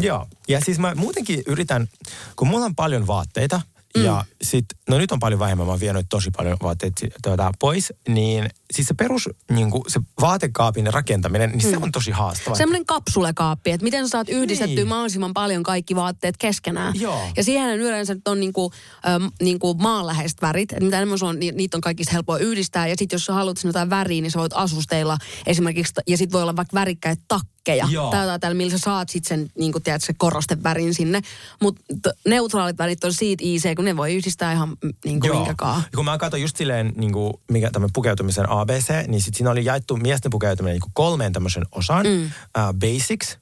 Joo, 0.00 0.26
ja 0.48 0.60
siis 0.60 0.78
mä 0.78 0.94
muutenkin 0.94 1.42
yritän, 1.46 1.88
kun 2.36 2.48
mulla 2.48 2.64
on 2.64 2.74
paljon 2.74 3.06
vaatteita, 3.06 3.60
mm. 3.96 4.04
ja 4.04 4.24
sit, 4.42 4.64
no 4.88 4.98
nyt 4.98 5.12
on 5.12 5.18
paljon 5.18 5.40
vähemmän, 5.40 5.66
mä 5.66 5.72
oon 5.72 5.80
vienyt 5.80 6.06
tosi 6.08 6.30
paljon 6.30 6.56
vaatteita 6.62 7.06
tuota, 7.22 7.52
pois, 7.58 7.92
niin 8.08 8.50
siis 8.72 8.88
se 8.88 8.94
perus, 8.94 9.28
niin 9.50 9.70
kuin, 9.70 9.82
se 9.88 10.00
vaatekaapin 10.20 10.92
rakentaminen, 10.92 11.50
niin 11.50 11.64
mm. 11.64 11.70
se 11.70 11.76
on 11.76 11.92
tosi 11.92 12.10
haastavaa. 12.10 12.56
Semmoinen 12.56 12.86
kapsulekaappi, 12.86 13.70
että 13.70 13.84
miten 13.84 14.04
sä 14.04 14.10
saat 14.10 14.28
yhdistettyä 14.28 14.76
Niin. 14.76 14.88
mahdollisimman 14.88 15.34
paljon 15.34 15.62
kaikki 15.62 15.96
vaatteet 15.96 16.36
keskenään. 16.36 17.00
Joo. 17.00 17.20
Ja 17.36 17.44
siihen 17.44 17.78
yleensä 17.78 18.14
nyt 18.14 18.28
on 18.28 18.40
niinku, 18.40 18.72
äm, 19.08 19.30
niinku 19.42 19.74
maanläheiset 19.74 20.42
värit. 20.42 20.72
Et 20.72 20.82
mitä 20.82 20.96
enemmän 20.96 21.18
on, 21.22 21.38
ni, 21.38 21.52
niitä 21.52 21.76
on 21.76 21.80
kaikista 21.80 22.12
helppoa 22.12 22.38
yhdistää. 22.38 22.86
Ja 22.86 22.94
sitten 22.98 23.16
jos 23.16 23.24
sä 23.24 23.32
haluat 23.32 23.58
sinne 23.58 23.68
jotain 23.68 23.90
väriä, 23.90 24.22
niin 24.22 24.30
sä 24.30 24.38
voit 24.38 24.52
asusteilla 24.54 25.18
esimerkiksi, 25.46 25.92
ja 26.06 26.16
sitten 26.16 26.32
voi 26.32 26.42
olla 26.42 26.56
vaikka 26.56 26.74
värikkäitä 26.74 27.22
takkeja. 27.28 27.88
Joo. 27.90 28.10
Tai 28.10 28.28
jotain 28.28 28.56
millä 28.56 28.70
sä 28.70 28.78
saat 28.78 29.08
sitten 29.08 29.28
sen, 29.28 29.50
niinku, 29.58 29.80
tiedät, 29.80 30.02
se 30.04 30.14
korostevärin 30.18 30.94
sinne. 30.94 31.20
Mutta 31.62 32.10
neutraalit 32.26 32.78
värit 32.78 33.04
on 33.04 33.12
siitä 33.12 33.44
easy, 33.46 33.74
kun 33.78 33.84
ne 33.84 33.96
voi 33.96 34.14
yhdistää 34.14 34.52
ihan 34.52 34.68
mm, 34.68 34.90
niinku 35.04 35.28
minkäkaan. 35.28 35.82
Ja 35.82 35.88
Kun 35.96 36.04
mä 36.04 36.18
katson 36.18 36.40
just 36.40 36.56
silleen, 36.56 36.92
niin 36.96 37.12
kuin, 37.12 37.34
mikä 37.50 37.70
tämä 37.70 37.86
pukeutumisen 37.92 38.50
ABC, 38.50 39.06
niin 39.06 39.20
sit 39.22 39.34
siinä 39.34 39.50
oli 39.50 39.64
jaettu 39.64 39.96
miesten 39.96 40.30
pukeutuminen 40.30 40.74
niin 40.74 40.80
kuin 40.80 40.92
kolmeen 40.94 41.32
tämmöisen 41.32 41.62
osaan. 41.72 42.06
Mm. 42.06 42.24
Uh, 42.24 42.74
basics, 42.74 43.38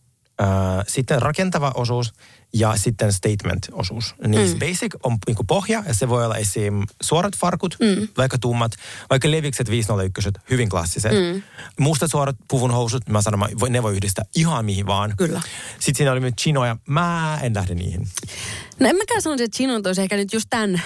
sitten 0.89 1.23
rakentava 1.23 1.73
osuus 1.75 2.13
ja 2.53 2.77
sitten 2.77 3.13
statement-osuus. 3.13 4.15
Niin 4.27 4.51
mm. 4.51 4.59
basic 4.59 4.95
on 5.03 5.17
niin 5.27 5.37
kuin 5.37 5.47
pohja 5.47 5.83
ja 5.89 5.95
se 5.95 6.09
voi 6.09 6.25
olla 6.25 6.37
esim. 6.37 6.83
suorat 7.03 7.37
farkut, 7.37 7.77
mm. 7.81 8.09
vaikka 8.17 8.39
tummat, 8.39 8.73
vaikka 9.11 9.31
levikset 9.31 9.71
501, 9.71 10.31
hyvin 10.51 10.69
klassiset. 10.69 11.13
Mm. 11.13 11.43
Mustat 11.81 12.11
suorat 12.11 12.37
puvunhousut, 12.49 13.09
mä 13.09 13.23
sanon, 13.23 13.49
ne 13.69 13.83
voi 13.83 13.93
yhdistää 13.93 14.25
ihan 14.37 14.65
mihin 14.65 14.87
vaan. 14.87 15.15
Kyllä. 15.17 15.41
Sitten 15.73 15.95
siinä 15.95 16.13
oli 16.13 16.21
myös 16.21 16.35
chinoja, 16.41 16.77
mä 16.89 17.39
en 17.43 17.55
lähde 17.55 17.75
niihin. 17.75 18.09
No 18.81 18.89
en 18.89 18.97
mäkään 18.97 19.23
sanoisi, 19.23 19.45
että 19.45 19.57
Chinon 19.57 19.83
olisi 19.87 20.03
ehkä 20.03 20.17
nyt 20.17 20.33
just 20.33 20.47
tämän 20.51 20.83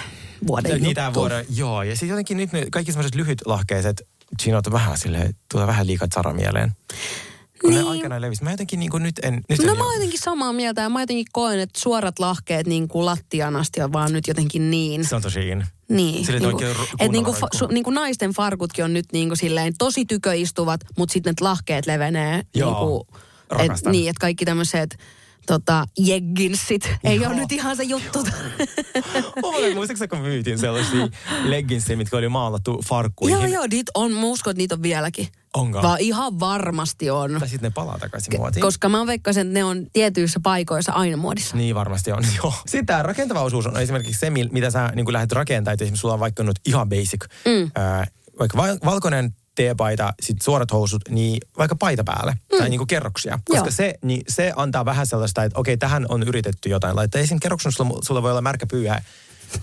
vuoden 0.47 0.83
Niitä 0.83 1.05
juttu. 1.05 1.21
vuoden, 1.21 1.45
joo. 1.55 1.83
Ja 1.83 1.95
sitten 1.95 2.09
jotenkin 2.09 2.37
nyt 2.37 2.53
ne 2.53 2.67
kaikki 2.71 2.93
semmoiset 2.93 3.15
lyhytlahkeiset 3.15 4.03
chinot 4.43 4.67
on 4.67 4.73
vähän 4.73 4.99
silleen, 4.99 5.35
tulee 5.51 5.67
vähän 5.67 5.87
liikaa 5.87 6.09
Zara 6.15 6.33
mieleen. 6.33 6.73
Kun 7.61 7.71
niin. 7.71 7.85
ne 7.85 7.91
aikanaan 7.91 8.23
levisi. 8.23 8.45
Mä 8.45 8.51
jotenkin 8.51 8.81
niin 8.81 8.91
kuin 8.91 9.03
nyt 9.03 9.15
en... 9.23 9.43
Nyt 9.49 9.59
No 9.59 9.73
en 9.73 9.79
mä 9.79 9.85
oon 9.85 9.95
jotenkin 9.95 10.21
samaa 10.21 10.53
mieltä 10.53 10.83
ja 10.83 10.89
mä 10.89 11.01
jotenkin 11.01 11.27
koen, 11.33 11.61
että 11.61 11.81
suorat 11.81 12.19
lahkeet 12.19 12.67
niin 12.67 12.89
kuin 12.89 13.07
lattian 13.07 13.57
asti 13.57 13.83
on 13.83 13.93
vaan 13.93 14.13
nyt 14.13 14.27
jotenkin 14.27 14.71
niin. 14.71 15.05
Se 15.05 15.17
on 15.17 15.23
tosi 15.23 15.49
in. 15.49 15.67
Niin. 15.89 16.27
Silleen, 16.27 16.43
niinku, 16.43 16.65
et 16.65 16.77
kunnolla 16.77 17.13
niinku, 17.13 17.33
fa, 17.33 17.49
su, 17.55 17.67
niinku 17.67 17.91
naisten 17.91 18.31
farkutkin 18.31 18.85
on 18.85 18.93
nyt 18.93 19.07
niinku 19.13 19.37
silleen 19.37 19.75
tosi 19.79 20.05
tyköistuvat, 20.05 20.81
mutta 20.99 21.13
sitten 21.13 21.35
ne 21.41 21.45
lahkeet 21.45 21.87
levenee. 21.87 22.43
Joo, 22.55 22.71
niinku, 22.71 23.07
et, 23.59 23.73
niin, 23.91 24.11
että 24.11 24.21
kaikki 24.21 24.45
tämmöiset 24.45 24.99
tota, 25.51 25.87
jegginsit 25.99 26.91
ei 27.05 27.17
Joo. 27.17 27.27
ole 27.27 27.41
nyt 27.41 27.53
ihan 27.53 27.77
se 27.77 27.83
juttu. 27.83 28.19
Muistatko 29.75 29.99
sä, 29.99 30.09
kun 30.09 30.19
myytiin 30.19 30.59
sellaisia 30.59 31.09
legginsejä, 31.45 31.97
mitkä 31.97 32.17
oli 32.17 32.29
maalattu 32.29 32.83
farkkuihin? 32.89 33.39
joo, 33.39 33.47
joo, 33.47 33.67
niitä 33.71 33.93
on, 33.95 34.13
mä 34.13 34.23
uskon, 34.23 34.51
että 34.51 34.59
niitä 34.59 34.75
on 34.75 34.83
vieläkin. 34.83 35.29
Onko? 35.55 35.83
Vaan 35.83 36.01
ihan 36.01 36.41
varmasti 36.41 37.11
on. 37.11 37.37
Tai 37.39 37.49
sitten 37.49 37.69
ne 37.69 37.73
palaa 37.75 37.99
takaisin 37.99 38.37
muotiin. 38.37 38.63
Koska 38.63 38.89
mä 38.89 39.07
veikkasin, 39.07 39.41
että 39.47 39.55
ne 39.55 39.65
on 39.65 39.87
tietyissä 39.93 40.41
paikoissa 40.43 40.93
aina 40.93 41.17
muodissa. 41.17 41.57
Niin 41.57 41.75
varmasti 41.75 42.13
on, 42.13 42.25
joo. 42.43 42.55
Sitten 42.67 42.87
tämä 42.87 43.03
rakentava 43.03 43.43
osuus 43.43 43.67
on 43.67 43.81
esimerkiksi 43.81 44.21
se, 44.21 44.31
mitä 44.31 44.71
sä 44.71 44.93
niin 44.95 45.13
lähdet 45.13 45.33
rakentamaan. 45.33 45.75
Esimerkiksi 45.75 46.01
sulla 46.01 46.15
on 46.15 46.21
vaikka 46.21 46.43
nyt 46.43 46.61
ihan 46.67 46.89
basic, 46.89 47.25
mm. 47.47 47.71
ää, 47.75 48.07
vaikka 48.39 48.59
val- 48.59 48.79
valkoinen 48.85 49.35
teepaita, 49.61 50.13
sitten 50.21 50.45
suorat 50.45 50.73
housut, 50.73 51.03
niin 51.09 51.41
vaikka 51.59 51.77
paita 51.77 52.05
päälle 52.05 52.33
mm. 52.33 52.59
tai 52.59 52.69
niin 52.69 52.79
kuin 52.79 52.89
kerroksia. 52.89 53.39
Koska 53.49 53.67
Joo. 53.67 53.71
se, 53.71 53.95
niin 54.03 54.23
se 54.29 54.53
antaa 54.57 54.85
vähän 54.85 55.07
sellaista, 55.07 55.45
että 55.45 55.59
okei, 55.59 55.77
tähän 55.77 56.07
on 56.09 56.23
yritetty 56.23 56.69
jotain 56.69 56.97
laittaa. 56.97 57.21
Esimerkiksi 57.21 57.43
kerroksen 57.43 57.73
sulla, 57.73 57.99
sulla 58.03 58.23
voi 58.23 58.31
olla 58.31 58.41
märkä 58.41 58.67
pyyhä, 58.67 59.03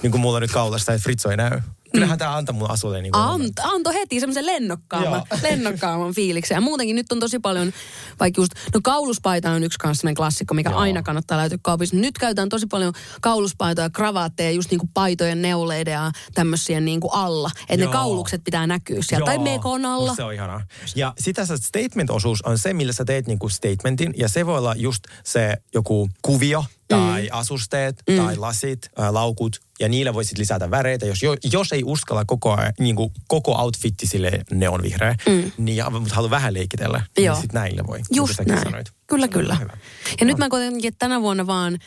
niin 0.01 0.12
kuin 0.12 0.21
mulla 0.21 0.39
nyt 0.39 0.51
kaulassa, 0.51 0.93
että 0.93 1.03
Fritso 1.03 1.31
ei 1.31 1.38
näy. 1.38 1.62
Kyllähän 1.97 2.19
tämä 2.19 2.36
antaa 2.36 2.55
mun 2.55 2.71
asulle 2.71 3.01
niin 3.01 3.15
Ant, 3.15 3.60
antoi 3.63 3.93
heti 3.93 4.19
semmoisen 4.19 4.45
lennokkaamman, 4.45 5.23
Joo. 5.31 5.39
lennokkaamman 5.41 6.13
fiiliksen. 6.13 6.55
Ja 6.55 6.62
muutenkin 6.62 6.95
nyt 6.95 7.12
on 7.12 7.19
tosi 7.19 7.39
paljon, 7.39 7.73
vaikka 8.19 8.41
just, 8.41 8.51
no 8.73 8.79
kauluspaita 8.83 9.51
on 9.51 9.63
yksi 9.63 9.79
kanssa 9.79 10.07
klassikko, 10.15 10.53
mikä 10.53 10.69
Joo. 10.69 10.79
aina 10.79 11.03
kannattaa 11.03 11.38
löytyä 11.38 11.57
kaupissa. 11.62 11.95
Nyt 11.95 12.17
käytetään 12.17 12.49
tosi 12.49 12.67
paljon 12.67 12.93
kauluspaitoja, 13.21 13.89
kravaatteja, 13.89 14.51
just 14.51 14.71
niinku 14.71 14.89
paitojen 14.93 15.41
neuleiden 15.41 15.91
ja 15.91 16.12
tämmöisiä 16.33 16.79
niinku 16.79 17.10
alla. 17.10 17.49
Että 17.62 17.77
ne 17.77 17.83
Joo. 17.83 17.91
kaulukset 17.91 18.41
pitää 18.43 18.67
näkyä 18.67 18.99
sieltä. 19.01 19.25
Tai 19.25 19.38
mekon 19.38 19.86
alla. 19.86 20.15
Se 20.15 20.23
on 20.23 20.33
ihanaa. 20.33 20.62
Ja 20.95 21.13
sitä 21.19 21.45
se 21.45 21.57
statement-osuus 21.57 22.41
on 22.41 22.57
se, 22.57 22.73
millä 22.73 22.93
sä 22.93 23.05
teet 23.05 23.27
niinku 23.27 23.49
statementin. 23.49 24.13
Ja 24.17 24.29
se 24.29 24.45
voi 24.45 24.57
olla 24.57 24.75
just 24.75 25.03
se 25.23 25.57
joku 25.73 26.10
kuvio 26.21 26.65
tai 26.88 27.21
mm. 27.21 27.29
asusteet 27.31 28.03
mm. 28.10 28.17
tai 28.17 28.38
lasit, 28.38 28.89
ää, 28.97 29.13
laukut. 29.13 29.60
Ja 29.79 29.89
niillä 29.89 30.13
voisit 30.13 30.38
lisätä 30.38 30.71
väreitä. 30.71 31.05
Jos, 31.05 31.23
jo- 31.23 31.36
jos 31.51 31.73
ei 31.73 31.83
uskalla 31.88 32.26
koko, 32.26 32.56
ajan- 32.56 32.73
niinku, 32.80 33.12
koko 33.28 33.52
outfitti 33.62 34.08
sille 34.08 34.32
neonvihreä, 34.52 35.15
mm. 35.30 35.52
niin 35.58 35.84
mutta 35.91 36.15
haluaa 36.15 36.32
vähän 36.32 36.54
leikitellä, 36.54 37.02
Joo. 37.17 37.34
niin 37.34 37.41
sit 37.41 37.54
näillä 37.54 37.84
voi. 37.88 37.97
niin 37.97 38.06
kuin 38.08 38.17
Just 38.17 38.39
näin. 38.47 38.63
sanoit. 38.63 38.88
Kyllä, 39.08 39.28
kyllä. 39.28 39.56
hyvä. 39.56 39.78
Ja 40.19 40.26
nyt 40.26 40.38
mä 40.38 40.50
kuitenkin, 40.50 40.88
että 40.88 41.00
tänä 41.00 41.21
vuonna 41.21 41.47
vaan 41.47 41.78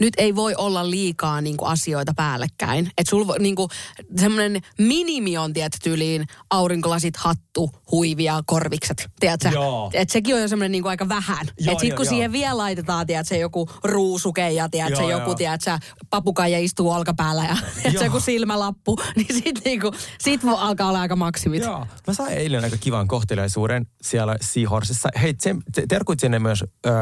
nyt 0.00 0.14
ei 0.18 0.36
voi 0.36 0.54
olla 0.58 0.90
liikaa 0.90 1.40
niin 1.40 1.56
kuin 1.56 1.68
asioita 1.68 2.12
päällekkäin. 2.16 2.90
Että 2.98 3.10
sulla 3.10 3.34
niin 3.38 3.54
kuin, 3.54 3.68
semmoinen 4.16 4.62
minimi 4.78 5.38
on 5.38 5.52
tietty 5.52 5.78
tyyliin 5.82 6.26
aurinkolasit, 6.50 7.16
hattu, 7.16 7.70
huivia, 7.92 8.42
korvikset. 8.46 9.10
Tiedätkö? 9.20 9.48
Joo. 9.48 9.90
Et 9.94 10.10
sekin 10.10 10.34
on 10.34 10.40
jo 10.40 10.48
semmoinen 10.48 10.72
niin 10.72 10.82
kuin 10.82 10.90
aika 10.90 11.08
vähän. 11.08 11.46
Joo, 11.60 11.72
Et 11.72 11.78
sit 11.80 11.88
joo, 11.88 11.96
kun 11.96 12.06
joo. 12.06 12.10
siihen 12.10 12.32
vielä 12.32 12.56
laitetaan, 12.56 13.06
tiedätkö, 13.06 13.36
joku 13.36 13.68
ruusuke 13.84 14.50
ja 14.50 14.68
tiedätkö, 14.68 15.00
Joo, 15.00 15.10
joku, 15.10 15.30
joo. 15.30 15.34
tiedätkö, 15.34 15.78
papukaija 16.10 16.58
istuu 16.58 16.90
olkapäällä 16.90 17.44
ja 17.44 17.56
tiedätkö, 17.82 18.04
joku 18.04 18.20
silmälappu, 18.20 18.96
niin 19.16 19.42
sit, 19.42 19.64
niin 19.64 19.80
kuin, 19.80 19.92
sit 20.18 20.44
vo- 20.44 20.58
alkaa 20.58 20.88
olla 20.88 21.00
aika 21.00 21.16
maksimit. 21.16 21.62
Joo. 21.62 21.86
Mä 22.06 22.14
sain 22.14 22.32
eilen 22.32 22.64
aika 22.64 22.76
kivan 22.76 23.08
kohteliaisuuden 23.08 23.86
siellä 24.02 24.36
Seahorsessa. 24.40 25.08
Hei, 25.22 25.34
terkut 25.88 26.20
sinne 26.20 26.38
myös 26.38 26.64
äh, 26.86 26.92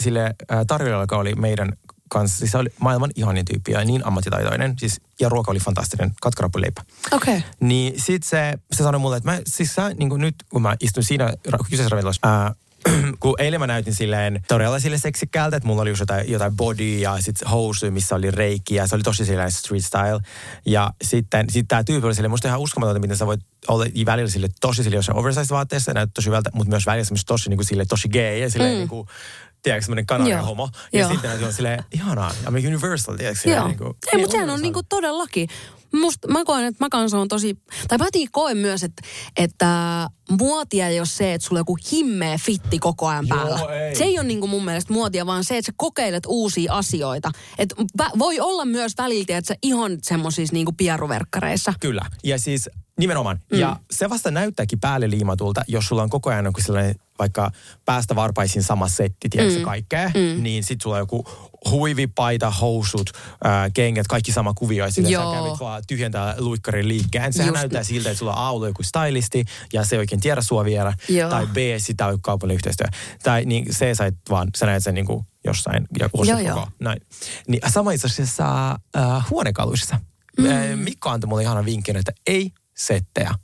sille 0.00 0.24
äh, 0.24 0.58
tarjoilijalle, 0.66 1.02
joka 1.02 1.18
oli 1.18 1.34
meidän 1.34 1.72
kanssa. 2.10 2.38
Siis 2.38 2.50
se 2.50 2.58
oli 2.58 2.68
maailman 2.78 3.10
ihanin 3.14 3.44
tyyppi 3.44 3.72
ja 3.72 3.84
niin 3.84 4.06
ammattitaitoinen. 4.06 4.74
Siis, 4.78 5.00
ja 5.20 5.28
ruoka 5.28 5.50
oli 5.50 5.60
fantastinen, 5.60 6.12
katkarappuleipä. 6.20 6.82
Okei. 7.12 7.36
Okay. 7.36 7.50
Niin 7.60 8.00
sit 8.00 8.22
se, 8.22 8.58
se 8.72 8.82
sanoi 8.82 8.98
mulle, 8.98 9.16
että 9.16 9.30
mä, 9.30 9.40
siis 9.46 9.74
sä, 9.74 9.88
niin 9.88 10.10
nyt 10.18 10.34
kun 10.48 10.62
mä 10.62 10.76
istun 10.80 11.04
siinä 11.04 11.32
kyseisessä 11.64 11.88
ravintolassa, 11.88 12.28
ää, 12.28 12.54
kun 13.20 13.34
eilen 13.38 13.60
mä 13.60 13.66
näytin 13.66 13.94
silleen 13.94 14.42
todella 14.48 14.78
sille 14.78 14.98
seksikkäältä, 14.98 15.56
että 15.56 15.66
mulla 15.66 15.82
oli 15.82 15.90
just 15.90 16.00
jotain, 16.00 16.30
jotain 16.30 16.56
body 16.56 16.98
ja 16.98 17.16
sit 17.20 17.36
housu, 17.50 17.90
missä 17.90 18.14
oli 18.14 18.30
reikki 18.30 18.74
ja 18.74 18.86
se 18.86 18.94
oli 18.94 19.02
tosi 19.02 19.24
silleen 19.24 19.52
street 19.52 19.84
style. 19.84 20.20
Ja 20.66 20.90
sitten 21.02 21.50
sit 21.50 21.68
tää 21.68 21.84
tyyppi 21.84 22.06
oli 22.06 22.14
silleen, 22.14 22.30
musta 22.30 22.48
ihan 22.48 22.60
uskomatonta, 22.60 23.00
miten 23.00 23.16
sä 23.16 23.26
voit 23.26 23.40
olla 23.68 23.84
välillä 24.06 24.30
sille 24.30 24.48
tosi 24.60 24.82
sille 24.82 24.96
jossain 24.96 25.18
oversized 25.18 25.50
vaatteessa 25.50 25.90
ja 25.90 25.94
näyttää 25.94 26.14
tosi 26.14 26.26
hyvältä, 26.26 26.50
mutta 26.54 26.70
myös 26.70 26.86
välillä 26.86 27.04
semmoista 27.04 27.28
tosi, 27.28 27.50
niin 27.50 27.58
kuin, 27.58 27.66
sille, 27.66 27.84
tosi 27.84 28.08
gay 28.08 28.38
ja 28.38 28.50
silleen 28.50 28.72
mm. 28.72 28.78
niin 28.78 28.88
kuin, 28.88 29.08
tiedätkö, 29.62 29.84
semmoinen 29.84 30.06
kanaria 30.06 30.36
Joo. 30.36 30.46
homo. 30.46 30.68
Ja 30.92 31.00
Joo. 31.00 31.10
sitten 31.10 31.38
se 31.38 31.46
on 31.46 31.52
silleen, 31.52 31.84
ihanaa, 31.92 32.30
I'm 32.44 32.66
universal, 32.66 33.16
tiedätkö? 33.16 33.50
Joo. 33.50 33.66
Niin 33.66 33.78
kuin, 33.78 33.96
Ei, 34.12 34.20
mutta 34.20 34.32
sehän 34.32 34.50
on 34.50 34.62
niinku 34.62 34.82
todellakin. 34.88 35.48
Musta, 35.94 36.28
mä 36.28 36.44
koen, 36.44 36.64
että 36.64 36.84
mä 36.84 36.88
kanssa 36.88 37.18
on 37.18 37.28
tosi, 37.28 37.58
tai 37.88 37.98
mä 37.98 38.06
koen 38.30 38.56
myös, 38.56 38.82
että, 38.82 39.02
että 39.36 39.66
muotia 40.30 40.88
ei 40.88 41.00
ole 41.00 41.06
se, 41.06 41.34
että 41.34 41.46
sulla 41.46 41.58
on 41.58 41.60
joku 41.60 41.78
himmeä 41.92 42.38
fitti 42.38 42.78
koko 42.78 43.08
ajan 43.08 43.26
Joo, 43.28 43.38
päällä. 43.38 43.74
ei. 43.74 43.94
Se 43.94 44.04
ei 44.04 44.18
ole 44.18 44.26
niinku 44.26 44.46
mun 44.46 44.64
mielestä 44.64 44.92
muotia, 44.92 45.26
vaan 45.26 45.44
se, 45.44 45.58
että 45.58 45.66
sä 45.66 45.72
kokeilet 45.76 46.22
uusia 46.26 46.72
asioita. 46.74 47.30
Et 47.58 47.74
voi 48.18 48.40
olla 48.40 48.64
myös 48.64 48.92
välillä, 48.98 49.38
että 49.38 49.48
sä 49.48 49.54
ihan 49.62 49.98
semmoisissa 50.02 50.54
niinku 50.54 50.72
pieruverkkareissa. 50.72 51.74
Kyllä. 51.80 52.02
Ja 52.24 52.38
siis 52.38 52.70
nimenomaan. 52.98 53.40
Mm. 53.52 53.58
Ja 53.58 53.76
se 53.90 54.10
vasta 54.10 54.30
näyttääkin 54.30 54.80
päälle 54.80 55.10
liimatulta, 55.10 55.62
jos 55.68 55.86
sulla 55.86 56.02
on 56.02 56.10
koko 56.10 56.30
ajan 56.30 56.44
joku 56.44 56.60
sellainen 56.60 56.94
vaikka 57.18 57.50
päästä 57.84 58.16
varpaisin 58.16 58.62
sama 58.62 58.88
setti, 58.88 59.28
tiedätkö 59.28 59.58
mm. 59.58 59.64
kaikkea, 59.64 60.08
mm. 60.08 60.42
niin 60.42 60.64
sit 60.64 60.80
sulla 60.80 60.96
on 60.96 61.02
joku 61.02 61.24
huivipaita, 61.70 62.50
housut, 62.50 63.10
ää, 63.44 63.70
kengät, 63.70 64.06
kaikki 64.06 64.32
sama 64.32 64.54
kuvio, 64.54 64.84
ja 64.84 64.90
sillä 64.90 65.08
Joo. 65.08 65.34
sä 65.34 65.38
kävit 65.38 65.60
vaan 65.60 65.82
tyhjentää 65.86 66.34
luikkarin 66.38 66.88
liikkeen. 66.88 67.32
Sehän 67.32 67.48
Just 67.48 67.56
näyttää 67.56 67.82
siltä, 67.82 68.10
että 68.10 68.18
sulla 68.18 68.32
on 68.32 68.38
A 68.38 68.50
ollut 68.50 68.68
joku 68.68 68.82
stylisti, 68.82 69.44
ja 69.72 69.84
se 69.84 69.96
ei 69.96 69.98
oikein 70.00 70.20
tiedä 70.20 70.42
sua 70.42 70.64
vielä, 70.64 70.94
Joo. 71.08 71.30
tai 71.30 71.46
B, 71.46 71.56
sitä 71.78 72.06
on 72.06 72.20
kaupallinen 72.20 72.54
yhteistyö. 72.54 72.86
Tai 73.22 73.44
niin 73.44 73.68
C, 73.68 73.96
sä 73.96 74.12
vaan, 74.30 74.48
sä 74.56 74.66
näet 74.66 74.84
sen 74.84 74.94
niinku 74.94 75.24
jossain, 75.44 75.86
ja 75.98 76.40
joo. 76.40 76.68
Näin. 76.80 77.00
Niin 77.48 77.60
sama 77.70 77.92
itse 77.92 78.06
asiassa 78.06 78.70
äh, 78.70 79.30
huonekaluissa. 79.30 80.00
Mm. 80.38 80.78
Mikko 80.78 81.10
antoi 81.10 81.28
mulle 81.28 81.42
ihanan 81.42 81.64
vinkin, 81.64 81.96
että 81.96 82.12
ei 82.26 82.52
settejä. 82.76 83.34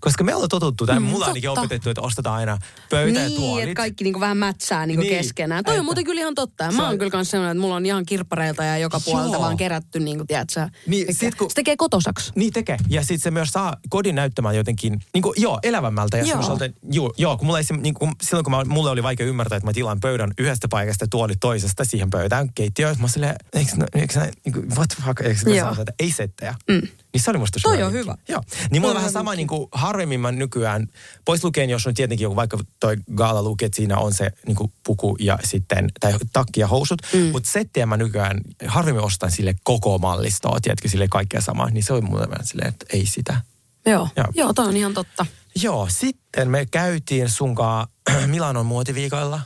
Koska 0.00 0.24
me 0.24 0.34
ollaan 0.34 0.48
totuttu, 0.48 0.86
tai 0.86 1.00
mm, 1.00 1.06
mulla 1.06 1.26
ainakin 1.26 1.50
opetettu, 1.50 1.90
että 1.90 2.00
ostetaan 2.00 2.36
aina 2.38 2.58
pöytä 2.90 3.20
ja 3.20 3.28
Niin, 3.28 3.40
tuolit. 3.40 3.62
että 3.64 3.74
kaikki 3.74 4.04
niinku 4.04 4.20
vähän 4.20 4.36
mätsää 4.36 4.86
niinku 4.86 5.02
Niin. 5.02 5.16
keskenään. 5.16 5.64
Toi 5.64 5.72
on 5.72 5.76
Että- 5.76 5.84
muuten 5.84 6.04
kyllä 6.04 6.20
ihan 6.20 6.34
totta. 6.34 6.64
Ja 6.64 6.72
Mä 6.72 6.82
on- 6.82 6.88
oon 6.88 6.98
kyllä 6.98 7.10
kans 7.10 7.30
sellainen, 7.30 7.56
että 7.56 7.60
mulla 7.60 7.74
on 7.76 7.86
ihan 7.86 8.06
kirppareilta 8.06 8.64
ja 8.64 8.78
joka 8.78 9.00
puolelta 9.00 9.32
Joo. 9.32 9.42
vaan 9.42 9.56
kerätty, 9.56 10.00
niinku, 10.00 10.24
tiedätkö, 10.24 10.60
Niin, 10.86 11.06
kaikkea. 11.06 11.28
sit 11.28 11.34
kun- 11.34 11.50
Se 11.50 11.54
tekee 11.54 11.76
kotosaksi. 11.76 12.32
Niin 12.36 12.52
tekee. 12.52 12.76
Ja 12.88 13.00
sitten 13.02 13.18
se 13.18 13.30
myös 13.30 13.48
saa 13.48 13.76
kodin 13.88 14.14
näyttämään 14.14 14.56
jotenkin, 14.56 15.00
niin 15.14 15.22
kuin, 15.22 15.34
joo, 15.36 15.58
elävämmältä. 15.62 16.16
Ja 16.18 16.24
Joo. 16.24 16.58
joo, 16.92 17.12
joo, 17.18 17.36
kun 17.36 17.46
mulla 17.46 17.58
ei, 17.58 17.64
se- 17.64 17.74
niin 17.76 17.94
kuin, 17.94 18.12
silloin 18.22 18.44
kun 18.44 18.50
mä, 18.50 18.64
mulle 18.64 18.90
oli 18.90 19.02
vaikea 19.02 19.26
ymmärtää, 19.26 19.56
että 19.56 19.66
mä 19.68 19.72
tilaan 19.72 20.00
pöydän 20.00 20.32
yhdestä 20.38 20.68
paikasta 20.68 21.04
ja 21.04 21.08
tuolit 21.10 21.40
toisesta 21.40 21.84
siihen 21.84 22.10
pöydään 22.10 22.52
keittiöön. 22.54 22.96
Mä 22.98 23.08
silleen, 23.08 23.36
eikö, 23.52 23.70
nä- 23.76 23.86
eikö 23.94 24.18
näin, 24.18 24.32
niin 24.44 24.52
kuin, 24.52 24.70
what 24.76 24.88
the 24.88 25.02
fuck, 25.06 25.20
eikö 25.20 25.40
mä 25.74 25.84
ei 25.98 26.10
settejä. 26.10 26.54
Mm. 26.68 26.82
Niin 27.12 27.22
se 27.22 27.30
oli 27.30 27.38
musta 27.38 27.58
Toi 27.62 27.82
on 27.82 27.92
hyvä. 27.92 28.14
Joo. 28.28 28.42
Niin 28.70 28.82
mulla 28.82 28.92
on 28.92 28.96
vähän 28.96 29.12
sama 29.12 29.34
niin 29.34 29.48
kuin 29.48 29.68
harvemmin 29.72 30.20
mä 30.20 30.32
nykyään, 30.32 30.88
pois 31.24 31.44
lukien, 31.44 31.70
jos 31.70 31.86
on 31.86 31.94
tietenkin 31.94 32.24
joku 32.24 32.36
vaikka 32.36 32.58
toi 32.80 32.96
gaala 33.14 33.42
luki, 33.42 33.64
että 33.64 33.76
siinä 33.76 33.98
on 33.98 34.14
se 34.14 34.30
niin 34.46 34.56
kuin 34.56 34.72
puku 34.86 35.16
ja 35.20 35.38
sitten, 35.44 35.88
tai 36.00 36.14
takki 36.32 36.60
ja 36.60 36.66
housut. 36.66 37.02
Mm. 37.12 37.20
Mutta 37.20 37.50
settiä 37.50 37.86
mä 37.86 37.96
nykyään 37.96 38.40
harvemmin 38.66 39.04
ostan 39.04 39.30
sille 39.30 39.54
koko 39.64 39.98
mallistoa, 39.98 40.60
tiedätkö, 40.62 40.88
sille 40.88 41.08
kaikkea 41.08 41.40
samaa. 41.40 41.70
Niin 41.70 41.84
se 41.84 41.92
on 41.92 42.04
mulle 42.04 42.30
vähän 42.30 42.46
silleen, 42.46 42.68
että 42.68 42.86
ei 42.92 43.06
sitä. 43.06 43.40
Joo, 43.86 44.08
Joo. 44.16 44.26
joo 44.34 44.52
toi 44.52 44.66
on 44.66 44.76
ihan 44.76 44.94
totta. 44.94 45.26
Joo, 45.62 45.88
sitten 45.90 46.50
me 46.50 46.66
käytiin 46.66 47.28
sunkaan 47.28 47.86
Milanon 48.26 48.66
muotiviikoilla 48.66 49.40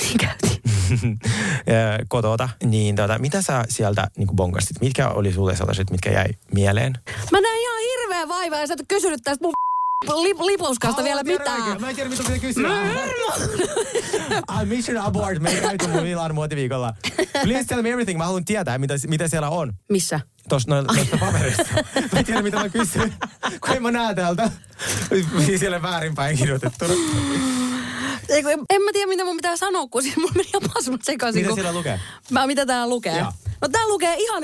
Niin 0.00 0.18
käytiin. 0.18 0.60
kotota. 2.08 2.48
Niin 2.64 2.96
tota, 2.96 3.18
mitä 3.18 3.42
sä 3.42 3.64
sieltä 3.68 4.06
niin 4.16 4.28
bongasit? 4.36 4.80
Mitkä 4.80 5.08
oli 5.08 5.32
sulle 5.32 5.56
sellaiset, 5.56 5.90
mitkä 5.90 6.10
jäi 6.10 6.28
mieleen? 6.54 6.92
Mä 7.32 7.40
näin 7.40 7.60
ihan 7.60 7.78
hirveä 7.90 8.28
vaivaa 8.28 8.60
ja 8.60 8.66
sä 8.66 8.74
et 8.74 8.86
kysynyt 8.88 9.20
tästä 9.24 9.44
mun 9.44 9.52
lip, 10.22 10.40
lipuskasta 10.40 11.04
vielä 11.04 11.22
mitään. 11.22 11.80
Mä 11.80 11.90
en 11.90 11.96
tiedä, 11.96 12.10
mitä 12.10 12.22
pitää 12.22 12.38
kysyä. 12.38 12.68
I'm 14.52 14.64
mission 14.66 14.98
aboard. 14.98 15.38
Me 15.38 15.50
ei 15.50 15.60
käyty 15.60 15.86
mun 15.86 16.02
Milanon 16.02 16.34
muotiviikolla. 16.34 16.94
Please 17.42 17.64
tell 17.64 17.82
me 17.82 17.90
everything. 17.90 18.18
Mä 18.18 18.24
haluan 18.24 18.44
tietää, 18.44 18.78
mitä, 18.78 18.94
mitä 19.06 19.28
siellä 19.28 19.50
on. 19.50 19.74
Missä? 19.88 20.20
Tuossa 20.48 20.74
no, 20.74 20.80
noista 20.82 21.18
paperista. 21.18 21.64
Mä 22.12 22.18
en 22.18 22.24
tiedä, 22.24 22.42
mitä 22.42 22.56
mä 22.56 22.68
kysyn. 22.68 23.14
Kun 23.60 23.76
en 23.76 23.82
mä 23.82 23.90
näe 23.90 24.14
täältä. 24.14 24.50
Siellä 25.58 25.82
väärinpäin 25.82 26.38
kirjoitettuna. 26.38 26.94
Ei, 28.30 28.42
kun 28.42 28.52
en, 28.52 28.60
en 28.70 28.82
mä 28.82 28.90
tiedä, 28.92 29.06
mitä 29.06 29.24
mun 29.24 29.36
pitää 29.36 29.56
sanoa, 29.56 29.86
kun 29.86 30.02
siis 30.04 30.16
mulla 30.16 30.32
meni 30.36 30.48
ihan 30.48 30.70
pasmat 30.74 31.00
sekaisin. 31.04 31.40
Mitä 31.42 31.48
kun- 31.48 31.56
siellä 31.56 31.72
lukee? 31.78 32.00
Mä, 32.30 32.46
mitä 32.46 32.66
täällä 32.66 32.88
lukee? 32.88 33.18
Joo. 33.18 33.32
No 33.60 33.68
täällä 33.68 33.88
lukee 33.92 34.14
ihan 34.18 34.42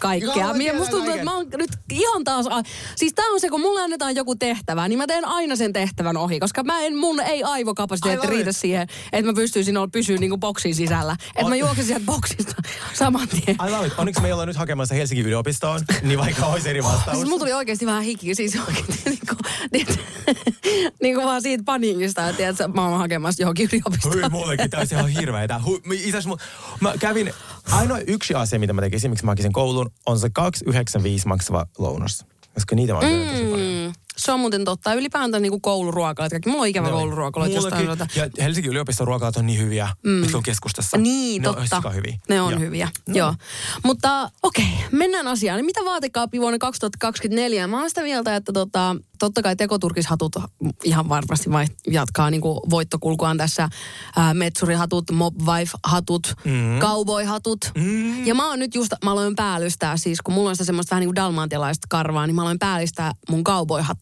kaikkea. 0.00 0.54
Minä 0.54 0.72
musta 0.74 0.90
tuntuu, 0.90 1.12
että 1.12 1.24
mä 1.24 1.34
oon 1.36 1.46
nyt 1.56 1.70
ihan 1.92 2.24
taas... 2.24 2.46
a- 2.50 2.62
Siis 2.96 3.14
tää 3.14 3.26
on 3.26 3.40
se, 3.40 3.48
kun 3.48 3.60
mulle 3.60 3.82
annetaan 3.82 4.16
joku 4.16 4.34
tehtävä, 4.36 4.88
niin 4.88 4.98
mä 4.98 5.06
teen 5.06 5.24
aina 5.24 5.56
sen 5.56 5.72
tehtävän 5.72 6.16
ohi, 6.16 6.40
koska 6.40 6.62
mä 6.62 6.80
en, 6.80 6.96
mun 6.96 7.20
ei 7.20 7.42
aivokapasiteetti 7.42 8.26
riitä 8.26 8.50
it. 8.50 8.56
siihen, 8.56 8.88
että 9.12 9.30
mä 9.30 9.34
pystyisin 9.34 9.76
olla 9.76 9.88
pysyä 9.92 10.16
niinku 10.16 10.38
boksin 10.38 10.74
sisällä. 10.74 11.12
Että 11.12 11.44
On- 11.44 11.48
mä 11.48 11.56
juoksen 11.56 11.84
sieltä 11.84 12.06
boksista 12.06 12.54
saman 12.98 13.28
tien. 13.28 13.56
I 13.68 13.70
love 13.70 13.86
it. 13.86 13.92
Onneksi 13.98 14.20
me 14.22 14.28
ei 14.28 14.32
olla 14.32 14.46
nyt 14.46 14.56
hakemassa 14.56 14.94
Helsingin 14.94 15.26
yliopistoon, 15.26 15.80
niin 16.02 16.18
vaikka 16.18 16.46
olisi 16.46 16.68
eri 16.70 16.82
vastaus. 16.82 17.16
Siis 17.16 17.28
mulla 17.28 17.38
tuli 17.40 17.52
oikeasti 17.52 17.86
vähän 17.86 18.02
hiki, 18.02 18.34
siis 18.34 18.58
oikeasti 18.68 19.02
niinku, 19.10 19.34
niin, 19.72 19.86
niin 21.02 21.14
kuin 21.14 21.26
vaan 21.26 21.42
siitä 21.42 21.64
paniikista, 21.66 22.22
että 22.28 22.36
tiedätkö, 22.36 22.68
mä 22.68 22.88
oon 22.88 22.98
hakemassa 22.98 23.42
johonkin 23.42 23.68
yliopistoon. 23.72 24.14
Hyi, 24.14 24.28
mullekin 24.30 24.70
täysin 24.70 24.98
ihan 24.98 25.10
hirveetä. 25.10 25.60
Hui, 25.64 25.80
Itse 25.92 26.08
asiassa 26.18 26.36
mä 26.80 26.94
kävin, 26.98 27.32
ainoa 27.72 27.98
yksi 28.06 28.34
asia, 28.34 28.58
mitä 28.58 28.72
mä 28.72 28.80
tekisin, 28.80 29.10
miksi 29.10 29.24
mä 29.24 29.30
hakisin 29.30 29.52
koulun, 29.52 29.87
on 30.06 30.18
se 30.18 30.28
2,95 30.28 30.72
maksava 31.26 31.66
lounas. 31.78 32.26
Koska 32.54 32.76
niitä 32.76 32.92
mä 32.92 32.98
oon 32.98 33.12
mm. 33.12 33.28
tosi 33.28 33.44
paljon. 33.44 33.92
Se 34.18 34.32
on 34.32 34.40
muuten 34.40 34.64
totta. 34.64 34.94
Ylipäätään 34.94 35.42
niin 35.42 35.50
kuin 35.50 35.62
kouluruokalat. 35.62 36.30
Kaikki. 36.30 36.50
Mulla 36.50 36.62
on 36.62 36.68
ikävä 36.68 36.90
kouluruokalat 36.90 37.52
jostain. 37.52 37.88
Ja 38.16 38.28
Helsingin 38.38 38.70
yliopiston 38.70 39.06
ruokalat 39.06 39.36
on 39.36 39.46
niin 39.46 39.60
hyviä, 39.60 39.88
mm. 40.04 40.10
mitkä 40.10 40.36
on 40.36 40.42
keskustassa. 40.42 40.98
Niin, 40.98 41.42
ne 41.42 41.48
totta. 41.48 41.82
On 41.84 41.94
hyviä. 41.94 42.18
Ne 42.28 42.40
on 42.40 42.52
Joo. 42.52 42.60
hyviä, 42.60 42.88
joo. 43.06 43.34
Mutta 43.84 44.30
okei, 44.42 44.72
mennään 44.92 45.26
asiaan. 45.26 45.64
Mitä 45.64 45.80
vaatekaappi 45.84 46.40
vuonna 46.40 46.58
2024? 46.58 47.66
Mä 47.66 47.80
oon 47.80 47.88
sitä 47.88 48.02
mieltä, 48.02 48.36
että 48.36 48.52
tota, 48.52 48.96
totta 49.18 49.42
kai 49.42 49.56
tekoturkishatut 49.56 50.36
ihan 50.84 51.08
varmasti 51.08 51.50
vai 51.50 51.66
jatkaa 51.86 52.30
niin 52.30 52.40
kuin 52.40 52.60
voittokulkuaan 52.70 53.36
tässä. 53.36 53.68
Ää, 54.16 54.34
metsurihatut, 54.34 55.10
mob 55.10 55.34
wife-hatut, 55.40 56.34
mm. 56.44 56.78
cowboy-hatut. 56.78 57.70
Mm. 57.74 58.26
Ja 58.26 58.34
mä 58.34 58.48
oon 58.48 58.58
nyt 58.58 58.74
just, 58.74 58.92
mä 59.04 59.12
aloin 59.12 59.36
päällystää 59.36 59.96
siis, 59.96 60.22
kun 60.22 60.34
mulla 60.34 60.48
on 60.48 60.56
sitä 60.56 60.64
semmoista 60.64 60.90
vähän 60.90 61.00
niin 61.00 61.08
kuin 61.08 61.16
dalmaatialaista 61.16 61.86
karvaa, 61.90 62.26
niin 62.26 62.34
mä 62.34 62.42
aloin 62.42 62.58
päällystää 62.58 63.12
mun 63.30 63.44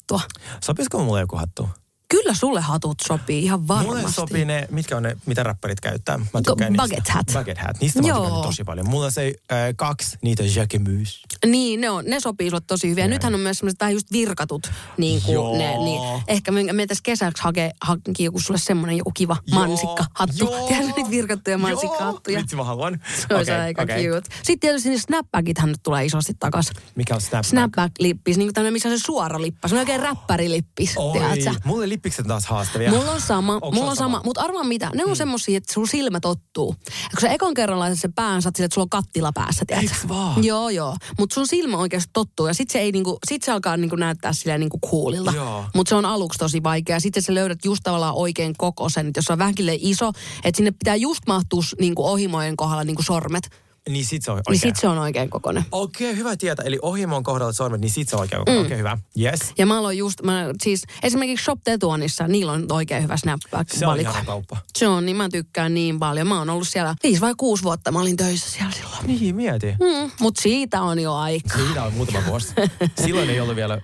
cowboy-hattua. 0.07 0.21
Sopisiko 0.61 0.99
mulle 1.05 1.21
joku 1.21 1.37
hattu? 1.37 1.69
Kyllä 2.09 2.35
sulle 2.35 2.61
hatut 2.61 2.99
sopii 3.07 3.45
ihan 3.45 3.69
varmasti. 3.69 4.01
Mulle 4.01 4.13
sopii 4.13 4.45
ne, 4.45 4.69
mitkä 4.71 4.97
on 4.97 5.03
ne, 5.03 5.17
mitä 5.27 5.43
räppärit 5.43 5.81
käyttää. 5.81 6.19
Mä 6.19 6.41
tykkään 6.47 6.73
niistä. 6.73 6.89
bucket 6.89 7.09
hat. 7.09 7.27
Bucket 7.39 7.59
hat. 7.59 7.81
Niistä 7.81 8.03
mä 8.03 8.09
tykkään 8.09 8.43
tosi 8.43 8.65
paljon. 8.65 8.89
Mulla 8.89 9.11
se 9.11 9.35
äh, 9.53 9.59
kaksi, 9.77 10.19
niitä 10.23 10.43
Jacquemus. 10.43 11.23
Niin, 11.47 11.81
ne, 11.81 11.91
on, 11.91 12.05
ne 12.05 12.21
sopii 12.21 12.51
sulle 12.51 12.63
tosi 12.67 12.91
hyvin. 12.91 13.03
Ja 13.03 13.09
nythän 13.09 13.35
on 13.35 13.41
myös 13.41 13.59
semmoiset 13.59 13.81
vähän 13.81 13.93
just 13.93 14.13
virkatut, 14.13 14.71
niin 14.97 15.23
kuin 15.23 15.35
Joo. 15.35 15.59
ne, 15.59 15.79
niin 15.79 16.23
ehkä 16.29 16.53
me, 16.53 16.73
me 16.73 16.87
tässä 16.87 17.03
kesäksi 17.05 17.43
hake, 17.43 17.71
hankin 17.81 18.25
joku 18.25 18.41
sulle 18.41 18.59
semmoinen 18.59 18.97
joku 18.97 19.11
kiva 19.15 19.37
Joo. 19.47 19.61
mansikkahattu. 19.61 20.45
Joo. 20.45 20.67
Tiedätkö 20.69 20.93
niitä 20.97 21.11
virkattuja 21.11 21.59
mansikkahattuja? 21.59 22.41
Vitsi 22.41 22.57
mä 22.57 22.65
haluan. 22.65 23.01
Se 23.29 23.35
on 23.35 23.43
Okei, 23.43 23.55
aika 23.55 23.83
okei. 23.83 24.07
cute. 24.09 24.29
Sitten 24.37 24.61
tietysti 24.61 24.89
ne 24.91 24.99
snapbackithän 24.99 25.69
nyt 25.69 25.83
tulee 25.83 26.05
isosti 26.05 26.33
takas. 26.39 26.71
Mikä 26.95 27.15
on 27.15 27.21
snapback? 27.21 27.47
Snapback-lippis, 27.47 28.37
niin 28.37 28.47
kuin 28.47 28.55
tämmöinen, 28.55 28.73
missä 28.73 28.89
on 28.89 28.99
se 28.99 29.05
suora 29.05 29.41
lippa. 29.41 29.69
Se 29.69 29.75
on 29.75 29.79
oikein 29.79 30.01
räppärilippis, 30.01 30.97
Oi, 30.97 31.21
mulle 31.65 31.89
lippikset 31.97 32.27
taas 32.27 32.47
haastavia. 32.47 32.91
Mulla 32.91 33.13
on 33.13 33.21
sama, 33.21 33.59
Onks 33.63 33.79
mulla 33.79 33.91
on 33.91 33.97
sama. 33.97 34.21
Mutta 34.25 34.41
arvaa 34.41 34.65
mitä, 34.65 34.91
ne 34.95 35.05
on 35.05 35.11
mm. 35.11 35.17
semmosia, 35.17 35.57
että 35.57 35.73
sun 35.73 35.89
silmä 35.89 36.21
tottuu. 36.21 36.77
Ja 36.87 37.11
kun 37.11 37.21
sä 37.21 37.29
ekon 37.29 37.55
kerran 37.55 37.79
laitat 37.79 37.99
sen 37.99 38.13
pään, 38.13 38.43
sä 38.43 38.49
että 38.49 38.69
sulla 38.75 38.85
on 38.85 38.91
kattila 38.91 39.33
päässä, 39.35 39.65
tiedätkö? 39.67 39.91
Eiks 39.95 40.09
vaan? 40.09 40.45
Joo, 40.45 40.69
joo. 40.69 40.97
Mutta 41.19 41.35
sun 41.35 41.47
silmä 41.47 41.77
oikeasti 41.77 42.11
tottuu 42.13 42.47
ja 42.47 42.55
sit 42.55 42.71
se, 42.71 42.79
ei 42.79 42.93
niinku, 42.93 43.19
sit 43.29 43.43
se 43.43 43.53
alkaa 43.53 43.77
niinku 43.77 43.97
näyttää 43.97 44.33
silleen 44.33 44.61
niinku 44.61 44.79
coolilta. 44.91 45.33
Mutta 45.75 45.89
se 45.89 45.95
on 45.95 46.05
aluksi 46.05 46.39
tosi 46.39 46.63
vaikea. 46.63 47.01
Sitten 47.01 47.23
sä 47.23 47.35
löydät 47.35 47.65
just 47.65 47.83
tavallaan 47.83 48.15
oikein 48.15 48.55
kokosen, 48.59 49.07
että 49.07 49.19
jos 49.19 49.25
se 49.25 49.33
on 49.33 49.39
vähänkin 49.39 49.67
iso, 49.81 50.13
että 50.45 50.57
sinne 50.57 50.71
pitää 50.71 50.97
just 50.97 51.21
mahtua 51.27 51.63
niinku 51.81 52.07
ohimojen 52.07 52.57
kohdalla 52.57 52.85
niinku 52.85 53.03
sormet. 53.03 53.66
Niin 53.89 54.07
sit 54.07 54.23
se 54.23 54.31
on 54.31 54.37
Niin 54.37 54.43
oikein. 54.49 54.61
sit 54.75 54.77
se 54.81 54.89
on 54.89 54.99
oikein 54.99 55.31
kokonen. 55.31 55.65
Okei, 55.73 56.17
hyvä 56.17 56.37
tietää. 56.37 56.65
Eli 56.65 56.79
ohimon 56.83 57.23
kohdalla 57.23 57.53
sormet, 57.53 57.81
niin 57.81 57.91
sit 57.91 58.09
se 58.09 58.17
on 58.17 58.21
oikein. 58.21 58.43
Mm. 58.49 58.61
Okei, 58.61 58.79
hyvä. 58.79 58.99
Yes. 59.21 59.41
Ja 59.59 59.67
mä 59.67 59.79
aloin 59.79 59.99
just, 59.99 60.23
mä, 60.23 60.45
siis 60.63 60.83
esimerkiksi 61.03 61.45
Shop 61.45 61.59
Tetuanissa, 61.65 62.29
niillä 62.29 62.53
on 62.53 62.67
oikein 62.73 63.03
hyvä 63.03 63.17
snapback 63.17 63.73
Se 63.73 63.87
on 63.87 64.01
ihana 64.01 64.25
kauppa. 64.25 64.57
Se 64.79 64.89
on, 64.89 65.07
niin 65.07 65.17
mä 65.17 65.29
tykkään 65.29 65.75
niin 65.75 65.99
paljon. 65.99 66.27
Mä 66.27 66.39
oon 66.39 66.51
ollut 66.51 66.69
siellä 66.69 66.95
viisi 67.03 67.21
vai 67.21 67.35
kuusi 67.37 67.63
vuotta, 67.63 67.93
mä 67.93 68.01
olin 68.01 68.17
töissä 68.17 68.51
siellä 68.51 68.73
silloin. 68.73 69.07
Niin, 69.07 69.37
mieti. 69.37 69.67
Mm, 69.67 70.11
Mut 70.21 70.37
siitä 70.37 70.83
on 70.83 70.99
jo 70.99 71.15
aika. 71.15 71.59
Siinä 71.59 71.83
on 71.83 71.93
muutama 71.93 72.27
vuosi. 72.27 72.55
Silloin 73.05 73.31
ei 73.31 73.41
ollut 73.41 73.57
vielä 73.57 73.75
äh, 73.75 73.81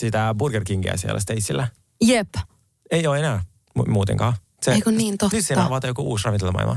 sitä 0.00 0.34
Burger 0.38 0.64
Kingia 0.64 0.96
siellä 0.96 1.20
Stacella. 1.20 1.68
Jep. 2.04 2.28
Ei 2.90 3.06
ole 3.06 3.18
enää 3.18 3.42
mu- 3.78 3.90
muutenkaan. 3.90 4.32
Se, 4.62 4.72
Eikö 4.72 4.90
niin, 4.90 5.18
totta. 5.18 5.36
Nyt 5.36 5.46
siinä 5.46 5.64
avata 5.66 5.86
joku 5.86 6.02
uusi 6.02 6.24
ravintolamaailma. 6.24 6.76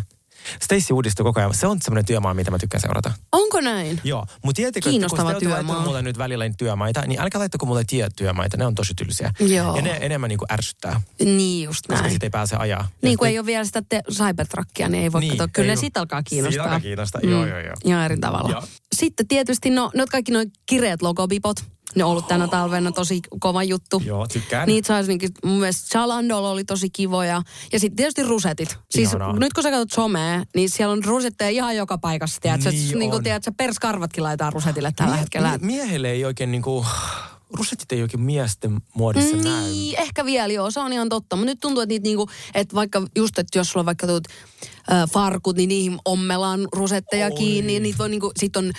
Stacy 0.61 0.93
uudistuu 0.93 1.23
koko 1.23 1.39
ajan. 1.39 1.53
Se 1.53 1.67
on 1.67 1.77
semmoinen 1.81 2.05
työmaa, 2.05 2.33
mitä 2.33 2.51
mä 2.51 2.57
tykkään 2.59 2.81
seurata. 2.81 3.11
Onko 3.31 3.61
näin? 3.61 4.01
Joo, 4.03 4.25
mutta 4.43 4.55
tiedättekö, 4.57 4.89
Kiinnostava 4.89 5.31
että 5.31 5.45
kun 5.45 5.53
työmaa. 5.53 5.81
mulle 5.85 6.01
nyt 6.01 6.17
välillä 6.17 6.43
niitä 6.45 6.57
työmaita, 6.57 7.01
niin 7.07 7.21
älkää 7.21 7.39
laittako 7.39 7.65
mulle 7.65 7.83
työmaita, 8.15 8.57
ne 8.57 8.65
on 8.65 8.75
tosi 8.75 8.93
tylsiä. 8.93 9.31
Joo. 9.39 9.75
Ja 9.75 9.81
ne 9.81 9.97
enemmän 10.01 10.27
niin 10.27 10.37
kuin 10.39 10.53
ärsyttää, 10.53 11.01
Niin 11.25 11.63
just 11.63 11.87
koska 11.87 12.01
näin. 12.01 12.11
sitten 12.11 12.27
ei 12.27 12.31
pääse 12.31 12.55
ajaa. 12.55 12.87
Niin 13.01 13.17
kuin 13.17 13.29
ei 13.29 13.39
ole 13.39 13.45
vielä 13.45 13.63
sitä 13.65 13.81
te- 13.89 14.01
Cybertruckia, 14.11 14.89
niin 14.89 15.03
ei 15.03 15.11
voi 15.11 15.21
Niin, 15.21 15.29
katsoa. 15.29 15.47
Kyllä 15.53 15.69
ei 15.71 15.75
ne 15.75 15.81
sit 15.81 15.97
alkaa 15.97 16.19
Siitä 16.19 16.29
kiinnostaa. 16.29 16.63
alkaa 16.63 16.79
kiinnostaa, 16.79 17.21
joo, 17.23 17.45
joo, 17.45 17.59
joo. 17.59 17.73
Ihan 17.85 18.05
eri 18.05 18.17
tavalla. 18.17 18.49
Joo. 18.49 18.63
Sitten 18.95 19.27
tietysti, 19.27 19.69
no, 19.69 19.91
ne 19.95 20.05
kaikki 20.11 20.31
noin 20.31 20.51
kireet 20.65 21.01
logobipot. 21.01 21.57
Ne 21.95 22.03
on 22.03 22.11
ollut 22.11 22.27
tänä 22.27 22.47
talvena 22.47 22.91
tosi 22.91 23.21
kova 23.39 23.63
juttu. 23.63 24.01
Joo, 24.05 24.27
tykkään. 24.27 24.67
Niitä 24.67 24.87
saisi 24.87 25.07
niinkin, 25.07 25.29
mun 25.45 25.59
mielestä 25.59 25.89
Chalandolla 25.89 26.49
oli 26.51 26.63
tosi 26.63 26.89
kivoja. 26.89 27.41
Ja 27.73 27.79
sitten 27.79 27.95
tietysti 27.95 28.23
rusetit. 28.23 28.77
Siis 28.91 29.09
Ihanaa. 29.09 29.33
nyt 29.39 29.53
kun 29.53 29.63
sä 29.63 29.71
katsot 29.71 29.91
somea, 29.91 30.43
niin 30.55 30.69
siellä 30.69 30.91
on 30.91 31.03
rusetteja 31.03 31.49
ihan 31.49 31.75
joka 31.75 31.97
paikassa. 31.97 32.41
Tiedätkö? 32.41 32.71
Niin 32.71 32.99
niin 32.99 33.11
kuin 33.11 33.23
tiedätkö, 33.23 33.51
perskarvatkin 33.57 34.23
laitetaan 34.23 34.53
rusetille 34.53 34.91
tällä 34.95 35.11
Mie- 35.13 35.19
hetkellä. 35.21 35.57
mie- 35.57 35.67
miehelle 35.75 36.11
ei 36.11 36.25
oikein 36.25 36.51
niinku, 36.51 36.85
rusetit 37.53 37.91
ei 37.91 38.01
oikein 38.01 38.21
miesten 38.23 38.81
muodissa 38.95 39.35
näy. 39.37 39.63
Niin, 39.63 39.99
ehkä 39.99 40.25
vielä 40.25 40.53
joo, 40.53 40.71
se 40.71 40.79
on 40.79 40.93
ihan 40.93 41.09
totta. 41.09 41.35
Mutta 41.35 41.45
nyt 41.51 41.59
tuntuu, 41.59 41.81
että 41.81 41.93
niitä 41.93 42.03
niinku, 42.03 42.29
että 42.53 42.75
vaikka 42.75 43.01
just, 43.15 43.39
että 43.39 43.59
jos 43.59 43.69
sulla 43.69 43.81
on 43.81 43.85
vaikka 43.85 44.07
tuot 44.07 44.23
äh, 44.91 45.09
farkut, 45.13 45.55
niin 45.55 45.69
niihin 45.69 45.97
ommellaan 46.05 46.67
rusetteja 46.73 47.25
Oi. 47.25 47.31
kiinni. 47.37 47.73
Ja 47.73 47.79
niitä 47.79 47.97
voi 47.97 48.09
niinku, 48.09 48.31
sit 48.39 48.57
on, 48.57 48.71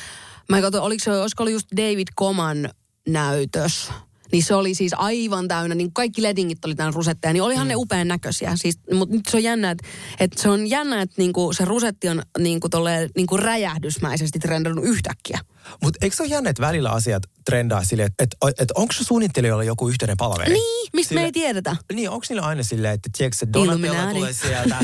mä 0.49 0.61
katsoin, 0.61 0.85
oliko 0.85 1.05
se, 1.05 1.11
olisiko 1.21 1.43
ollut 1.43 1.53
just 1.53 1.67
David 1.77 2.09
Coman 2.19 2.69
näytös. 3.09 3.91
Niin 4.33 4.43
se 4.43 4.55
oli 4.55 4.75
siis 4.75 4.93
aivan 4.97 5.49
täynnä, 5.49 5.75
niin 5.75 5.93
kaikki 5.93 6.23
ledingit 6.23 6.65
oli 6.65 6.75
täynnä 6.75 6.93
rusetteja, 6.95 7.33
niin 7.33 7.43
olihan 7.43 7.67
mm. 7.67 7.69
ne 7.69 7.77
upean 7.77 8.09
näköisiä. 8.09 8.53
Siis, 8.55 8.79
mutta 8.95 9.15
nyt 9.15 9.27
se 9.27 9.37
on 9.37 9.43
jännä, 9.43 9.71
että, 9.71 9.87
että 10.21 10.43
se 10.43 10.49
on 10.49 10.67
jännä, 10.67 11.03
että 11.03 11.15
niinku 11.19 11.53
se 11.53 11.65
rusetti 11.65 12.09
on 12.09 12.23
niinku 12.39 12.69
tolleen, 12.69 13.11
niinku 13.17 13.37
räjähdysmäisesti 13.37 14.39
trendannut 14.39 14.85
yhtäkkiä. 14.85 15.41
Mutta 15.83 15.99
eikö 16.03 16.17
se 16.17 16.23
ole 16.23 16.31
jännä, 16.31 16.51
että 16.51 16.63
välillä 16.63 16.91
asiat 16.91 17.23
trendaa 17.45 17.85
silleen, 17.85 18.07
että 18.19 18.37
et, 18.49 18.61
et, 18.61 18.71
onko 18.71 18.93
se 18.93 19.05
suunnittelijoilla 19.05 19.65
joku 19.65 19.89
yhteinen 19.89 20.17
palaveri? 20.17 20.53
Niin, 20.53 20.89
mistä 20.93 21.15
me 21.15 21.19
Sille- 21.21 21.25
ei 21.25 21.33
tiedetä. 21.33 21.77
Niin, 21.93 22.11
onko 22.11 22.27
niillä 22.29 22.47
aina 22.47 22.63
silleen, 22.63 22.95
että 22.95 23.09
tiedätkö, 23.19 23.37
se 23.39 23.47
Donatella 23.53 24.13
tulee 24.13 24.33
sieltä, 24.33 24.77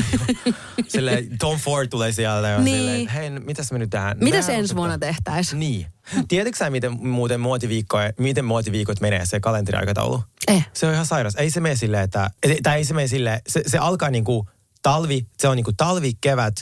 silleen 0.87 1.37
Tom 1.39 1.59
Ford 1.59 1.87
tulee 1.87 2.11
sieltä 2.11 2.47
ja 2.47 2.59
Niin. 2.59 2.77
silleen, 2.77 3.07
hei, 3.07 3.29
mitäs 3.29 3.71
me 3.71 3.79
nyt 3.79 3.89
tähän? 3.89 4.17
Mitä 4.17 4.29
Mehän 4.29 4.43
se 4.43 4.53
ensi 4.55 4.75
vuonna 4.75 4.97
tehtäisiin? 4.97 5.59
Niin. 5.59 5.87
Tiedätkö 6.27 6.57
sä, 6.57 6.69
miten 6.69 7.07
muuten 7.07 7.39
muotiviikkoja, 7.39 8.11
miten 8.19 8.45
muotiviikot 8.45 9.01
menee, 9.01 9.25
se 9.25 9.39
kalenteriaikataulu? 9.39 10.23
Eh. 10.47 10.67
Se 10.73 10.87
on 10.87 10.93
ihan 10.93 11.05
sairas. 11.05 11.35
Ei 11.35 11.49
se 11.49 11.59
mene 11.59 11.75
silleen, 11.75 12.03
että, 12.03 12.29
tai 12.63 12.77
ei 12.77 12.85
se 12.85 12.93
mene 12.93 13.07
silleen, 13.07 13.39
se, 13.47 13.63
se 13.67 13.77
alkaa 13.77 14.09
niinku 14.09 14.49
talvi, 14.81 15.27
se 15.39 15.47
on 15.47 15.55
niinku 15.55 15.73
talvi, 15.77 16.11
kevät, 16.21 16.55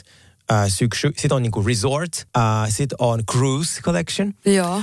äh, 0.52 0.64
syksy, 0.68 1.12
sitten 1.16 1.36
on 1.36 1.42
niinku 1.42 1.62
resort, 1.62 2.28
äh, 2.36 2.42
sitten 2.68 2.96
on 2.98 3.22
cruise 3.32 3.82
collection, 3.82 4.34
Joo. 4.44 4.76
äh, 4.78 4.82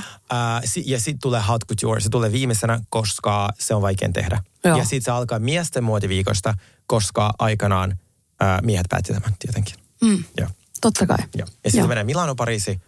si, 0.64 0.82
ja 0.86 0.98
sitten 0.98 1.20
tulee 1.22 1.40
hot 1.48 1.64
couture, 1.68 2.00
se 2.00 2.08
tulee 2.08 2.32
viimeisenä, 2.32 2.80
koska 2.90 3.50
se 3.58 3.74
on 3.74 3.82
vaikein 3.82 4.12
tehdä. 4.12 4.42
Joo. 4.64 4.78
Ja 4.78 4.84
sitten 4.84 5.02
se 5.02 5.10
alkaa 5.10 5.38
miesten 5.38 5.84
muotiviikosta, 5.84 6.54
koska 6.86 7.32
aikanaan 7.38 7.98
äh, 8.42 8.62
miehet 8.62 8.86
päätti 8.90 9.12
tämän 9.12 9.34
tietenkin. 9.38 9.74
Mm. 10.02 10.24
Joo. 10.38 10.48
Totta 10.80 11.06
kai. 11.06 11.18
Joo. 11.34 11.48
Ja 11.64 11.70
sitten 11.70 11.88
menee 11.88 12.04
Milano, 12.04 12.34
Pariisi, 12.34 12.80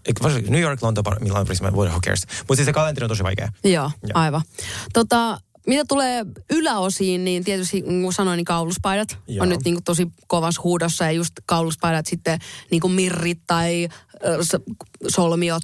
New 0.49 0.61
York, 0.61 0.83
Lonto, 0.83 1.03
Par- 1.03 1.21
Milano, 1.21 1.45
Pariisi, 1.45 1.65
who 1.65 2.01
cares. 2.01 2.27
Mutta 2.39 2.57
siis 2.57 2.67
se 2.67 2.73
kalenteri 2.73 3.05
on 3.05 3.09
tosi 3.09 3.23
vaikea. 3.23 3.53
Joo, 3.65 3.91
Joo. 4.03 4.11
aivan. 4.15 4.43
Tota, 4.93 5.41
mitä 5.67 5.85
tulee 5.89 6.27
yläosiin, 6.51 7.25
niin 7.25 7.45
tietysti 7.45 7.81
niin 7.81 8.03
kuin 8.03 8.13
sanoin, 8.13 8.37
niin 8.37 8.45
kauluspaidat 8.45 9.19
Joo. 9.29 9.43
on 9.43 9.49
nyt 9.49 9.61
niin 9.65 9.75
kuin 9.75 9.85
tosi 9.85 10.09
kovas 10.27 10.55
huudossa. 10.65 11.05
Ja 11.05 11.13
just 11.13 11.33
kauluspaidat 11.47 12.07
sitten 12.07 12.39
niin 12.71 12.81
kuin 12.81 12.93
mirrit 12.93 13.41
tai 13.47 13.89
s- 14.43 14.57
solmiot. 15.09 15.63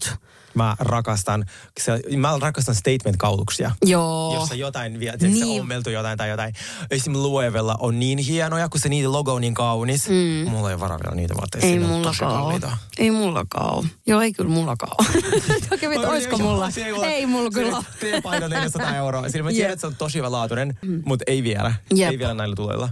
Mä 0.59 0.77
rakastan, 0.79 1.45
se, 1.81 2.01
mä 2.17 2.39
rakastan 2.41 2.75
statement-kauluksia. 2.75 3.71
Joo. 3.85 4.35
Jossa 4.35 4.55
jotain 4.55 5.01
vielä, 5.01 5.17
niin. 5.21 5.39
se 5.39 5.45
Niin. 5.45 5.61
ommeltu 5.61 5.91
jotain 5.91 6.19
tai 6.19 6.29
jotain. 6.29 6.55
Esimerkiksi 6.91 7.11
Luevella 7.23 7.77
on 7.79 8.01
niin 8.01 8.19
hienoja, 8.19 8.69
kun 8.69 8.81
se 8.81 8.89
niiden 8.89 9.13
logo 9.13 9.35
on 9.35 9.41
niin 9.41 9.55
kaunis. 9.55 10.09
Mm. 10.09 10.51
Mulla 10.51 10.69
ei 10.69 10.75
ole 10.75 10.81
varaa 10.81 10.99
vielä 11.05 11.15
niitä 11.17 11.35
vaatteita. 11.35 11.67
Ei 11.67 11.79
on 11.79 11.85
mullakaan 11.85 12.43
ole. 12.43 12.61
Ei 12.99 13.11
mullakaan 13.11 13.75
ole. 13.75 13.87
Joo, 14.07 14.21
ei 14.21 14.33
kyllä 14.33 14.51
mullakaan 14.51 14.93
ole. 14.99 15.23
Toki 15.71 15.89
mitä, 15.89 16.09
olisiko 16.09 16.39
mulla? 16.39 16.69
Ei 17.07 17.27
mulla 17.27 17.51
kyllä 17.51 17.77
ole. 17.77 17.85
T-paino 18.01 18.49
400 18.49 18.97
euroa. 19.03 19.29
Sillä 19.29 19.45
mä 19.45 19.51
tiedän, 19.51 19.73
että 19.73 19.81
se 19.81 19.87
on 19.87 19.97
tosi 19.97 20.19
hyvä 20.19 20.33
laatuinen, 20.33 20.79
mutta 21.05 21.25
ei 21.27 21.43
vielä. 21.43 21.75
Jep. 21.95 22.11
Ei 22.11 22.19
vielä 22.19 22.35
näillä 22.35 22.57
tuloilla. 22.57 22.89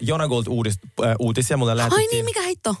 Jonagold 0.00 0.44
uudist, 0.48 0.80
äh, 1.04 1.14
uutisia 1.18 1.56
mulle 1.56 1.72
Ai 1.72 1.76
lähetettiin. 1.76 2.10
niin, 2.10 2.24
mikä 2.24 2.42
heitto? 2.42 2.74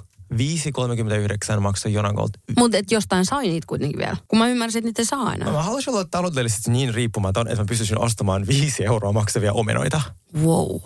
5,39 1.54 1.60
maksoi 1.60 1.92
Jonagold. 1.92 2.28
Mutta 2.58 2.76
et 2.78 2.90
jostain 2.90 3.24
sai 3.24 3.48
niitä 3.48 3.66
kuitenkin 3.66 3.98
vielä. 3.98 4.16
Kun 4.28 4.38
mä 4.38 4.48
ymmärsin, 4.48 4.78
että 4.78 4.88
niitä 4.88 5.04
saa 5.04 5.34
enää. 5.34 5.52
Mä 5.52 5.62
haluaisin 5.62 5.92
olla 5.94 6.04
taloudellisesti 6.04 6.70
niin 6.70 6.94
riippumaton, 6.94 7.48
että 7.48 7.62
mä 7.62 7.66
pystyisin 7.66 7.98
ostamaan 8.00 8.46
5 8.46 8.84
euroa 8.84 9.12
maksavia 9.12 9.52
omenoita. 9.52 10.00
Wow. 10.42 10.76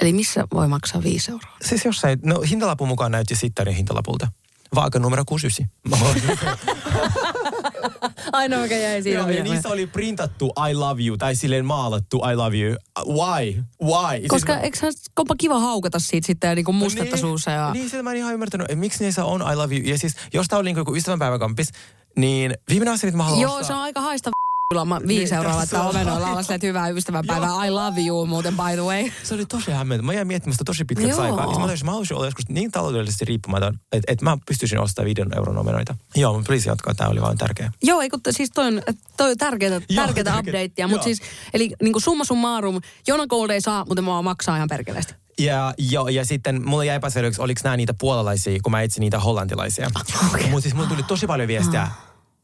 Eli 0.00 0.12
missä 0.12 0.44
voi 0.54 0.68
maksaa 0.68 1.02
viisi 1.02 1.30
euroa? 1.30 1.56
Siis 1.64 1.84
jossain, 1.84 2.18
no 2.24 2.40
hintalapun 2.40 2.88
mukaan 2.88 3.12
näytti 3.12 3.36
sittarin 3.36 3.74
hintalapulta. 3.74 4.28
Vaaka 4.74 4.98
numero 4.98 5.24
69. 5.24 5.68
Ainoa 8.32 8.62
mikä 8.62 8.76
jäi 8.76 9.02
siinä 9.02 9.20
Joo, 9.20 9.28
ja 9.28 9.44
niissä 9.44 9.68
oli 9.68 9.86
printattu 9.86 10.52
I 10.70 10.74
love 10.74 11.02
you, 11.02 11.16
tai 11.16 11.36
silleen 11.36 11.64
maalattu 11.64 12.22
I 12.32 12.36
love 12.36 12.56
you. 12.56 12.76
Why? 13.06 13.64
Why? 13.82 14.28
Koska 14.28 14.52
Siis- 14.52 14.64
eikö 14.64 14.78
kompa 15.14 15.34
kiva 15.38 15.60
haukata 15.60 15.98
siitä 15.98 16.26
sitten 16.26 16.48
ja 16.48 16.54
niinku 16.54 16.72
mustetta 16.72 17.16
suussa 17.16 17.50
ja... 17.50 17.70
Niin, 17.72 17.90
sitä 17.90 18.02
mä 18.02 18.10
en 18.10 18.16
ihan 18.16 18.34
ymmärtänyt, 18.34 18.64
että 18.64 18.76
miksi 18.76 19.04
niissä 19.04 19.24
on 19.24 19.40
I 19.52 19.56
love 19.56 19.76
you. 19.76 19.88
Ja 19.88 19.98
siis, 19.98 20.16
jos 20.34 20.48
tää 20.48 20.58
on 20.58 20.64
niin 20.64 20.76
joku 20.76 20.96
ystävänpäiväkampis, 20.96 21.72
niin 22.16 22.54
viimeinen 22.68 22.94
asia, 22.94 23.06
mitä 23.06 23.16
mä 23.16 23.24
haluan 23.24 23.42
Joo, 23.42 23.52
ostaa... 23.52 23.66
se 23.66 23.72
on 23.72 23.80
aika 23.80 24.00
haista 24.00 24.30
Kyllä 24.74 24.84
mä 24.84 25.00
viisi 25.06 25.24
Niin, 25.24 25.34
euroa 25.34 25.56
laittaa 25.56 25.82
alla 25.88 25.98
aivan- 25.98 26.44
silleen, 26.44 26.54
että 26.54 26.66
hyvää 26.66 26.88
ystävänpäivää. 26.88 27.64
I 27.66 27.70
love 27.70 28.00
you 28.00 28.26
muuten 28.26 28.54
by 28.56 28.62
the 28.74 28.82
way. 28.82 29.10
Se 29.22 29.34
oli 29.34 29.46
tosi 29.46 29.70
hämmentävä. 29.70 30.06
Mä 30.06 30.12
jäin 30.12 30.26
miettimään 30.26 30.54
sitä 30.54 30.64
tosi 30.64 30.84
pitkäksi 30.84 31.10
Joo. 31.10 31.20
aikaa. 31.20 31.52
Ja 31.52 31.58
Mä 31.58 31.66
tajusin, 31.66 31.86
mä 31.86 31.90
haluaisin 31.90 32.16
olla 32.16 32.26
joskus 32.26 32.48
niin 32.48 32.70
taloudellisesti 32.70 33.24
riippumaton, 33.24 33.78
että, 33.92 34.12
että 34.12 34.24
mä 34.24 34.38
pystyisin 34.46 34.78
ostamaan 34.80 35.06
viiden 35.06 35.28
euron 35.36 35.58
omenoita. 35.58 35.96
Joo, 36.16 36.32
mutta 36.32 36.46
please 36.46 36.70
jatkaa. 36.70 36.94
Tämä 36.94 37.10
oli 37.10 37.20
vaan 37.20 37.38
tärkeä. 37.38 37.72
Joo, 37.82 38.00
ei 38.00 38.08
kun 38.10 38.22
t- 38.22 38.26
siis 38.30 38.50
toi 38.54 38.66
on, 38.66 38.82
toi 39.16 39.30
on 39.30 39.36
tärkeää, 39.38 39.70
Joo, 39.72 39.80
tärkeää 40.06 40.24
tärkeä. 40.24 40.38
updatea. 40.62 40.88
Mutta 40.88 41.08
Joo. 41.08 41.14
siis, 41.16 41.20
eli 41.54 41.70
niin 41.82 41.92
kuin 41.92 42.02
summa 42.02 42.24
summarum, 42.24 42.80
Jona 43.08 43.26
Gold 43.26 43.50
ei 43.50 43.60
saa, 43.60 43.84
mutta 43.88 44.02
mä 44.02 44.22
maksaa 44.22 44.56
ihan 44.56 44.68
perkeleesti. 44.68 45.14
Ja, 45.38 45.74
jo, 45.78 46.08
ja 46.08 46.24
sitten 46.24 46.68
mulle 46.68 46.86
jäi 46.86 46.96
epäselväksi, 46.96 47.40
oliko 47.42 47.60
nämä 47.64 47.76
niitä 47.76 47.94
puolalaisia, 47.94 48.58
kun 48.62 48.70
mä 48.72 48.82
etsin 48.82 49.00
niitä 49.00 49.18
hollantilaisia. 49.20 49.90
Okay. 50.28 50.46
Mutta 50.50 50.62
siis 50.62 50.74
mulle 50.74 50.88
tuli 50.88 51.02
tosi 51.02 51.26
paljon 51.26 51.48
viestiä 51.48 51.88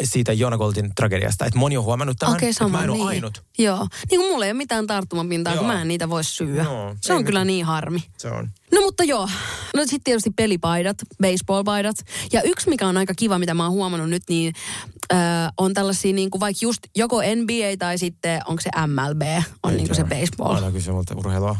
siitä 0.05 0.33
Jona 0.33 0.59
Goldin 0.59 0.93
tragediasta, 0.95 1.47
että 1.47 1.59
moni 1.59 1.77
on 1.77 1.85
huomannut 1.85 2.17
tämän, 2.19 2.35
että 2.35 2.53
sama. 2.53 2.79
mä 2.79 2.85
en 2.85 2.91
ole 2.91 2.99
niin. 2.99 3.09
ainut. 3.09 3.43
Joo. 3.59 3.87
Niin 4.11 4.21
kuin 4.21 4.33
mulla 4.33 4.45
ei 4.45 4.51
ole 4.51 4.57
mitään 4.59 4.87
tarttumapintaa, 4.87 5.53
kun 5.53 5.65
Joo. 5.65 5.73
mä 5.73 5.83
en 5.83 5.89
niitä 5.89 6.09
voi 6.09 6.25
syödä. 6.25 6.63
Joo, 6.63 6.97
se 7.01 7.13
on 7.13 7.19
ei 7.19 7.25
kyllä 7.25 7.45
niin 7.45 7.65
harmi. 7.65 8.05
Se 8.17 8.29
on. 8.29 8.51
No 8.73 8.81
mutta 8.81 9.05
joo, 9.05 9.29
no 9.77 9.83
sitten 9.83 10.01
tietysti 10.05 10.31
pelipaidat, 10.31 10.97
baseballpaidat. 11.23 11.97
Ja 12.33 12.43
yksi 12.43 12.69
mikä 12.69 12.87
on 12.87 12.97
aika 12.97 13.15
kiva, 13.15 13.39
mitä 13.39 13.55
mä 13.55 13.65
oon 13.65 13.73
huomannut 13.73 14.11
nyt, 14.11 14.23
niin 14.29 14.55
äh, 15.13 15.19
on 15.59 15.75
tällaisia 15.75 16.13
niin 16.13 16.31
kuin 16.31 16.41
vaikka 16.41 16.59
just 16.63 16.81
joko 16.97 17.23
NBA 17.23 17.77
tai 17.79 17.99
sitten 17.99 18.41
onko 18.47 18.63
se 18.63 18.71
MLB, 18.87 19.23
on 19.63 19.77
niin 19.77 19.87
kuin 19.89 19.97
se 19.97 20.05
baseball. 20.05 20.55
Aina 20.55 20.73
kysyä 20.73 20.95
multa 20.95 21.15
urheilua. 21.17 21.57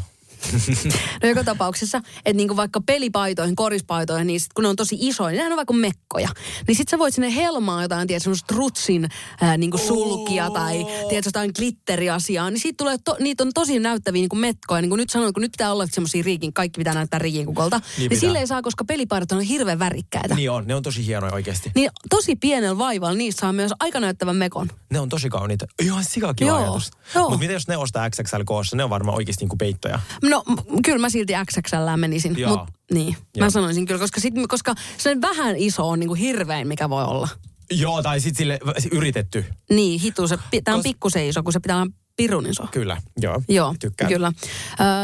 No 1.23 1.29
joka 1.29 1.43
tapauksessa, 1.43 1.97
että 1.97 2.33
niinku 2.33 2.55
vaikka 2.55 2.81
pelipaitoihin, 2.81 3.55
korispaitoihin, 3.55 4.27
niin 4.27 4.39
sit 4.39 4.53
kun 4.53 4.63
ne 4.63 4.69
on 4.69 4.75
tosi 4.75 4.97
isoja, 4.99 5.29
niin 5.29 5.37
nehän 5.37 5.51
on 5.51 5.57
vaikka 5.57 5.73
mekkoja. 5.73 6.29
Niin 6.67 6.75
sit 6.75 6.87
sä 6.87 6.99
voit 6.99 7.13
sinne 7.13 7.35
helmaa 7.35 7.81
jotain, 7.81 8.07
tiedät, 8.07 8.23
semmoista 8.23 8.53
trutsin 8.53 9.09
ää, 9.41 9.57
niinku 9.57 9.77
sulkia 9.77 10.49
tai 10.49 10.85
tiedät, 11.09 11.25
jotain 11.25 11.51
glitteriasiaa. 11.55 12.49
Niin 12.49 12.59
siitä 12.59 12.77
tulee, 12.77 12.97
to, 13.05 13.15
niitä 13.19 13.43
on 13.43 13.51
tosi 13.53 13.79
näyttäviä 13.79 14.21
niinku 14.21 14.35
metkoja. 14.35 14.81
Niin 14.81 14.89
kuin 14.89 14.99
nyt 14.99 15.09
sanoin, 15.09 15.33
kun 15.33 15.41
nyt 15.41 15.51
pitää 15.51 15.71
olla 15.71 15.87
semmoisia 15.91 16.23
riikin, 16.23 16.53
kaikki 16.53 16.77
pitää 16.77 16.93
näyttää 16.93 17.19
riikin 17.19 17.45
kukolta. 17.45 17.81
Niin, 17.97 18.09
niin 18.09 18.19
sille 18.19 18.39
ei 18.39 18.47
saa, 18.47 18.61
koska 18.61 18.85
pelipaidat 18.85 19.31
on 19.31 19.41
hirveän 19.41 19.79
värikkäitä. 19.79 20.35
Niin. 20.35 20.51
On, 20.51 20.67
ne 20.67 20.75
on 20.75 20.83
tosi 20.83 21.05
hienoja 21.05 21.33
oikeasti. 21.33 21.71
niin 21.75 21.89
tosi 22.09 22.35
pienellä 22.35 22.77
vaivalla 22.77 23.17
niistä 23.17 23.39
saa 23.39 23.53
myös 23.53 23.71
aika 23.79 23.99
näyttävän 23.99 24.35
mekon. 24.35 24.69
Ne 24.89 24.99
on 24.99 25.09
tosi 25.09 25.29
kauniita. 25.29 25.65
Ihan 25.81 26.03
sikakiva 26.03 26.49
Joo, 26.49 26.57
ajatus. 26.57 26.91
Mutta 27.15 27.37
mitä 27.37 27.53
jos 27.53 27.67
ne 27.67 27.77
ostaa 27.77 28.09
XXL 28.09 28.41
koossa? 28.45 28.75
Ne 28.75 28.83
on 28.83 28.89
varmaan 28.89 29.17
oikeasti 29.17 29.43
niinku 29.43 29.55
peittoja. 29.57 29.99
No 30.29 30.43
kyllä 30.85 30.97
mä 30.97 31.09
silti 31.09 31.33
XXL 31.51 31.95
menisin. 31.95 32.37
Joo. 32.37 32.57
Mut, 32.57 32.69
niin, 32.93 33.17
Joo. 33.35 33.45
mä 33.45 33.49
sanoisin 33.49 33.85
kyllä, 33.85 33.99
koska, 33.99 34.21
sit, 34.21 34.33
koska 34.47 34.75
se 34.97 35.21
vähän 35.21 35.55
iso 35.57 35.89
on 35.89 35.99
niinku 35.99 36.13
hirvein, 36.15 36.67
mikä 36.67 36.89
voi 36.89 37.03
olla. 37.03 37.27
Joo, 37.71 38.03
tai 38.03 38.19
sitten 38.19 38.37
sille 38.37 38.59
yritetty. 38.91 39.45
Niin, 39.69 39.99
hitu. 39.99 40.27
Se, 40.27 40.37
tää 40.63 40.73
on 40.75 40.79
Kos- 40.79 40.83
pikkusen 40.83 41.27
iso, 41.27 41.43
kun 41.43 41.53
se 41.53 41.59
pitää 41.59 41.81
olla 41.81 41.91
pirun 42.15 42.45
iso. 42.45 42.67
Kyllä, 42.71 43.01
joo. 43.21 43.41
Joo, 43.49 43.75
Tykkään. 43.79 44.11
kyllä. 44.11 44.33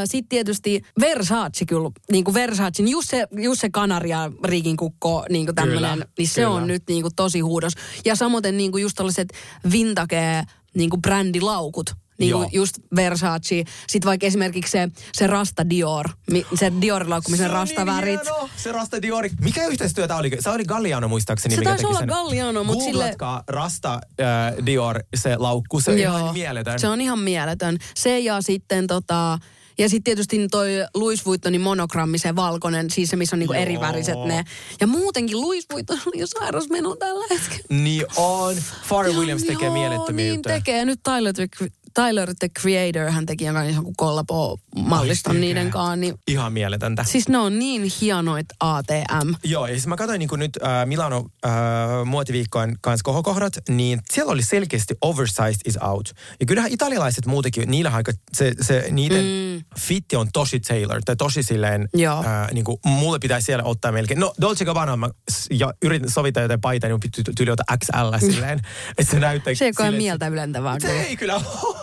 Sitten 0.05 0.29
tietysti 0.29 0.81
Versace 0.99 1.65
kyllä, 1.65 1.89
niin 2.11 2.23
kuin 2.23 2.33
Versace, 2.33 2.83
just 2.83 3.09
se, 3.09 3.27
just 3.31 3.61
se 3.61 3.69
kanaria 3.69 4.31
riikin 4.43 4.77
kukko, 4.77 5.25
niin 5.29 5.45
kuin 5.45 5.55
tämmönen, 5.55 5.91
Kyllä, 5.91 6.05
niin 6.17 6.27
se 6.27 6.41
kyllä. 6.41 6.49
on 6.53 6.67
nyt 6.67 6.83
niin 6.87 7.01
kuin 7.01 7.15
tosi 7.15 7.39
huudos. 7.39 7.73
Ja 8.05 8.15
samoin 8.15 8.43
niin 8.51 8.71
kuin 8.71 8.81
just 8.81 8.95
tällaiset 8.95 9.33
vintage 9.71 10.43
niin 10.75 10.89
kuin 10.89 11.01
brändilaukut. 11.01 11.93
Niin 12.17 12.31
kuin 12.31 12.41
Joo. 12.41 12.49
just 12.53 12.75
Versace. 12.95 13.63
Sitten 13.87 14.07
vaikka 14.09 14.27
esimerkiksi 14.27 14.71
se, 14.71 14.89
se 15.13 15.27
Rasta 15.27 15.69
Dior, 15.69 16.09
se 16.55 16.71
Se 17.35 17.43
on 17.45 17.49
rastavärit. 17.51 18.19
niin 18.23 18.33
hieno, 18.35 18.49
Se 18.57 18.71
Rasta 18.71 19.01
Diori. 19.01 19.29
Mikä 19.41 19.67
yhteistyö 19.67 20.07
tää 20.07 20.17
oli? 20.17 20.31
Se 20.39 20.49
oli 20.49 20.63
Galliano 20.65 21.07
muistaakseni. 21.07 21.55
Se 21.55 21.61
mikä 21.61 21.69
taisi 21.69 21.85
olla 21.85 21.99
sen. 21.99 22.07
Galliano, 22.07 22.63
mut 22.63 22.81
sille- 22.81 23.15
Rasta 23.47 23.93
äh, 23.93 24.65
Dior, 24.65 25.03
se 25.15 25.35
laukku. 25.37 25.81
Se 25.81 25.91
on 25.91 25.97
ihan 25.99 26.33
mieletön. 26.33 26.79
Se 26.79 26.87
on 26.87 27.01
ihan 27.01 27.19
mieletön. 27.19 27.77
Se 27.95 28.19
ja 28.19 28.41
sitten 28.41 28.87
tota... 28.87 29.39
Ja 29.77 29.89
sitten 29.89 30.03
tietysti 30.03 30.47
toi 30.51 30.69
Louis 30.93 31.25
Vuittonin 31.25 31.61
monogrammi, 31.61 32.17
se 32.17 32.35
valkoinen, 32.35 32.89
siis 32.89 33.09
se, 33.09 33.15
missä 33.15 33.35
on 33.35 33.39
niinku 33.39 33.53
Joo. 33.53 33.61
eri 33.61 33.79
väriset 33.79 34.15
ne. 34.25 34.43
Ja 34.81 34.87
muutenkin 34.87 35.41
Louis 35.41 35.65
Vuitton 35.73 35.99
oli 36.05 36.19
jo 36.19 36.27
sairas 36.27 36.69
meno 36.69 36.95
tällä 36.95 37.25
hetkellä. 37.29 37.63
Niin 37.83 38.05
on. 38.15 38.55
Pharrell 38.87 39.17
Williams 39.19 39.43
tekee 39.43 39.65
Joo, 39.67 39.73
mielettömiä 39.73 40.25
niin 40.25 40.35
juttuja. 40.35 40.55
tekee. 40.55 40.85
Nyt 40.85 40.99
Tyler 41.03 41.33
Tyler 41.93 42.33
the 42.39 42.49
Creator, 42.49 43.11
hän 43.11 43.25
teki 43.25 43.45
jonkun 43.45 43.73
jonkun 43.73 43.93
kollabo-malliston 43.97 45.35
Ai 45.35 45.39
niiden 45.39 45.71
kanssa. 45.71 45.95
Niin, 45.95 46.15
Ihan 46.27 46.53
mieletöntä. 46.53 47.03
siis 47.03 47.29
ne 47.29 47.37
on 47.37 47.59
niin 47.59 47.91
hienoit 48.01 48.45
ATM. 48.59 49.33
Joo, 49.43 49.67
ja 49.67 49.73
siis 49.73 49.87
mä 49.87 49.95
katsoin 49.95 50.19
niin 50.19 50.29
nyt 50.37 50.51
äh, 50.63 50.85
Milano 50.85 51.25
äh, 51.45 51.51
muotiviikkojen 52.05 52.75
kanssa 52.81 53.03
kohokohdat, 53.03 53.53
niin 53.69 53.99
siellä 54.13 54.31
oli 54.31 54.43
selkeästi 54.43 54.95
oversized 55.01 55.61
is 55.65 55.77
out. 55.81 56.09
Ja 56.39 56.45
kyllähän 56.45 56.71
italialaiset 56.71 57.25
muutenkin, 57.25 57.71
niillä 57.71 57.89
aika, 57.89 58.11
se, 58.33 58.53
se 58.61 58.87
niiden 58.91 59.25
mm. 59.25 59.65
fitti 59.79 60.15
on 60.15 60.27
tosi 60.33 60.59
tailored, 60.59 61.01
tai 61.05 61.15
tosi 61.15 61.43
silleen, 61.43 61.89
Joo. 61.93 62.19
äh, 62.19 62.51
niin 62.53 62.65
kuin, 62.65 62.77
mulle 62.85 63.19
pitäisi 63.19 63.45
siellä 63.45 63.63
ottaa 63.63 63.91
melkein. 63.91 64.19
No 64.19 64.33
Dolce 64.41 64.65
Gabbana, 64.65 64.97
mä 64.97 65.09
ja 65.51 65.73
yritin 65.81 66.11
sovittaa 66.11 66.43
jotain 66.43 66.61
paitaa, 66.61 66.87
niin 66.89 66.99
mun 67.15 67.35
tyyli 67.35 67.51
ottaa 67.51 67.77
XL 67.77 68.17
silleen, 68.31 68.59
että 68.97 69.11
se 69.11 69.19
näyttää. 69.19 69.53
Se 69.53 69.65
ei 69.65 69.71
ole 69.79 69.91
mieltä 69.91 70.27
ylentävää. 70.27 70.79
Se 70.79 71.01
ei 71.01 71.17
kyllä 71.17 71.35
ole. 71.35 71.82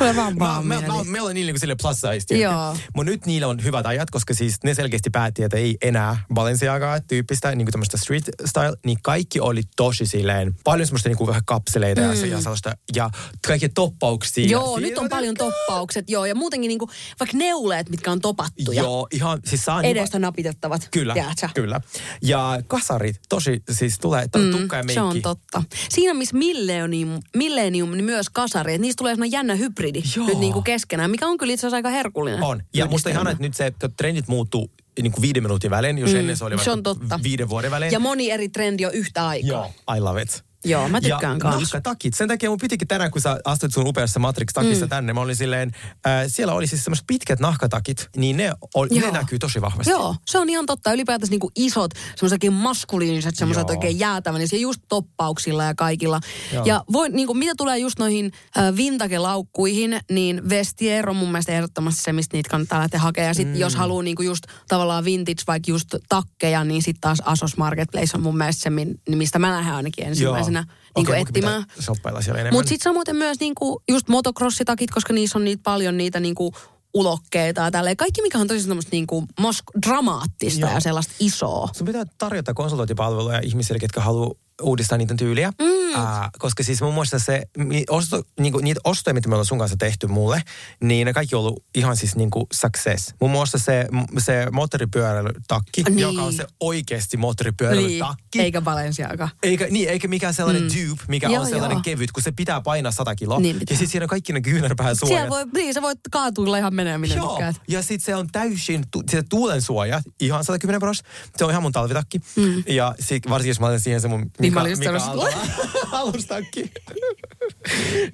Tulee 0.00 0.16
vaan 0.16 0.38
Mä, 0.38 0.44
mä, 0.44 0.62
mieli. 0.62 0.86
mä, 0.86 1.04
meillä 1.04 1.28
on 1.28 1.34
niillä 1.34 1.52
niin 1.52 1.60
sille 1.60 1.76
plus 1.82 1.96
size. 2.00 2.48
Mutta 2.96 3.10
nyt 3.10 3.26
niillä 3.26 3.46
on 3.48 3.64
hyvät 3.64 3.86
ajat, 3.86 4.10
koska 4.10 4.34
siis 4.34 4.56
ne 4.64 4.74
selkeästi 4.74 5.10
päätti, 5.10 5.42
että 5.42 5.56
ei 5.56 5.76
enää 5.82 6.18
Balenciagaa 6.34 7.00
tyyppistä, 7.00 7.54
niin 7.54 7.66
kuin 7.66 7.72
tämmöistä 7.72 7.96
street 7.96 8.24
style, 8.46 8.72
niin 8.86 8.98
kaikki 9.02 9.40
oli 9.40 9.62
tosi 9.76 10.06
silleen, 10.06 10.54
paljon 10.64 10.86
semmoista 10.86 11.08
niin 11.08 11.16
kuin 11.16 11.28
vähän 11.28 11.42
kapseleita 11.46 12.00
mm. 12.00 12.08
ja, 12.08 12.16
se- 12.16 12.26
ja 12.26 12.40
sellaista, 12.40 12.72
ja 12.96 13.10
kaikki 13.46 13.68
toppauksia. 13.68 14.46
Joo, 14.46 14.74
Siinä 14.76 14.88
nyt 14.88 14.98
on 14.98 15.08
paljon 15.08 15.34
toppaukset, 15.34 16.10
joo. 16.10 16.24
Ja 16.26 16.34
muutenkin 16.34 16.68
niinku, 16.68 16.90
vaikka 17.20 17.36
neuleet, 17.36 17.90
mitkä 17.90 18.12
on 18.12 18.20
topattuja. 18.20 18.82
Joo, 18.82 19.06
ihan, 19.12 19.38
siis 19.44 19.64
saa 19.64 19.82
niin- 19.82 19.90
Edestä 19.96 20.18
napitettavat. 20.18 20.88
Kyllä, 20.90 21.14
tiedätkö? 21.14 21.48
kyllä. 21.54 21.80
Ja 22.22 22.60
kasarit, 22.66 23.16
tosi, 23.28 23.62
siis 23.70 23.98
tulee 23.98 24.26
mm, 24.36 24.50
tukka 24.50 24.76
ja 24.76 24.82
meikki. 24.82 24.94
Se 24.94 25.00
on 25.00 25.22
totta. 25.22 25.62
Siinä 25.88 26.14
missä 26.14 26.36
Millennium, 26.36 27.20
Millennium 27.36 27.90
niin 27.90 28.04
myös 28.04 28.30
kasari, 28.30 28.74
että 28.74 28.82
niistä 28.82 28.98
tulee 28.98 29.14
sellainen 29.14 29.32
jännä 29.32 29.54
hybridi 29.98 30.12
Joo. 30.16 30.26
nyt 30.26 30.38
niin 30.38 30.52
kuin 30.52 30.64
keskenään, 30.64 31.10
mikä 31.10 31.26
on 31.26 31.38
kyllä 31.38 31.52
itse 31.52 31.66
asiassa 31.66 31.76
aika 31.76 31.88
herkullinen. 31.88 32.42
On. 32.42 32.62
Ja 32.74 32.86
musta 32.86 33.10
ihana, 33.10 33.30
että 33.30 33.42
nyt 33.42 33.54
se 33.54 33.66
että 33.66 33.88
trendit 33.88 34.28
muuttuu 34.28 34.70
niin 35.02 35.12
kuin 35.12 35.22
viiden 35.22 35.42
minuutin 35.42 35.70
välein, 35.70 35.98
jos 35.98 36.12
mm, 36.12 36.18
ennen 36.18 36.36
se 36.36 36.44
oli 36.44 36.58
se 36.58 36.70
on 36.70 36.82
totta. 36.82 37.20
viiden 37.22 37.48
vuoden 37.48 37.70
välein. 37.70 37.92
Ja 37.92 38.00
moni 38.00 38.30
eri 38.30 38.48
trendi 38.48 38.86
on 38.86 38.94
yhtä 38.94 39.28
aikaa. 39.28 39.48
Joo, 39.48 39.96
I 39.96 40.00
love 40.00 40.22
it. 40.22 40.44
Joo, 40.64 40.88
mä 40.88 41.00
tykkään 41.00 41.36
ja 41.36 41.38
kans. 41.38 41.60
nahkatakit. 41.60 42.14
Sen 42.14 42.28
takia 42.28 42.50
mun 42.50 42.58
pitikin 42.58 42.88
tänään, 42.88 43.10
kun 43.10 43.20
sä 43.20 43.40
astut 43.44 43.72
sun 43.72 43.86
upeassa 43.86 44.20
Matrix-takissa 44.20 44.86
mm. 44.86 44.88
tänne, 44.88 45.12
mä 45.12 45.20
olin 45.20 45.36
silleen, 45.36 45.72
äh, 46.06 46.24
siellä 46.26 46.54
oli 46.54 46.66
siis 46.66 46.84
semmoiset 46.84 47.06
pitkät 47.06 47.40
nahkatakit, 47.40 48.08
niin 48.16 48.36
ne, 48.36 48.52
ol, 48.74 48.86
ne 48.90 49.00
Joo. 49.00 49.12
näkyy 49.12 49.38
tosi 49.38 49.60
vahvasti. 49.60 49.90
Joo, 49.90 50.16
se 50.26 50.38
on 50.38 50.48
ihan 50.48 50.66
totta. 50.66 50.92
Ylipäätänsä 50.92 51.30
niinku 51.30 51.50
isot, 51.56 51.90
semmoiset 51.94 52.32
oikein 52.32 52.52
maskuliiniset, 52.52 53.36
semmoiset 53.36 53.68
Joo. 53.68 53.76
oikein 53.76 53.98
jäätävän, 53.98 54.40
ja 54.40 54.58
just 54.58 54.80
toppauksilla 54.88 55.64
ja 55.64 55.74
kaikilla. 55.74 56.20
Joo. 56.52 56.64
Ja 56.64 56.84
voi, 56.92 57.08
niinku, 57.08 57.34
mitä 57.34 57.52
tulee 57.56 57.78
just 57.78 57.98
noihin 57.98 58.32
äh, 58.58 58.76
vintage-laukkuihin, 58.76 60.00
niin 60.10 60.48
Vestier 60.48 61.10
on 61.10 61.16
mun 61.16 61.32
mielestä 61.32 61.52
ehdottomasti 61.52 62.02
se, 62.02 62.12
mistä 62.12 62.36
niitä 62.36 62.50
kannattaa 62.50 62.80
lähteä 62.80 63.00
hakemaan. 63.00 63.28
Ja 63.28 63.34
sitten 63.34 63.54
mm. 63.54 63.60
jos 63.60 63.74
haluaa 63.74 64.02
niinku 64.02 64.22
just 64.22 64.44
tavallaan 64.68 65.04
vintage, 65.04 65.42
vaikka 65.46 65.70
just 65.70 65.94
takkeja, 66.08 66.64
niin 66.64 66.82
sitten 66.82 67.00
taas 67.00 67.22
Asos 67.24 67.56
Marketplace 67.56 68.16
on 68.16 68.22
mun 68.22 68.38
mielestä 68.38 68.62
se, 68.62 68.70
mistä 69.16 69.38
mä 69.38 69.52
lähden 69.52 69.74
ainakin 69.74 70.06
ensimmäisenä 70.06 70.49
niinku 70.52 71.10
Okei, 71.12 71.20
mun 71.20 71.28
etsimään. 71.28 71.64
siellä 72.22 72.40
enemmän. 72.40 72.52
Mutta 72.58 72.68
sitten 72.68 72.84
samoin 72.84 73.16
myös 73.16 73.40
niinku 73.40 73.82
just 73.90 74.08
motocrossitakit, 74.08 74.90
koska 74.90 75.12
niissä 75.12 75.38
on 75.38 75.44
niitä 75.44 75.62
paljon 75.62 75.96
niitä 75.96 76.20
niinku 76.20 76.52
ulokkeita 76.94 77.60
ja 77.60 77.70
tälleen. 77.70 77.96
Kaikki, 77.96 78.22
mikä 78.22 78.38
on 78.38 78.46
tosi 78.48 78.60
semmoista 78.60 78.88
niinku 78.92 79.24
mosk- 79.40 79.80
dramaattista 79.86 80.60
Joo. 80.60 80.70
ja 80.74 80.80
sellaista 80.80 81.14
isoa. 81.20 81.68
Sun 81.72 81.86
pitää 81.86 82.04
tarjota 82.18 82.54
konsultointipalveluja 82.54 83.40
ihmisille, 83.44 83.78
ketkä 83.78 84.00
haluaa 84.00 84.30
uudistaa 84.62 84.98
niiden 84.98 85.16
tyyliä. 85.16 85.52
Mm. 85.60 85.94
Äh, 85.94 86.30
koska 86.38 86.62
siis 86.62 86.82
muun 86.82 86.94
muassa 86.94 87.18
se, 87.18 87.42
osto, 87.88 88.22
niinku, 88.40 88.58
niitä 88.58 88.80
ostoja, 88.84 89.14
mitä 89.14 89.28
me 89.28 89.34
ollaan 89.34 89.46
sun 89.46 89.58
kanssa 89.58 89.76
tehty 89.76 90.06
mulle, 90.06 90.42
niin 90.82 91.04
ne 91.06 91.12
kaikki 91.12 91.34
on 91.34 91.40
ollut 91.40 91.64
ihan 91.74 91.96
siis 91.96 92.16
niinku 92.16 92.46
success. 92.52 93.14
Muun 93.20 93.30
muassa 93.32 93.58
se, 93.58 93.86
se 94.18 94.46
moottoripyöräilytakki, 94.52 95.82
Niin. 95.82 95.98
joka 95.98 96.22
on 96.22 96.32
se 96.32 96.46
oikeasti 96.60 97.16
moottoripyöräilytakki. 97.16 98.40
eikä 98.40 98.60
Balenciaga. 98.60 99.28
Eikä, 99.42 99.66
niin, 99.70 99.88
eikä 99.88 100.08
mikään 100.08 100.34
sellainen 100.34 100.62
mm. 100.62 100.68
tube, 100.68 101.02
mikä 101.08 101.28
Joo, 101.28 101.42
on 101.42 101.48
sellainen 101.48 101.76
joo. 101.76 101.82
kevyt, 101.82 102.12
kun 102.12 102.22
se 102.22 102.32
pitää 102.32 102.60
painaa 102.60 102.92
100 102.92 103.14
kiloa. 103.14 103.40
Niin 103.40 103.58
pitää. 103.58 103.74
ja 103.74 103.78
sitten 103.78 103.90
siinä 103.90 104.04
on 104.04 104.08
kaikki 104.08 104.32
ne 104.32 104.40
kyynärpään 104.40 104.96
suojat. 104.96 105.16
Siellä 105.16 105.30
voi, 105.30 105.44
niin, 105.54 105.74
sä 105.74 105.82
voit 105.82 105.98
kaatuilla 106.10 106.58
ihan 106.58 106.74
menee 106.74 106.98
minne 106.98 107.16
Joo, 107.16 107.28
tykkäät. 107.28 107.56
ja 107.68 107.82
sitten 107.82 108.00
se 108.00 108.14
on 108.14 108.28
täysin, 108.32 108.84
tu, 108.90 109.02
se 109.10 109.22
tuulen 109.28 109.62
suoja, 109.62 110.02
ihan 110.20 110.44
110 110.44 110.80
pros. 110.80 111.02
Se 111.36 111.44
on 111.44 111.50
ihan 111.50 111.62
mun 111.62 111.72
talvitakki. 111.72 112.20
Mm. 112.36 112.62
Ja 112.68 112.94
sit, 113.00 113.28
varsinkin 113.28 113.50
jos 113.50 113.60
mä 113.60 113.66
otan 113.66 113.80
siihen 113.80 114.00
se 114.00 114.08
mun 114.08 114.30
Niin 114.38 114.49
Niin 114.50 114.54
mä 114.54 114.60
olin 114.60 114.70
just 114.70 114.82
Mika. 114.82 115.88
Alustakki. 115.98 116.72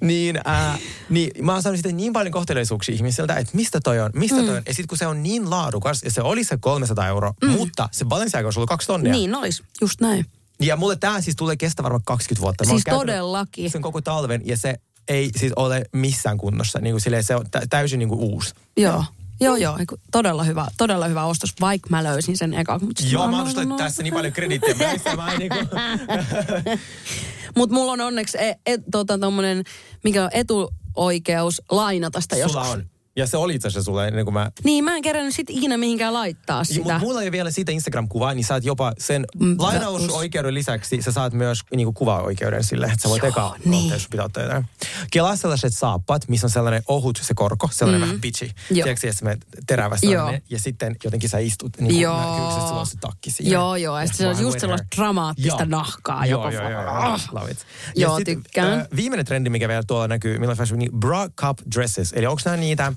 niin, 0.01 0.39
äh, 0.47 0.79
niin, 1.09 1.45
mä 1.45 1.53
oon 1.53 1.61
saanut 1.61 1.77
sitten 1.77 1.97
niin 1.97 2.13
paljon 2.13 2.31
kohteliaisuuksia 2.31 2.95
ihmisiltä, 2.95 3.35
että 3.35 3.55
mistä 3.55 3.79
toi 3.83 3.99
on, 3.99 4.11
mistä 4.13 4.35
toi 4.35 4.49
on. 4.57 4.63
Ja 4.65 4.73
sitten 4.73 4.87
kun 4.87 4.97
se 4.97 5.07
on 5.07 5.23
niin 5.23 5.49
laadukas, 5.49 6.03
ja 6.03 6.11
se 6.11 6.21
oli 6.21 6.43
se 6.43 6.57
300 6.57 7.07
euroa, 7.07 7.33
mm. 7.43 7.49
mutta 7.49 7.89
se 7.91 8.05
Balenciaga 8.05 8.47
olisi 8.47 8.59
ollut 8.59 8.69
kaksi 8.69 8.87
tonnia. 8.87 9.11
Niin 9.11 9.35
olis, 9.35 9.63
just 9.81 10.01
näin. 10.01 10.25
Ja 10.61 10.75
mulle 10.75 10.95
tämä 10.95 11.21
siis 11.21 11.35
tulee 11.35 11.55
kestä 11.55 11.83
varmaan 11.83 12.01
20 12.05 12.41
vuotta. 12.41 12.65
Mä 12.65 12.69
Siis 12.69 12.83
todellakin. 12.89 13.71
Sen 13.71 13.81
koko 13.81 14.01
talven, 14.01 14.41
ja 14.45 14.57
se 14.57 14.75
ei 15.07 15.29
siis 15.35 15.53
ole 15.55 15.85
missään 15.93 16.37
kunnossa. 16.37 16.79
Niin 16.79 16.93
kuin 16.93 17.01
silleen, 17.01 17.23
se 17.23 17.35
on 17.35 17.45
tä- 17.51 17.61
täysin 17.69 17.99
niin 17.99 18.09
kuin 18.09 18.19
uusi. 18.19 18.53
Joo. 18.77 19.03
Joo, 19.39 19.55
joo, 19.55 19.77
todella 20.11 20.43
hyvä, 20.43 20.67
todella 20.77 21.07
hyvä 21.07 21.23
ostos, 21.23 21.53
vaikka 21.61 21.89
mä 21.89 22.03
löysin 22.03 22.37
sen 22.37 22.53
eka. 22.53 22.79
Mutta 22.79 23.03
Joo, 23.09 23.27
mä 23.27 23.39
annan 23.39 23.69
no. 23.69 23.77
tässä 23.77 24.03
niin 24.03 24.13
paljon 24.13 24.33
krediittiä. 24.33 24.75
Mä 24.75 24.91
en 24.91 24.99
mä 25.15 25.31
en 25.31 25.39
niin 25.39 25.49
kuin... 25.49 25.67
Mut 27.57 27.71
mulla 27.71 27.91
on 27.91 28.01
onneksi 28.01 28.37
e, 28.37 28.55
e, 28.65 28.77
tota, 28.91 29.17
tommonen, 29.17 29.63
mikä 30.03 30.23
on 30.23 30.29
etuoikeus 30.33 31.61
lainata 31.71 32.21
sitä 32.21 32.35
joskus. 32.35 32.53
Sulla 32.53 32.73
on. 32.73 32.96
Ja 33.17 33.27
se 33.27 33.37
oli 33.37 33.55
itse 33.55 33.67
asiassa 33.67 33.85
sulle 33.85 34.07
ennen 34.07 34.25
kuin 34.25 34.33
mä... 34.33 34.51
Niin, 34.63 34.83
mä 34.83 34.95
en 34.95 35.01
kerännyt 35.01 35.35
sit 35.35 35.49
ikinä 35.49 35.77
mihinkään 35.77 36.13
laittaa 36.13 36.63
sitä. 36.63 36.79
Mutta 36.79 36.99
mulla 36.99 37.21
ei 37.21 37.31
vielä 37.31 37.51
siitä 37.51 37.71
Instagram-kuvaa, 37.71 38.33
niin 38.33 38.45
saat 38.45 38.63
jopa 38.63 38.93
sen 38.97 39.25
Mm, 39.39 39.55
lainausoikeuden 39.59 40.53
lisäksi, 40.53 41.01
sä 41.01 41.11
saat 41.11 41.33
myös 41.33 41.59
niinku 41.75 41.93
kuvaoikeuden 41.93 42.63
sille, 42.63 42.85
että 42.85 42.97
sä 43.01 43.09
voit 43.09 43.23
Joo, 43.23 43.29
eka 43.29 43.55
niin. 43.65 43.83
ottaa, 43.83 43.95
jos 43.95 44.07
pitää 44.11 44.25
ottaa 44.25 44.43
jotain. 44.43 44.65
Kelaa 45.11 45.35
sellaiset 45.35 45.75
saappaat, 45.75 46.27
missä 46.27 46.47
on 46.47 46.51
sellainen 46.51 46.83
ohut 46.87 47.19
se 47.21 47.33
korko, 47.33 47.69
sellainen 47.71 48.01
mm. 48.01 48.07
vähän. 48.07 48.21
Joo. 48.69 48.83
Tiedätkö, 48.83 49.09
että 49.09 49.25
se 49.25 49.37
terävä 49.67 49.97
Joo. 50.01 50.11
sellainen, 50.11 50.41
ja 50.49 50.59
sitten 50.59 50.95
jotenkin 51.03 51.29
sä 51.29 51.37
istut 51.37 51.77
niin 51.79 51.87
kuin 51.87 52.17
näkyykö, 52.17 52.53
että 52.53 52.67
sulla 52.67 52.79
on 52.79 52.87
se 52.87 52.97
takki 52.97 53.31
siihen. 53.31 53.53
Joo, 53.53 53.75
joo, 53.75 53.99
ja 53.99 54.05
sitten 54.05 54.17
se 54.17 54.39
on 54.39 54.45
just 54.45 54.59
sellaista 54.59 54.87
dramaattista 54.95 55.63
Joo. 55.63 55.65
nahkaa. 55.69 56.25
Joo, 56.25 56.49
joo, 56.49 56.69
joo, 56.69 56.71
joo, 56.71 57.19
love 57.31 57.51
it. 57.51 57.57
Joo, 57.95 58.17
sit, 58.17 58.25
tykkään. 58.25 58.79
Äh, 58.79 58.87
viimeinen 58.95 59.25
trendi, 59.25 59.49
mikä 59.49 59.67
vielä 59.67 59.83
tuolla 59.87 60.07
näkyy, 60.07 60.37
millä 60.37 60.55
fashion, 60.55 60.79
niin 60.79 60.91
bra 60.99 61.29
cup 61.29 61.57
dresses. 61.75 62.13
Eli 62.13 62.25
onko 62.25 62.41
nämä 62.45 62.57
niitä 62.57 62.93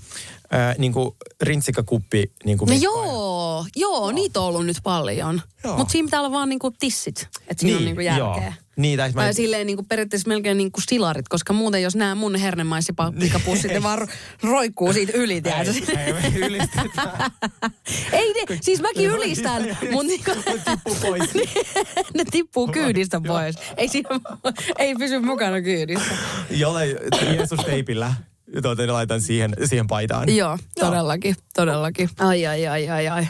äh, 0.54 0.78
niinku 0.78 1.16
rintsikakuppi 1.42 2.32
niinku 2.44 2.64
No 2.64 2.68
mekkoja? 2.74 2.84
joo, 3.06 3.66
joo, 3.76 4.12
niitä 4.12 4.40
on 4.40 4.46
ollut 4.46 4.66
nyt 4.66 4.76
paljon. 4.82 5.42
Joo. 5.64 5.76
Mutta 5.76 5.92
siinä 5.92 6.06
pitää 6.06 6.20
olla 6.20 6.32
vaan 6.32 6.48
niinku 6.48 6.70
tissit, 6.70 7.28
että 7.48 7.60
siinä 7.60 7.76
on 7.78 7.84
niinku 7.84 8.00
järkeä. 8.00 8.44
Joo. 8.44 8.52
Niin, 8.76 8.98
tai 8.98 9.12
mä... 9.14 9.22
Tai 9.22 9.34
silleen 9.34 9.66
niinku 9.66 9.82
periaatteessa 9.82 10.28
melkein 10.28 10.56
niinku 10.58 10.80
stilarit, 10.80 11.28
koska 11.28 11.52
muuten 11.52 11.82
jos 11.82 11.96
nämä 11.96 12.14
mun 12.14 12.36
hernemaissipikapussit, 12.36 13.72
ne 13.72 13.82
vaan 13.82 13.98
ro- 13.98 14.08
roikkuu 14.42 14.92
siitä 14.92 15.12
yli, 15.14 15.40
tiedätkö? 15.42 15.98
Ei, 15.98 16.14
ei 16.24 16.34
ylistetään. 16.36 17.30
Ei 18.12 18.32
ne, 18.32 18.58
siis 18.60 18.80
mäkin 18.80 19.10
ylistän, 19.10 19.76
mutta 19.92 20.06
niinku, 20.06 20.30
Tippuu 20.64 20.96
pois. 21.02 21.30
ne 22.16 22.24
tippuu 22.30 22.68
kyydistä 22.68 23.20
pois. 23.26 23.56
Ei, 23.76 23.88
siinä, 23.88 24.08
ei 24.78 24.94
pysy 24.94 25.18
mukana 25.18 25.62
kyydissä. 25.62 26.14
Jollain 26.50 26.96
Jeesus-teipillä. 27.22 28.14
Tuota, 28.62 28.82
ne 28.86 28.92
laitan 28.92 29.20
siihen, 29.22 29.52
siihen 29.64 29.86
paitaan. 29.86 30.36
Joo, 30.36 30.58
todellakin, 30.80 31.36
todellakin. 31.54 32.10
Ai, 32.18 32.46
ai, 32.46 32.66
ai, 32.66 32.88
ai, 32.88 33.08
ai. 33.08 33.28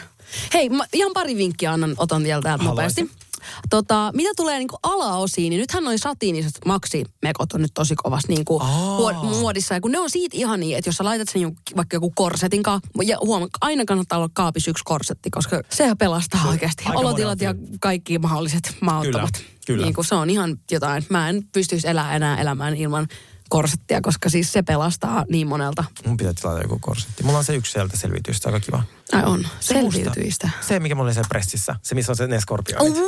Hei, 0.53 0.69
mä 0.69 0.83
ihan 0.93 1.11
pari 1.13 1.35
vinkkiä 1.37 1.71
annan, 1.71 1.95
otan 1.97 2.23
vielä 2.23 2.41
täältä 2.41 2.63
Haluaisin. 2.63 3.05
nopeasti. 3.05 3.31
Tota, 3.69 4.11
mitä 4.15 4.29
tulee 4.35 4.59
niinku 4.59 4.77
alaosiin, 4.83 5.49
niin 5.49 5.59
nythän 5.59 5.83
noin 5.83 5.99
satiiniset 5.99 6.51
maksimekot 6.65 7.53
on 7.53 7.61
nyt 7.61 7.71
tosi 7.73 7.95
kovasti 7.95 8.33
niinku 8.33 8.59
huo- 8.97 9.13
muodissa. 9.13 9.73
Ja 9.73 9.81
kun 9.81 9.91
ne 9.91 9.99
on 9.99 10.09
siitä 10.09 10.37
ihan 10.37 10.59
niin, 10.59 10.77
että 10.77 10.87
jos 10.87 10.95
sä 10.95 11.03
laitat 11.03 11.29
sen 11.29 11.41
jonkun, 11.41 11.61
vaikka 11.75 11.95
joku 11.95 12.11
korsetin 12.15 12.63
kanssa, 12.63 12.89
ja 13.03 13.17
huoma, 13.21 13.47
aina 13.61 13.85
kannattaa 13.85 14.19
olla 14.19 14.29
kaapissa 14.33 14.71
yksi 14.71 14.83
korsetti, 14.85 15.29
koska 15.29 15.61
sehän 15.69 15.97
pelastaa 15.97 16.47
oikeasti. 16.49 16.83
aika 16.85 16.99
Olotilat 16.99 17.41
ja 17.41 17.55
kaikki 17.79 18.19
mahdolliset 18.19 18.75
mahdottomat. 18.81 19.31
Kyllä, 19.33 19.49
kyllä. 19.67 19.85
Niin 19.85 19.93
kuin 19.93 20.05
se 20.05 20.15
on 20.15 20.29
ihan 20.29 20.57
jotain. 20.71 21.05
Mä 21.09 21.29
en 21.29 21.43
pystyisi 21.53 21.87
elämään 21.87 22.15
enää 22.15 22.41
elämään 22.41 22.75
ilman 22.75 23.07
korsettia, 23.51 24.01
koska 24.01 24.29
siis 24.29 24.51
se 24.53 24.61
pelastaa 24.63 25.25
niin 25.29 25.47
monelta. 25.47 25.83
Mun 26.05 26.17
pitää 26.17 26.33
tilata 26.33 26.61
joku 26.61 26.79
korsetti. 26.81 27.23
Mulla 27.23 27.37
on 27.37 27.43
se 27.45 27.55
yksi 27.55 27.71
sieltä 27.71 27.97
selviytyistä, 27.97 28.49
aika 28.49 28.59
kiva. 28.59 28.83
Ai 29.11 29.23
on, 29.23 29.47
Se 29.59 29.81
musta. 29.81 29.97
selviytyistä. 29.97 30.49
Se, 30.61 30.79
mikä 30.79 30.95
mulla 30.95 31.07
oli 31.07 31.13
se 31.13 31.21
pressissä. 31.29 31.75
Se, 31.81 31.95
missä 31.95 32.11
on 32.11 32.15
se 32.15 32.27
ne 32.27 32.39
skorpionit. 32.39 32.95
Se 32.95 33.01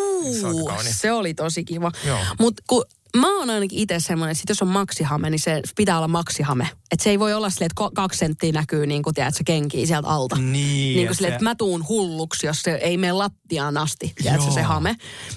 on 0.47 0.47
aika 0.47 0.61
Uh, 0.61 0.67
kaunis. 0.67 0.99
se 0.99 1.11
oli 1.11 1.33
tosi 1.33 1.63
kiva. 1.63 1.91
Mutta 2.39 2.63
kun 2.67 2.83
mä 3.17 3.37
oon 3.39 3.49
ainakin 3.49 3.79
itse 3.79 3.99
semmoinen, 3.99 4.31
että 4.31 4.39
sit 4.41 4.49
jos 4.49 4.61
on 4.61 4.67
maksihame, 4.67 5.29
niin 5.29 5.39
se 5.39 5.61
pitää 5.75 5.97
olla 5.97 6.07
maksihame. 6.07 6.69
Että 6.93 7.03
se 7.03 7.09
ei 7.09 7.19
voi 7.19 7.33
olla 7.33 7.49
silleen, 7.49 7.69
että 7.71 7.89
kaksi 7.95 8.19
senttiä 8.19 8.51
näkyy 8.51 8.85
niin 8.87 9.03
kuin 9.03 9.13
tiedät, 9.13 9.35
se 9.35 9.43
kenkii 9.43 9.87
sieltä 9.87 10.07
alta. 10.07 10.35
Niin, 10.35 10.51
Niin 10.95 11.07
kuin 11.07 11.15
silleen, 11.15 11.31
se- 11.31 11.35
että 11.35 11.43
mä 11.43 11.55
tuun 11.55 11.87
hulluksi, 11.87 12.47
jos 12.47 12.61
se 12.61 12.71
ei 12.71 12.97
mene 12.97 13.11
lattiaan 13.11 13.77
asti, 13.77 14.13
tiedätkö, 14.15 14.45
Joo. 14.45 14.53
se 14.53 14.61
hame. 14.61 14.95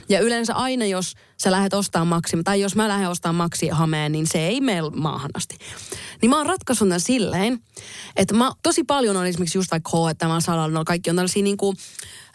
Ja 0.08 0.20
yleensä 0.20 0.54
aina, 0.54 0.86
jos 0.86 1.12
sä 1.42 1.50
lähdet 1.50 1.74
ostamaan 1.74 2.08
maksi, 2.08 2.36
tai 2.44 2.60
jos 2.60 2.76
mä 2.76 2.88
lähden 2.88 3.08
ostamaan 3.08 3.34
maksihameen, 3.34 4.12
niin 4.12 4.26
se 4.26 4.46
ei 4.46 4.60
mene 4.60 4.82
maahan 4.94 5.30
asti. 5.34 5.56
Niin 6.22 6.30
mä 6.30 6.36
oon 6.36 6.46
ratkaissut 6.46 6.88
tämän 6.88 7.00
silleen, 7.00 7.60
että 8.16 8.34
mä 8.34 8.52
tosi 8.62 8.84
paljon 8.84 9.16
on 9.16 9.26
esimerkiksi 9.26 9.58
just 9.58 9.70
vaikka 9.70 9.90
H&M, 9.90 10.40
Salalla, 10.40 10.84
kaikki 10.84 11.10
on 11.10 11.16
tällaisia 11.16 11.42
niin 11.42 11.56
kuin, 11.56 11.76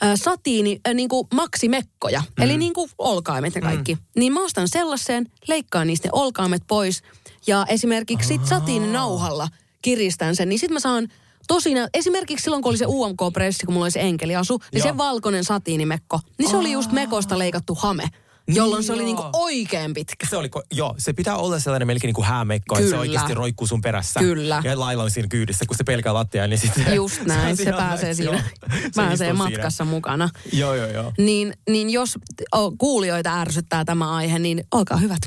äh, 0.03 0.11
satiini, 0.15 0.79
äh, 0.87 0.93
niin 0.93 1.09
kuin 1.09 1.27
maksimekkoja. 1.33 2.19
Mm. 2.19 2.43
Eli 2.43 2.57
niin 2.57 2.73
kuin 2.73 2.89
olkaimet 2.97 3.55
ja 3.55 3.61
kaikki. 3.61 3.95
Mm. 3.95 4.01
Niin 4.15 4.33
mä 4.33 4.43
ostan 4.43 4.67
sellaisen, 4.67 5.31
leikkaan 5.47 5.87
niistä 5.87 6.07
ne 6.07 6.11
olkaimet 6.13 6.63
pois. 6.67 7.03
Ja 7.47 7.65
esimerkiksi 7.69 8.27
sit 8.27 8.45
satiininauhalla 8.45 9.47
kiristän 9.81 10.35
sen, 10.35 10.49
niin 10.49 10.59
sit 10.59 10.71
mä 10.71 10.79
saan 10.79 11.07
tosi 11.47 11.73
nä- 11.73 11.89
Esimerkiksi 11.93 12.43
silloin, 12.43 12.63
kun 12.63 12.69
oli 12.69 12.77
se 12.77 12.85
UMK-pressi, 12.87 13.65
kun 13.65 13.73
mulla 13.73 13.85
oli 13.85 13.91
se 13.91 13.99
enkeliasu, 14.01 14.57
niin 14.73 14.79
Joo. 14.79 14.87
se 14.93 14.97
valkoinen 14.97 15.43
satiinimekko, 15.43 16.19
niin 16.37 16.49
se 16.49 16.57
oli 16.57 16.71
just 16.71 16.91
mekosta 16.91 17.39
leikattu 17.39 17.75
hame. 17.75 18.03
Jolloin 18.47 18.83
se 18.83 18.93
oli 18.93 19.03
niinku 19.03 19.23
oikein 19.33 19.93
pitkä. 19.93 20.27
Se 20.29 20.37
oli, 20.37 20.49
joo, 20.73 20.95
se 20.97 21.13
pitää 21.13 21.37
olla 21.37 21.59
sellainen 21.59 21.87
melkein 21.87 22.09
niin 22.09 22.15
kuin 22.15 22.25
häämekko, 22.25 22.77
että 22.77 22.89
se 22.89 22.97
oikeasti 22.97 23.33
roikkuu 23.33 23.67
sun 23.67 23.81
perässä. 23.81 24.19
Kyllä. 24.19 24.61
Ja 24.63 24.79
lailla 24.79 25.03
on 25.03 25.11
siinä 25.11 25.27
kyydissä, 25.27 25.65
kun 25.67 25.77
se 25.77 25.83
pelkää 25.83 26.13
lattiaa, 26.13 26.47
niin 26.47 26.59
sitten... 26.59 26.95
Just 26.95 27.21
näin, 27.25 27.57
se, 27.57 27.69
on 27.69 27.75
pääsee 27.75 28.13
siinä. 28.13 28.43
Se 28.69 28.89
pääsee 28.95 29.33
matkassa 29.33 29.85
mukana. 29.85 30.29
Siinä. 30.43 30.57
Joo, 30.59 30.75
joo, 30.75 30.87
joo. 30.87 31.11
Niin, 31.17 31.53
niin 31.69 31.89
jos 31.89 32.17
o, 32.55 32.71
kuulijoita 32.71 33.41
ärsyttää 33.41 33.85
tämä 33.85 34.15
aihe, 34.15 34.39
niin 34.39 34.63
olkaa 34.71 34.97
hyvät. 34.97 35.19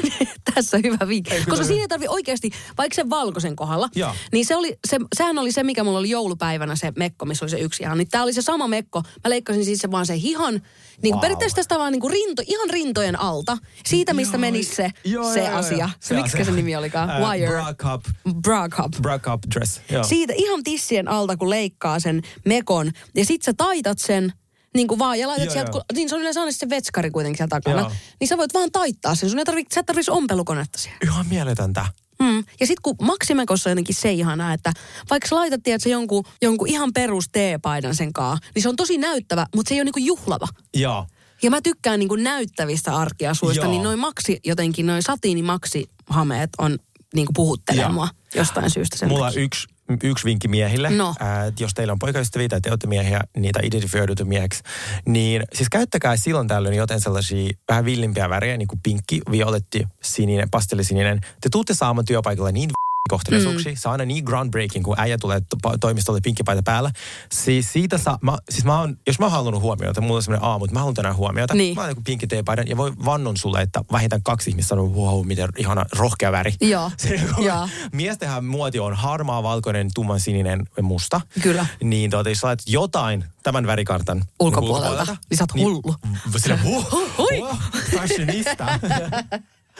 Tässä 0.54 0.78
hyvä 0.82 1.08
vinkki. 1.08 1.34
Koska 1.50 1.64
siinä 1.64 1.82
ei 1.82 1.88
tarvi 1.88 2.08
oikeasti, 2.08 2.50
vaikka 2.78 2.94
sen 2.94 3.10
valkoisen 3.10 3.56
kohdalla, 3.56 3.88
Joo. 3.94 4.14
niin 4.32 4.46
se 4.46 4.56
oli, 4.56 4.78
se, 4.88 4.98
sehän 5.16 5.38
oli 5.38 5.52
se, 5.52 5.62
mikä 5.62 5.84
mulla 5.84 5.98
oli 5.98 6.10
joulupäivänä 6.10 6.76
se 6.76 6.92
mekko, 6.98 7.24
missä 7.24 7.44
oli 7.44 7.50
se 7.50 7.58
yksi 7.60 7.82
ihan. 7.82 7.98
Niin 7.98 8.08
tää 8.08 8.22
oli 8.22 8.32
se 8.32 8.42
sama 8.42 8.68
mekko. 8.68 9.02
Mä 9.24 9.30
leikkasin 9.30 9.64
siis 9.64 9.78
se 9.78 9.90
vaan 9.90 10.06
se 10.06 10.18
hihan, 10.20 10.62
niin 11.02 11.12
Wow. 11.14 11.20
periaatteessa 11.20 11.56
tästä 11.56 11.78
vaan 11.78 11.92
niin 11.92 12.00
kuin 12.00 12.12
rinto, 12.12 12.42
ihan 12.46 12.70
rintojen 12.70 13.20
alta. 13.20 13.56
Siitä, 13.86 14.14
mistä 14.14 14.34
Joo, 14.36 14.40
menisi 14.40 14.74
se, 14.74 14.90
joo, 15.04 15.32
se 15.32 15.44
joo, 15.44 15.56
asia. 15.56 15.78
joo. 15.78 15.88
Se, 16.00 16.14
mikä 16.14 16.44
se 16.44 16.50
nimi 16.52 16.76
olikaan? 16.76 17.10
Ää, 17.10 17.20
Wire. 17.30 17.46
Bra 17.46 17.74
cup, 17.74 18.04
Bra 18.42 18.68
cup. 18.68 18.92
bra 19.02 19.18
cup 19.18 19.40
dress. 19.54 19.80
Joo. 19.90 20.04
Siitä 20.04 20.32
ihan 20.36 20.62
tissien 20.62 21.08
alta, 21.08 21.36
kun 21.36 21.50
leikkaa 21.50 22.00
sen 22.00 22.22
mekon. 22.44 22.90
Ja 23.14 23.24
sit 23.24 23.42
sä 23.42 23.52
taitat 23.56 23.98
sen 23.98 24.32
niin 24.74 24.88
kuin 24.88 24.98
vaan 24.98 25.18
ja 25.18 25.28
laitat 25.28 25.44
Joo, 25.44 25.52
sieltä, 25.52 25.70
joo. 25.70 25.82
kun, 25.88 25.96
niin 25.96 26.08
se 26.08 26.14
on 26.14 26.20
yleensä 26.20 26.40
aina 26.40 26.52
se 26.52 26.68
vetskari 26.68 27.10
kuitenkin 27.10 27.36
siellä 27.36 27.48
takana. 27.48 27.80
Joo. 27.80 27.92
Niin 28.20 28.28
sä 28.28 28.36
voit 28.36 28.54
vaan 28.54 28.72
taittaa 28.72 29.14
sen. 29.14 29.30
Sun 29.30 29.38
ei 29.38 29.44
tarvi, 29.44 29.64
sä 29.74 29.80
et 29.80 29.86
tarvitsisi 29.86 30.10
ompelukonetta 30.10 30.78
siihen. 30.78 30.98
Ihan 31.04 31.26
mieletöntä. 31.26 31.86
Mm. 32.22 32.36
Ja 32.60 32.66
sitten 32.66 32.82
kun 32.82 32.96
Maximekossa 33.02 33.70
on 33.70 33.72
jotenkin 33.72 33.94
se 33.94 34.12
ihanaa, 34.12 34.52
että 34.52 34.72
vaikka 35.10 35.28
sä 35.28 35.36
laitat 35.36 35.62
tiedätkö, 35.62 35.88
jonkun, 35.88 36.24
jonkun 36.42 36.68
ihan 36.68 36.92
perus 36.92 37.24
teepaidan 37.32 37.94
sen 37.94 38.12
kaa, 38.12 38.38
niin 38.54 38.62
se 38.62 38.68
on 38.68 38.76
tosi 38.76 38.98
näyttävä, 38.98 39.46
mutta 39.56 39.68
se 39.68 39.74
ei 39.74 39.80
ole 39.80 39.84
niinku 39.84 39.98
juhlava. 39.98 40.48
Joo. 40.74 41.06
Ja 41.42 41.50
mä 41.50 41.60
tykkään 41.62 41.98
niinku 41.98 42.16
näyttävistä 42.16 42.96
arkiasuista, 42.96 43.64
Joo. 43.64 43.70
niin 43.70 43.82
noin 43.82 43.98
maksi, 43.98 44.40
jotenkin 44.44 44.86
noin 44.86 45.02
satiinimaksihameet 45.02 46.50
on 46.58 46.78
niinku 47.14 47.32
puhuttelee 47.32 47.82
Joo. 47.82 47.92
mua 47.92 48.08
jostain 48.34 48.70
syystä 48.70 48.96
sen 48.98 49.08
Mulla 49.08 49.24
on 49.26 49.30
takia. 49.30 49.42
yksi, 49.44 49.68
yksi 50.02 50.24
vinkki 50.24 50.48
miehille. 50.48 50.90
No. 50.90 51.14
Ää, 51.20 51.46
että 51.46 51.62
jos 51.62 51.74
teillä 51.74 51.92
on 51.92 51.98
poikaystäviä 51.98 52.48
tai 52.48 52.60
te 52.60 52.70
olette 52.70 52.86
miehiä, 52.86 53.20
niitä 53.36 53.60
identifioidutte 53.62 54.24
mieheksi, 54.24 54.62
niin 55.06 55.42
siis 55.54 55.68
käyttäkää 55.68 56.16
silloin 56.16 56.48
tällöin 56.48 56.76
joten 56.76 57.00
sellaisia 57.00 57.50
vähän 57.68 57.84
villimpiä 57.84 58.30
värejä, 58.30 58.56
niin 58.56 58.68
kuin 58.68 58.80
pinkki, 58.82 59.20
violetti, 59.30 59.88
sininen, 60.02 60.50
pastellisininen. 60.50 61.20
Te 61.40 61.48
tuutte 61.52 61.74
saamaan 61.74 62.04
työpaikalla 62.04 62.52
niin 62.52 62.70
kohteliaisuuksia. 63.08 63.72
Mm. 63.72 63.76
Se 63.76 63.88
on 63.88 63.92
aina 63.92 64.04
niin 64.04 64.24
groundbreaking, 64.24 64.84
kun 64.84 64.94
äijä 64.98 65.18
tulee 65.18 65.40
to- 65.40 65.78
toimistolle 65.80 66.20
pinkkipaita 66.20 66.62
päällä. 66.62 66.90
Siis 67.32 67.72
siitä 67.72 67.98
saa, 67.98 68.18
mä, 68.22 68.38
siis 68.50 68.64
mä 68.64 68.80
oon, 68.80 68.96
jos 69.06 69.18
mä 69.18 69.24
oon 69.24 69.32
halunnut 69.32 69.62
huomiota, 69.62 70.00
mulla 70.00 70.16
on 70.16 70.22
semmoinen 70.22 70.48
aamu, 70.48 70.64
että 70.64 70.74
mä 70.74 70.78
haluan 70.80 70.94
tänään 70.94 71.16
huomiota. 71.16 71.54
Niin. 71.54 71.74
Mä 71.74 71.80
oon 71.80 71.90
joku 71.90 72.02
pinkki 72.04 72.26
teepaidan 72.26 72.68
ja 72.68 72.76
voi 72.76 72.92
vannon 73.04 73.36
sulle, 73.36 73.60
että 73.60 73.80
vähintään 73.92 74.22
kaksi 74.22 74.50
ihmistä 74.50 74.68
sanoo, 74.68 74.86
wow, 74.86 75.26
miten 75.26 75.48
ihana 75.56 75.84
rohkea 75.96 76.32
väri. 76.32 76.54
Joo, 76.60 76.90
Se, 76.96 77.20
kun 77.34 77.44
joo. 77.44 77.68
Miestenhän 77.92 78.44
muoti 78.44 78.78
on 78.78 78.94
harmaa, 78.94 79.42
valkoinen, 79.42 79.88
tumman 79.94 80.20
sininen, 80.20 80.66
musta. 80.82 81.20
Kyllä. 81.42 81.66
Niin 81.82 82.10
tuota, 82.10 82.28
jos 82.28 82.44
laitat 82.44 82.66
jotain 82.68 83.24
tämän 83.42 83.66
värikartan 83.66 84.22
Ulkopuolelta, 84.40 85.16
niin 85.30 85.38
sä 85.38 85.44
oot 85.44 85.62
hullu. 85.62 85.94
Sillä, 86.36 86.58
huh, 86.64 86.92
Hui. 87.18 87.38
huh, 87.38 87.58
fashionista. 88.00 88.66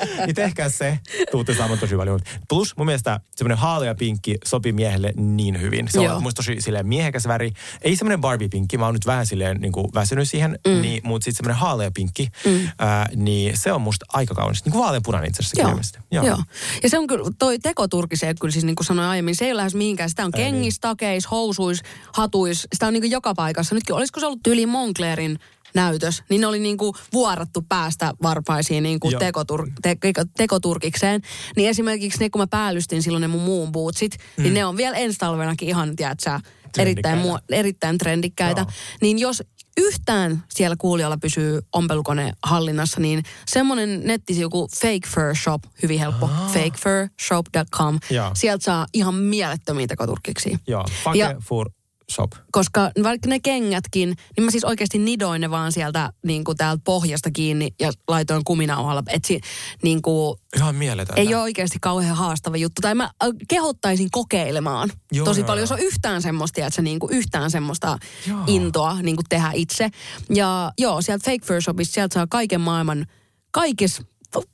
niin 0.26 0.34
tehkää 0.34 0.68
se, 0.68 0.98
tuutte 1.30 1.54
saamaan 1.54 1.78
tosi 1.78 1.96
paljon. 1.96 2.20
Plus 2.48 2.76
mun 2.76 2.86
mielestä 2.86 3.20
semmoinen 3.36 3.58
haalea 3.58 3.94
pinkki 3.94 4.36
sopii 4.44 4.72
miehelle 4.72 5.12
niin 5.16 5.60
hyvin. 5.60 5.88
Se 5.90 6.02
Joo. 6.02 6.16
on 6.16 6.22
musta 6.22 6.36
tosi 6.36 6.56
silleen 6.60 6.86
miehekäs 6.86 7.26
väri. 7.26 7.52
Ei 7.82 7.96
semmoinen 7.96 8.20
Barbie-pinkki, 8.20 8.78
mä 8.78 8.84
oon 8.84 8.94
nyt 8.94 9.06
vähän 9.06 9.26
silleen 9.26 9.60
niin 9.60 9.72
kuin 9.72 9.86
väsynyt 9.94 10.28
siihen, 10.28 10.58
mm. 10.68 10.82
niin, 10.82 11.00
mutta 11.04 11.24
sitten 11.24 11.36
semmoinen 11.36 11.60
haalea 11.60 11.90
pinkki, 11.94 12.28
mm. 12.46 12.68
ää, 12.78 13.08
niin 13.16 13.56
se 13.56 13.72
on 13.72 13.80
musta 13.80 14.06
aika 14.08 14.34
kaunis. 14.34 14.64
Niin 14.64 14.72
kuin 14.72 14.82
vaaleanpunainen 14.82 15.28
itse 15.28 15.42
asiassa. 15.42 15.98
Joo. 16.10 16.24
Joo. 16.24 16.26
Joo. 16.26 16.44
Ja 16.82 16.90
se 16.90 16.98
on 16.98 17.06
kyllä, 17.06 17.30
toi 17.38 17.58
tekoturki 17.58 18.16
se 18.16 18.34
kyllä 18.40 18.52
siis 18.52 18.64
niin 18.64 18.76
kuin 18.76 18.86
sanoin 18.86 19.08
aiemmin, 19.08 19.36
se 19.36 19.44
ei 19.44 19.52
ole 19.52 19.56
lähes 19.56 19.74
mihinkään. 19.74 20.10
Sitä 20.10 20.24
on 20.24 20.30
niin. 20.36 20.44
kengissä, 20.44 20.80
takeis, 20.80 21.30
housuis, 21.30 21.82
hatuis. 22.12 22.68
Sitä 22.72 22.86
on 22.86 22.92
niin 22.92 23.02
kuin 23.02 23.10
joka 23.10 23.34
paikassa. 23.34 23.74
Nytkin 23.74 23.94
olisiko 23.94 24.20
se 24.20 24.26
ollut 24.26 24.46
yli 24.46 24.66
Monclerin 24.66 25.38
näytös, 25.74 26.22
niin 26.28 26.40
ne 26.40 26.46
oli 26.46 26.58
niin 26.58 26.76
kuin 26.76 26.94
vuorattu 27.12 27.62
päästä 27.68 28.12
varpaisiin 28.22 28.82
niin 28.82 29.00
kuin 29.00 29.18
tekotur, 29.18 29.68
te, 29.82 29.94
teko- 29.94 30.28
tekoturkikseen. 30.36 31.20
Niin 31.56 31.68
esimerkiksi 31.68 32.20
ne, 32.20 32.30
kun 32.30 32.40
mä 32.40 32.46
päällystin 32.46 33.02
silloin 33.02 33.20
ne 33.20 33.28
mun 33.28 33.42
muun 33.42 33.72
bootsit, 33.72 34.16
mm. 34.36 34.42
niin 34.42 34.54
ne 34.54 34.64
on 34.64 34.76
vielä 34.76 34.96
ensi 34.96 35.18
talvenakin 35.18 35.68
ihan, 35.68 35.96
tiedätkö, 35.96 36.40
erittäin, 36.78 37.18
mua, 37.18 37.38
erittäin 37.50 37.98
trendikkäitä. 37.98 38.60
Joo. 38.60 38.70
Niin 39.00 39.18
jos 39.18 39.42
yhtään 39.76 40.44
siellä 40.50 40.76
kuulijalla 40.76 41.16
pysyy 41.16 41.60
ompelukone 41.72 42.32
hallinnassa, 42.42 43.00
niin 43.00 43.22
semmoinen 43.46 44.00
nettisivu 44.04 44.50
kuin 44.50 44.68
Fake 44.80 45.08
Fur 45.08 45.36
Shop, 45.36 45.62
hyvin 45.82 45.98
helppo, 45.98 46.30
fakefurshop.com. 46.52 47.98
Joo. 48.10 48.30
Sieltä 48.34 48.64
saa 48.64 48.86
ihan 48.94 49.14
mielettömiä 49.14 49.86
tekoturkkiksi. 49.86 50.58
Joo, 50.66 50.84
Ja- 51.14 51.26
Fake 51.28 51.40
for 51.44 51.70
Shop. 52.10 52.32
Koska 52.52 52.90
vaikka 53.02 53.28
ne 53.28 53.40
kengätkin, 53.40 54.16
niin 54.36 54.44
mä 54.44 54.50
siis 54.50 54.64
oikeasti 54.64 54.98
nidoin 54.98 55.40
ne 55.40 55.50
vaan 55.50 55.72
sieltä 55.72 56.12
niin 56.26 56.44
kuin 56.44 56.56
täältä 56.56 56.82
pohjasta 56.84 57.30
kiinni 57.30 57.74
ja 57.80 57.92
laitoin 58.08 58.44
kuminauhalla. 58.44 59.02
Että 59.06 59.28
si, 59.28 59.40
niin 59.82 60.02
kuin, 60.02 60.38
Ihan 60.56 60.74
mieletöntä. 60.74 61.20
ei 61.20 61.34
ole 61.34 61.42
oikeasti 61.42 61.78
kauhean 61.80 62.16
haastava 62.16 62.56
juttu. 62.56 62.80
Tai 62.82 62.94
mä 62.94 63.04
äh, 63.04 63.28
kehottaisin 63.48 64.10
kokeilemaan 64.10 64.90
Joo, 65.12 65.24
tosi 65.24 65.40
joo, 65.40 65.46
paljon. 65.46 65.68
joo. 65.68 65.76
Jos 65.76 65.80
on 65.80 65.86
yhtään 65.86 66.22
semmoista, 66.22 66.66
että 66.66 66.82
niin 66.82 66.98
kuin 66.98 67.12
yhtään 67.12 67.50
semmoista 67.50 67.98
Joo. 68.28 68.38
intoa 68.46 69.02
niin 69.02 69.16
kuin 69.16 69.26
tehdä 69.28 69.50
itse. 69.54 69.90
Ja 70.34 70.72
joo, 70.78 71.02
sieltä 71.02 71.24
Fake 71.30 71.46
Fur 71.46 71.62
Shopista, 71.62 71.94
sieltä 71.94 72.14
saa 72.14 72.26
kaiken 72.26 72.60
maailman, 72.60 73.06
kaikissa 73.50 74.02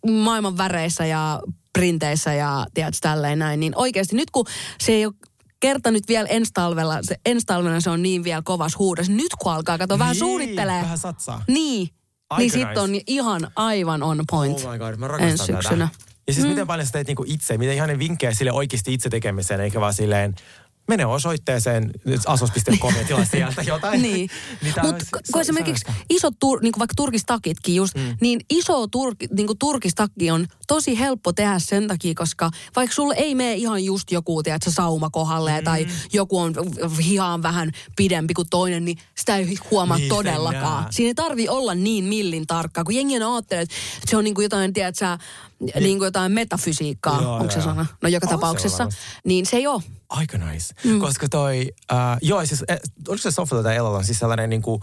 maailman 0.07 0.57
väreissä 0.57 1.07
ja 1.07 1.43
printeissä 1.73 2.35
ja 2.35 2.67
tiedätkö, 2.75 2.99
tälleen 3.01 3.39
näin. 3.39 3.61
Niin 3.61 3.73
oikeasti 3.77 4.17
nyt 4.17 4.31
kun 4.31 4.47
se 4.81 4.93
ei 4.93 5.07
ole 5.07 5.15
kerta 5.61 5.91
nyt 5.91 6.09
vielä 6.09 6.29
ensi 6.29 6.51
talvella, 6.55 6.99
se, 7.03 7.17
ensi 7.27 7.47
talvena 7.47 7.81
se 7.81 7.91
on 7.91 8.03
niin 8.03 8.25
vielä 8.25 8.43
kovas 8.45 8.79
huudas. 8.79 9.09
Nyt 9.09 9.35
kun 9.39 9.53
alkaa, 9.53 9.79
kato, 9.79 9.99
vähän 9.99 10.13
Niin, 10.13 10.19
suunnittelee. 10.19 10.83
vähän 10.83 10.99
satsaa. 10.99 11.45
Niin. 11.49 11.89
Aika 12.31 12.41
niin 12.41 12.51
sit 12.51 12.69
nice. 12.69 12.81
on 12.81 12.91
ihan 13.07 13.51
aivan 13.57 14.03
on 14.03 14.25
point. 14.31 14.65
Oh 14.65 14.73
my 14.73 14.79
god, 14.79 14.97
mä 14.97 15.07
ensi 15.07 15.23
rakastan 15.23 15.47
syksynä. 15.47 15.89
tätä. 15.89 16.09
Ja 16.27 16.33
siis 16.33 16.45
mm. 16.47 16.51
miten 16.51 16.67
paljon 16.67 16.87
sä 16.87 16.93
teet 16.93 17.07
niinku 17.07 17.25
itse, 17.27 17.59
miten 17.59 17.75
ihan 17.75 17.89
ne 17.89 17.99
vinkkejä 17.99 18.35
sille 18.35 18.53
oikeasti 18.53 18.95
itse 18.95 19.09
tekemiseen, 19.09 19.61
eikä 19.61 19.81
vaan 19.81 19.95
silleen, 19.95 20.35
mene 20.89 21.07
osoitteeseen 21.07 21.91
asos.com 22.27 22.95
ja 22.97 23.05
tilaa 23.05 23.25
sieltä 23.25 23.63
jotain. 23.63 24.03
Niin. 24.09 24.31
tää 24.75 24.85
Mutta 24.85 25.05
kun 25.13 25.21
on 25.35 25.41
esimerkiksi 25.41 25.81
sellaista. 25.81 26.05
isot, 26.11 26.35
tur, 26.39 26.63
niin 26.63 26.73
kuin 26.73 26.79
vaikka 26.79 26.95
turkistakitkin 26.97 27.75
just, 27.75 27.95
mm. 27.95 28.17
niin 28.21 28.41
iso 28.51 28.87
turki, 28.87 29.27
niin 29.37 29.47
kuin 29.47 29.59
turkistakki 29.59 30.31
on 30.31 30.47
tosi 30.67 30.99
helppo 30.99 31.33
tehdä 31.33 31.59
sen 31.59 31.89
takia, 31.89 32.15
koska 32.15 32.51
vaikka 32.77 32.95
sulle 32.95 33.15
ei 33.19 33.35
mene 33.35 33.55
ihan 33.55 33.85
just 33.85 34.11
joku, 34.11 34.43
tiedätkö, 34.43 34.71
sauma 34.71 35.11
kohdalle 35.11 35.61
mm. 35.61 35.65
tai 35.65 35.87
joku 36.13 36.39
on 36.39 36.55
hihaan 37.07 37.43
vähän 37.43 37.73
pidempi 37.97 38.35
kuin 38.35 38.49
toinen, 38.51 38.85
niin 38.85 38.99
sitä 39.17 39.37
ei 39.37 39.59
huomaa 39.71 39.97
Niin, 39.97 40.09
niin, 40.09 40.17
todellakaan. 40.17 40.87
Siinä 40.93 41.09
ei 41.09 41.15
tarvi 41.15 41.49
olla 41.49 41.75
niin 41.75 42.05
millin 42.05 42.47
tarkkaa, 42.47 42.85
kun 42.85 42.95
jengi 42.95 43.15
aina 43.15 43.35
ajattelee, 43.35 43.63
että 43.63 43.75
se 44.07 44.17
on 44.17 44.25
niin 44.25 44.35
kuin 44.35 44.43
jotain, 44.43 44.73
tiedätkö, 44.73 45.19
niin 45.81 45.99
kuin 45.99 46.07
jotain 46.07 46.33
metafysiikkaa, 46.33 47.23
Joo, 47.23 47.35
onko 47.37 47.51
se 47.51 47.59
joo. 47.59 47.65
sana? 47.65 47.87
No 48.03 48.09
joka 48.09 48.27
On 48.27 48.29
se 48.29 48.35
tapauksessa. 48.35 48.79
varmasti. 48.79 49.01
Niin 49.25 49.47
se 49.47 49.57
ei 49.57 49.67
ole. 49.67 49.83
Aika 50.09 50.39
nice. 50.39 50.75
Mm. 50.85 51.01
Koska 51.01 51.29
toi, 51.29 51.71
uh, 51.93 51.99
joo 52.23 52.47
siis, 52.47 52.65
eh, 52.69 52.79
oliko 53.09 53.23
se 53.23 53.31
Sofilla 53.31 53.63
tai 53.63 53.77
Elalla 53.77 53.99
on 53.99 54.05
siis 54.05 54.19
sellainen 54.19 54.51
niinku, 54.51 54.81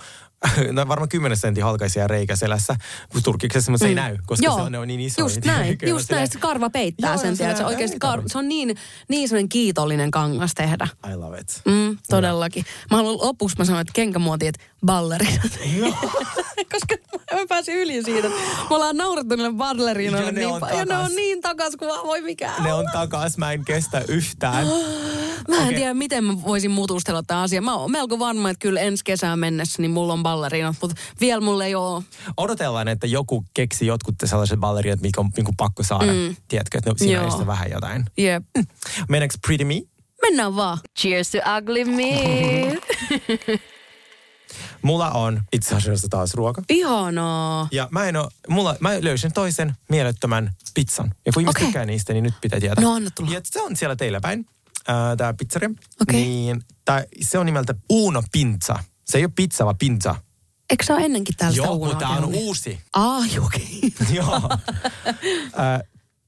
no 0.72 0.88
varmaan 0.88 1.10
10 1.10 1.38
sentin 1.38 1.64
halkaisia 1.64 2.08
reikä 2.08 2.36
selässä 2.36 2.76
turkiksessa, 3.24 3.72
mutta 3.72 3.84
se 3.86 3.90
ei 3.90 3.96
näy, 3.96 4.18
koska 4.26 4.46
Joo, 4.46 4.56
se 4.56 4.62
on, 4.62 4.72
ne 4.72 4.80
on 4.80 4.88
niin 4.88 5.00
isoja. 5.00 5.26
Just 5.26 5.46
näin, 5.46 5.78
just 5.90 6.12
näin. 6.12 6.28
Se 6.32 6.40
karva 6.40 6.70
peittää 6.70 7.14
Joo, 7.14 7.22
sen, 7.22 7.38
tiedät, 7.38 7.58
se, 7.58 7.64
ei 7.64 7.68
oikeasti 7.68 7.98
kar- 8.06 8.24
se 8.28 8.38
on 8.38 8.48
niin, 8.48 8.78
niin 9.08 9.30
semmoinen 9.30 9.50
kiitollinen 9.50 10.12
kangas 10.12 10.52
tehdä. 10.56 10.88
I 11.12 11.16
love 11.16 11.40
it. 11.40 11.62
Mm, 11.66 11.98
todellakin. 12.10 12.66
Mä 12.92 12.98
haluan 12.98 13.28
lopuksi, 13.28 13.56
mä 13.58 13.66
sanoin, 13.66 13.82
että 13.82 13.94
kenkämuoti, 13.94 14.48
että 14.48 14.64
ballerinat. 14.86 15.52
Koska 16.72 16.96
mä 17.34 17.46
pääsin 17.50 17.76
yli 17.76 18.04
siitä. 18.04 18.30
Me 18.30 18.36
ollaan 18.70 18.98
naurettu 18.98 19.36
niille 19.36 19.54
ballerinoille 19.54 20.32
niin 20.32 20.48
on 20.48 20.60
paljon. 20.60 20.80
Ja 20.80 20.86
ne 20.86 20.98
on 20.98 21.16
niin 21.16 21.42
takas 21.42 21.74
kuin 21.80 21.92
voi 22.04 22.22
mikään. 22.22 22.64
Ne 22.64 22.74
on 22.74 22.86
takas, 22.94 23.38
mä 23.38 23.52
en 23.52 23.66
kestä 23.66 24.04
yhtään. 24.08 24.68
Mä 25.48 25.56
en 25.56 25.64
Okei. 25.64 25.76
tiedä, 25.76 25.94
miten 25.94 26.24
mä 26.24 26.34
voisin 26.44 26.72
mutustella 26.72 27.24
tämän 27.24 27.44
asian. 27.44 27.64
Mä 27.64 27.76
oon 27.76 27.92
melko 27.92 28.20
varma, 28.20 28.50
että 28.50 28.62
kyllä 28.62 28.80
ensi 28.80 29.04
kesään 29.04 29.40
mennessä 29.40 29.82
niin 29.82 29.92
mulla 29.92 30.14
on 30.14 30.24
ballerinat, 30.36 30.76
mutta 30.82 30.96
vielä 31.22 31.42
mulla 31.42 31.66
ei 31.66 31.76
ole. 31.76 32.04
Odotellaan, 32.38 32.88
että 32.88 33.08
joku 33.08 33.46
keksi 33.54 33.86
jotkut 33.86 34.16
sellaiset 34.26 34.60
ballerinat, 34.60 35.02
mitkä 35.02 35.22
on 35.22 35.30
niinku 35.36 35.54
pakko 35.58 35.84
saada. 35.84 36.14
Mm. 36.14 36.36
Tiedätkö, 36.48 36.78
että 36.78 36.90
no, 36.90 36.96
siinä 36.98 37.22
Joo. 37.22 37.36
on 37.36 37.48
vähän 37.48 37.72
jotain. 37.72 38.06
Jep. 38.18 38.44
Mennäänkö 39.10 39.36
Pretty 39.48 39.66
Me? 39.66 39.82
Mennään 40.22 40.56
vaan. 40.56 40.78
Cheers 41.00 41.32
to 41.32 41.38
ugly 41.58 41.86
me. 41.86 42.12
Mulla 44.82 45.12
on 45.12 45.42
itse 45.54 45.76
asiassa 45.76 46.08
taas 46.10 46.34
ruoka. 46.34 46.62
Ihanaa. 46.70 47.68
Ja 47.72 47.88
mä 47.92 48.06
en 48.06 48.16
oo, 48.16 48.30
mulla, 48.50 48.76
mä 48.80 48.90
löysin 49.02 49.34
toisen 49.34 49.74
mielettömän 49.90 50.52
pizzan. 50.74 51.12
Ja 51.26 51.32
kun 51.34 51.42
ihmiset 51.42 51.58
Okei. 51.58 51.66
tykkää 51.66 51.86
niistä, 51.86 52.14
niin 52.14 52.24
nyt 52.24 52.34
pitää 52.42 52.60
tietää. 52.60 52.84
No, 52.84 52.94
anna 52.94 53.10
tulla. 53.16 53.32
Ja 53.32 53.42
se 53.44 53.62
on 53.62 53.76
siellä 53.76 53.96
teillä 53.96 54.22
päin, 54.22 54.46
ää, 54.88 55.16
tää 55.16 55.34
pizzeria. 55.34 55.70
Okei. 56.02 56.22
Niin, 56.22 56.62
tää, 56.86 57.04
se 57.22 57.40
on 57.40 57.46
nimeltä 57.46 57.76
Uno 57.90 58.24
Pizza. 58.32 58.80
Se 59.06 59.18
ei 59.18 59.24
ole 59.24 59.32
pizza, 59.36 59.66
vaan 59.66 59.78
pizza. 59.78 60.16
Eikö 60.70 60.84
sä 60.84 60.94
ole 60.94 61.06
ennenkin 61.06 61.36
täällä 61.38 61.58
Joo, 61.58 61.78
mutta 61.78 61.96
tää 61.96 62.10
on 62.10 62.26
uusi. 62.26 62.80
Ah, 62.94 63.26
okei. 63.46 63.82
Joo. 64.18 64.50
Ää, 65.56 65.82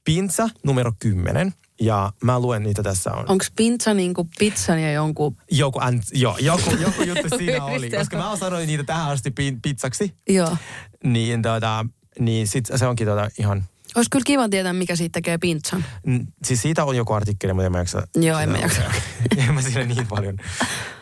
pizza 0.04 0.48
numero 0.64 0.92
10. 0.98 1.54
Ja 1.80 2.12
mä 2.22 2.40
luen 2.40 2.62
niitä 2.62 2.82
tässä 2.82 3.12
on. 3.12 3.24
Onko 3.28 3.44
pizza 3.56 3.94
niinku 3.94 4.28
pizzan 4.38 4.82
ja 4.82 4.92
jonkun... 4.92 5.36
Joku, 5.50 5.78
an, 5.82 6.02
joo, 6.12 6.36
joku, 6.38 6.70
joku 6.86 7.02
juttu 7.02 7.38
siinä 7.38 7.64
oli. 7.64 7.90
Koska 7.90 8.16
mä 8.16 8.36
sanoin 8.36 8.66
niitä 8.66 8.84
tähän 8.84 9.10
asti 9.10 9.30
pi- 9.30 9.58
pizzaksi. 9.62 10.14
Joo. 10.28 10.56
Niin, 11.04 11.42
tota, 11.42 11.86
niin 12.18 12.46
sit 12.46 12.68
se 12.76 12.86
onkin 12.86 13.06
tota 13.06 13.30
ihan... 13.38 13.64
Olisi 13.94 14.10
kyllä 14.10 14.24
kiva 14.26 14.48
tietää, 14.48 14.72
mikä 14.72 14.96
siitä 14.96 15.12
tekee 15.12 15.38
pizzan. 15.38 15.84
Mm, 16.06 16.26
Siis 16.44 16.62
siitä 16.62 16.84
on 16.84 16.96
joku 16.96 17.12
artikkeli, 17.12 17.52
mutta 17.52 17.66
en 17.66 17.72
mä 17.72 17.78
jaksa. 17.78 18.02
Joo, 18.16 18.38
en 18.38 18.48
mä 18.50 18.58
jaksa. 18.58 18.80
en 19.48 19.54
mä 19.54 19.62
siinä 19.62 19.84
niin 19.84 20.06
paljon, 20.06 20.36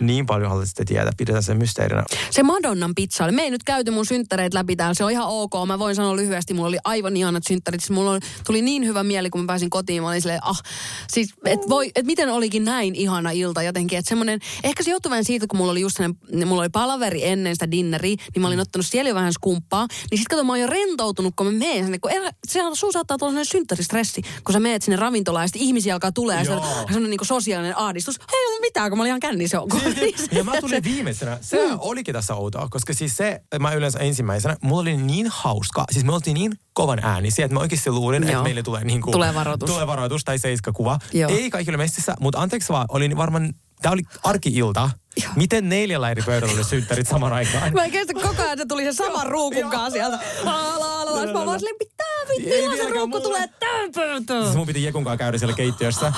niin 0.00 0.26
paljon 0.26 0.50
halua 0.50 0.66
sitä 0.66 0.84
tietää. 0.84 1.12
Pidetään 1.16 1.42
sen 1.42 1.58
mysteerinä. 1.58 2.04
Se 2.30 2.42
Madonnan 2.42 2.94
pizza 2.94 3.24
oli. 3.24 3.32
Me 3.32 3.42
ei 3.42 3.50
nyt 3.50 3.64
käyty 3.64 3.90
mun 3.90 4.06
synttäreitä 4.06 4.58
läpi 4.58 4.76
täällä. 4.76 4.94
Se 4.94 5.04
on 5.04 5.10
ihan 5.10 5.26
ok. 5.28 5.52
Mä 5.66 5.78
voin 5.78 5.94
sanoa 5.96 6.16
lyhyesti, 6.16 6.54
mulla 6.54 6.68
oli 6.68 6.78
aivan 6.84 7.16
ihanat 7.16 7.42
synttärit. 7.48 7.80
Siis 7.80 7.90
mulla 7.90 8.18
tuli 8.46 8.62
niin 8.62 8.86
hyvä 8.86 9.02
mieli, 9.04 9.30
kun 9.30 9.40
mä 9.40 9.46
pääsin 9.46 9.70
kotiin. 9.70 10.02
Mä 10.02 10.08
olin 10.08 10.22
silleen, 10.22 10.44
ah, 10.44 10.62
siis, 11.08 11.34
et 11.44 11.60
voi, 11.68 11.90
et 11.94 12.06
miten 12.06 12.28
olikin 12.28 12.64
näin 12.64 12.94
ihana 12.94 13.30
ilta 13.30 13.62
jotenkin. 13.62 13.98
Että 13.98 14.08
semmonen, 14.08 14.40
ehkä 14.64 14.82
se 14.82 14.90
johtui 14.90 15.10
vähän 15.10 15.24
siitä, 15.24 15.46
kun 15.46 15.56
mulla 15.58 15.72
oli 15.72 15.80
just 15.80 15.96
sellainen, 15.96 16.48
mulla 16.48 16.62
oli 16.62 16.68
palaveri 16.68 17.26
ennen 17.26 17.54
sitä 17.54 17.70
dinneriä, 17.70 18.16
niin 18.34 18.42
mä 18.42 18.46
olin 18.48 18.60
ottanut 18.60 18.86
siellä 18.86 19.08
jo 19.08 19.14
vähän 19.14 19.32
skumppaa. 19.32 19.86
Niin 20.10 20.18
sit 20.18 20.28
kato, 20.28 20.44
mä 20.44 20.52
oon 20.52 20.60
jo 20.60 20.66
rentoutunut, 20.66 21.34
kun 21.36 21.46
mä 21.46 21.52
menen 21.52 21.84
sinne. 21.84 21.98
Kun 21.98 22.10
elä, 22.10 22.30
se 22.48 22.62
on, 22.62 22.75
sun 22.76 22.92
saattaa 22.92 23.18
tulla 23.18 23.30
sellainen 23.30 23.50
synttäristressi, 23.50 24.22
kun 24.44 24.52
sä 24.52 24.60
meet 24.60 24.82
sinne 24.82 24.96
ravintolaan 24.96 25.48
ja 25.54 25.60
ihmisiä 25.60 25.94
alkaa 25.94 26.12
tulee 26.12 26.42
ja 26.42 26.52
on 26.56 26.62
sellainen 26.86 27.10
niin 27.10 27.20
sosiaalinen 27.22 27.78
ahdistus. 27.78 28.18
Hei, 28.32 28.40
ei 28.40 28.46
ollut 28.46 28.60
mitään, 28.60 28.90
kun 28.90 28.98
mä 28.98 29.02
olin 29.02 29.08
ihan 29.08 29.20
kännissä. 29.20 29.58
Siis, 29.94 30.28
ja 30.32 30.44
mä 30.44 30.52
tulin 30.60 30.84
viimeisenä. 30.94 31.38
Se 31.40 31.68
mm. 31.68 31.78
olikin 31.78 32.14
tässä 32.14 32.34
outoa, 32.34 32.68
koska 32.70 32.94
siis 32.94 33.16
se, 33.16 33.40
mä 33.58 33.72
yleensä 33.72 33.98
ensimmäisenä, 33.98 34.56
mulla 34.60 34.80
oli 34.80 34.96
niin 34.96 35.26
hauska. 35.30 35.84
Siis 35.90 36.04
me 36.04 36.12
oltiin 36.12 36.34
niin 36.34 36.52
kovan 36.72 36.98
äänisiä, 37.02 37.44
että 37.44 37.54
mä 37.54 37.60
oikeasti 37.60 37.90
luulin, 37.90 38.24
että 38.24 38.42
meille 38.42 38.62
tulee 38.62 38.84
niin 38.84 39.02
kuin, 39.02 39.12
Tulee 39.12 39.34
varoitus. 39.34 39.70
Tulee 39.70 39.86
varoitus 39.86 40.24
tai 40.24 40.38
seiskakuva. 40.38 40.98
Joo. 41.12 41.30
Ei 41.30 41.50
kaikille 41.50 41.76
messissä, 41.76 42.14
mutta 42.20 42.40
anteeksi 42.40 42.68
vaan, 42.68 42.86
oli 42.88 43.16
varmaan, 43.16 43.54
tää 43.82 43.92
oli 43.92 44.02
arki-ilta. 44.22 44.90
Joo. 45.22 45.32
Miten 45.36 45.68
neljällä 45.68 46.10
eri 46.10 46.22
pöydällä 46.26 46.54
oli 46.54 46.64
synttärit 46.64 47.06
saman 47.08 47.32
aikaan? 47.32 47.72
Mä 47.72 47.84
en 47.84 47.90
kestä 47.90 48.14
koko 48.14 48.42
ajan, 48.42 48.52
että 48.52 48.66
tuli 48.68 48.84
se 48.84 48.92
sama 48.92 49.24
ruukun 49.24 49.70
kanssa 49.70 49.90
sieltä. 49.90 50.18
La, 50.44 50.80
la, 50.80 51.04
la, 51.06 51.26
la. 51.26 51.32
Mä 51.32 51.46
vaan 51.46 51.60
silleen, 51.60 51.76
mitä 51.80 52.04
vittu, 52.38 52.76
se 52.76 52.88
ruukku 52.90 53.20
tulee 53.20 53.48
tähän 53.60 53.92
pöytään. 53.94 54.42
Siis 54.44 54.56
mun 54.56 54.66
piti 54.66 54.82
Jekun 54.84 55.04
kanssa 55.04 55.16
käydä 55.18 55.38
siellä 55.38 55.56
keittiössä. 55.56 56.12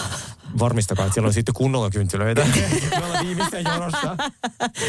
Varmistakaa, 0.58 1.06
että 1.06 1.14
siellä 1.14 1.26
on 1.26 1.32
sitten 1.32 1.54
kunnolla 1.54 1.90
kynttilöitä. 1.90 2.46
Me 2.98 3.04
ollaan 3.06 3.26
viimeisen 3.26 3.64
jonossa. 3.74 4.16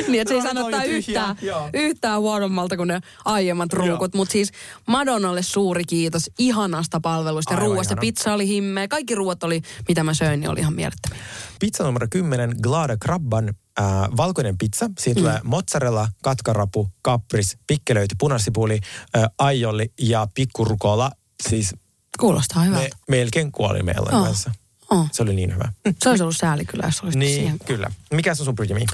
Niin, 0.07 0.21
että 0.21 0.33
se 0.33 0.35
ei 0.35 0.41
Ruoka 0.41 0.47
sano 0.47 0.65
oli 0.65 0.73
ottaa 0.75 0.81
tyhjä, 0.87 1.25
yhtään, 1.41 1.69
yhtään 1.73 2.19
huonommalta 2.19 2.77
kuin 2.77 2.87
ne 2.87 2.99
aiemmat 3.25 3.73
ruukut. 3.73 4.13
Mutta 4.13 4.31
siis 4.31 4.51
Madonnalle 4.87 5.41
suuri 5.41 5.83
kiitos 5.83 6.29
ihanasta 6.39 6.99
palvelusta 6.99 7.53
ja 7.53 7.57
Aivan 7.57 7.71
ruuasta. 7.71 7.93
ihana. 7.93 8.01
Pizza 8.01 8.33
oli 8.33 8.47
himmeä. 8.47 8.87
Kaikki 8.87 9.15
ruuat 9.15 9.43
oli, 9.43 9.61
mitä 9.87 10.03
mä 10.03 10.13
söin, 10.13 10.39
niin 10.39 10.49
oli 10.49 10.59
ihan 10.59 10.73
mielettömiä. 10.73 11.19
Pizza 11.59 11.83
numero 11.83 12.07
10, 12.09 12.55
Glada 12.63 12.97
Krabban 12.97 13.53
äh, 13.79 13.85
valkoinen 14.17 14.57
pizza. 14.57 14.89
Siitä 14.99 15.19
mm. 15.19 15.23
tulee 15.23 15.39
mozzarella, 15.43 16.09
katkarapu, 16.23 16.89
kapris, 17.01 17.57
pikkelöity, 17.67 18.15
punasipuli, 18.19 18.79
äh, 19.17 19.23
aioli 19.37 19.93
ja 19.99 20.27
pikkurukola. 20.35 21.11
Siis 21.49 21.75
Kuulostaa 22.19 22.63
hyvältä. 22.63 22.95
Me 23.07 23.17
melkein 23.17 23.51
kuoli 23.51 23.83
meillä 23.83 24.09
Joo. 24.11 24.23
kanssa. 24.23 24.51
Oh. 24.89 25.07
Se 25.11 25.23
oli 25.23 25.35
niin 25.35 25.53
hyvä. 25.53 25.71
Se 26.03 26.09
olisi 26.09 26.23
ollut 26.23 26.37
sääli 26.37 26.65
kyllä, 26.65 26.83
jos 26.85 27.01
olisit 27.01 27.19
Niin, 27.19 27.35
siihen. 27.39 27.59
kyllä. 27.59 27.91
Mikä 28.13 28.29
on 28.29 28.35
sun 28.35 28.55
pretty 28.55 28.73
me? 28.73 28.85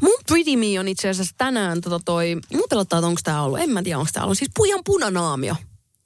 Mun 0.00 0.14
Pretty 0.28 0.56
Me 0.56 0.80
on 0.80 0.88
itse 0.88 1.08
asiassa 1.08 1.34
tänään 1.38 1.80
tota 1.80 2.00
toi, 2.04 2.36
muuten 2.52 2.78
että 2.80 2.96
onko 2.96 3.20
tää 3.24 3.42
ollut, 3.42 3.60
en 3.60 3.70
mä 3.70 3.82
tiedä 3.82 3.98
onko 3.98 4.10
tää 4.12 4.22
ollut, 4.24 4.38
siis 4.38 4.50
pujan 4.56 4.80
punanaamio. 4.84 5.56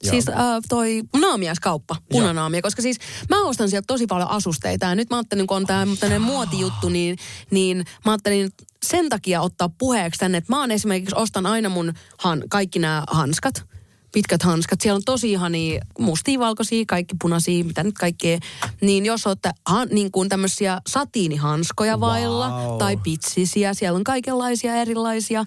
Joo. 0.03 0.11
Siis 0.11 0.29
äh, 0.29 0.35
toi 0.69 1.01
naamiaiskauppa, 1.21 1.95
punanaamio, 2.11 2.61
koska 2.61 2.81
siis 2.81 2.97
mä 3.29 3.43
ostan 3.43 3.69
sieltä 3.69 3.87
tosi 3.87 4.07
paljon 4.07 4.29
asusteita 4.29 4.85
ja 4.85 4.95
nyt 4.95 5.09
mä 5.09 5.15
ajattelin, 5.15 5.47
kun 5.47 5.57
on 5.57 5.65
tää 5.65 5.87
tämmönen 5.99 6.21
muotijuttu, 6.21 6.89
niin, 6.89 7.17
niin 7.51 7.85
mä 8.05 8.11
ajattelin 8.11 8.51
sen 8.85 9.09
takia 9.09 9.41
ottaa 9.41 9.69
puheeksi 9.69 10.19
tänne, 10.19 10.37
että 10.37 10.53
mä 10.53 10.59
oon 10.59 10.71
esimerkiksi 10.71 11.15
ostan 11.15 11.45
aina 11.45 11.69
mun 11.69 11.93
han, 12.17 12.43
kaikki 12.49 12.79
nämä 12.79 13.03
hanskat, 13.07 13.68
pitkät 14.11 14.43
hanskat. 14.43 14.81
Siellä 14.81 14.95
on 14.95 15.03
tosi 15.05 15.31
ihania 15.31 15.81
mustia, 15.99 16.39
valkoisia, 16.39 16.83
kaikki 16.87 17.15
punaisia, 17.21 17.63
mitä 17.63 17.83
nyt 17.83 17.97
kaikkea. 17.97 18.37
Niin 18.81 19.05
jos 19.05 19.27
olette 19.27 19.51
ha, 19.65 19.85
niin 19.85 20.11
kuin 20.11 20.29
tämmöisiä 20.29 20.81
satiinihanskoja 20.87 21.99
vailla 21.99 22.49
Wow. 22.49 22.77
tai 22.77 22.97
pitsisiä, 22.97 23.73
siellä 23.73 23.97
on 23.97 24.03
kaikenlaisia 24.03 24.75
erilaisia. 24.75 25.43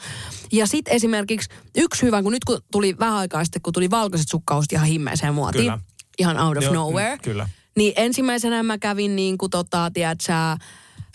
Ja 0.52 0.66
sitten 0.66 0.94
esimerkiksi 0.94 1.48
yksi 1.76 2.02
hyvä, 2.02 2.22
kun 2.22 2.32
nyt 2.32 2.44
kun 2.44 2.58
tuli 2.72 2.98
vähän 2.98 3.16
aikaa 3.16 3.44
sitten, 3.44 3.62
kun 3.62 3.72
tuli 3.72 3.90
valkoiset 3.90 4.28
sukkahousut 4.30 4.72
ihan 4.72 4.86
himmeiseen 4.86 5.34
muotiin. 5.34 5.64
Kyllä. 5.64 5.78
Ihan 6.18 6.40
out 6.40 6.56
of 6.56 6.64
Joo, 6.64 6.74
nowhere. 6.74 7.14
mm, 7.14 7.20
kyllä. 7.22 7.48
Niin 7.76 7.92
ensimmäisenä 7.96 8.62
mä 8.62 8.78
kävin 8.78 9.16
niin 9.16 9.38
kuin 9.38 9.50
tota, 9.50 9.90
tiedätkö, 9.94 10.24
sä, 10.24 10.56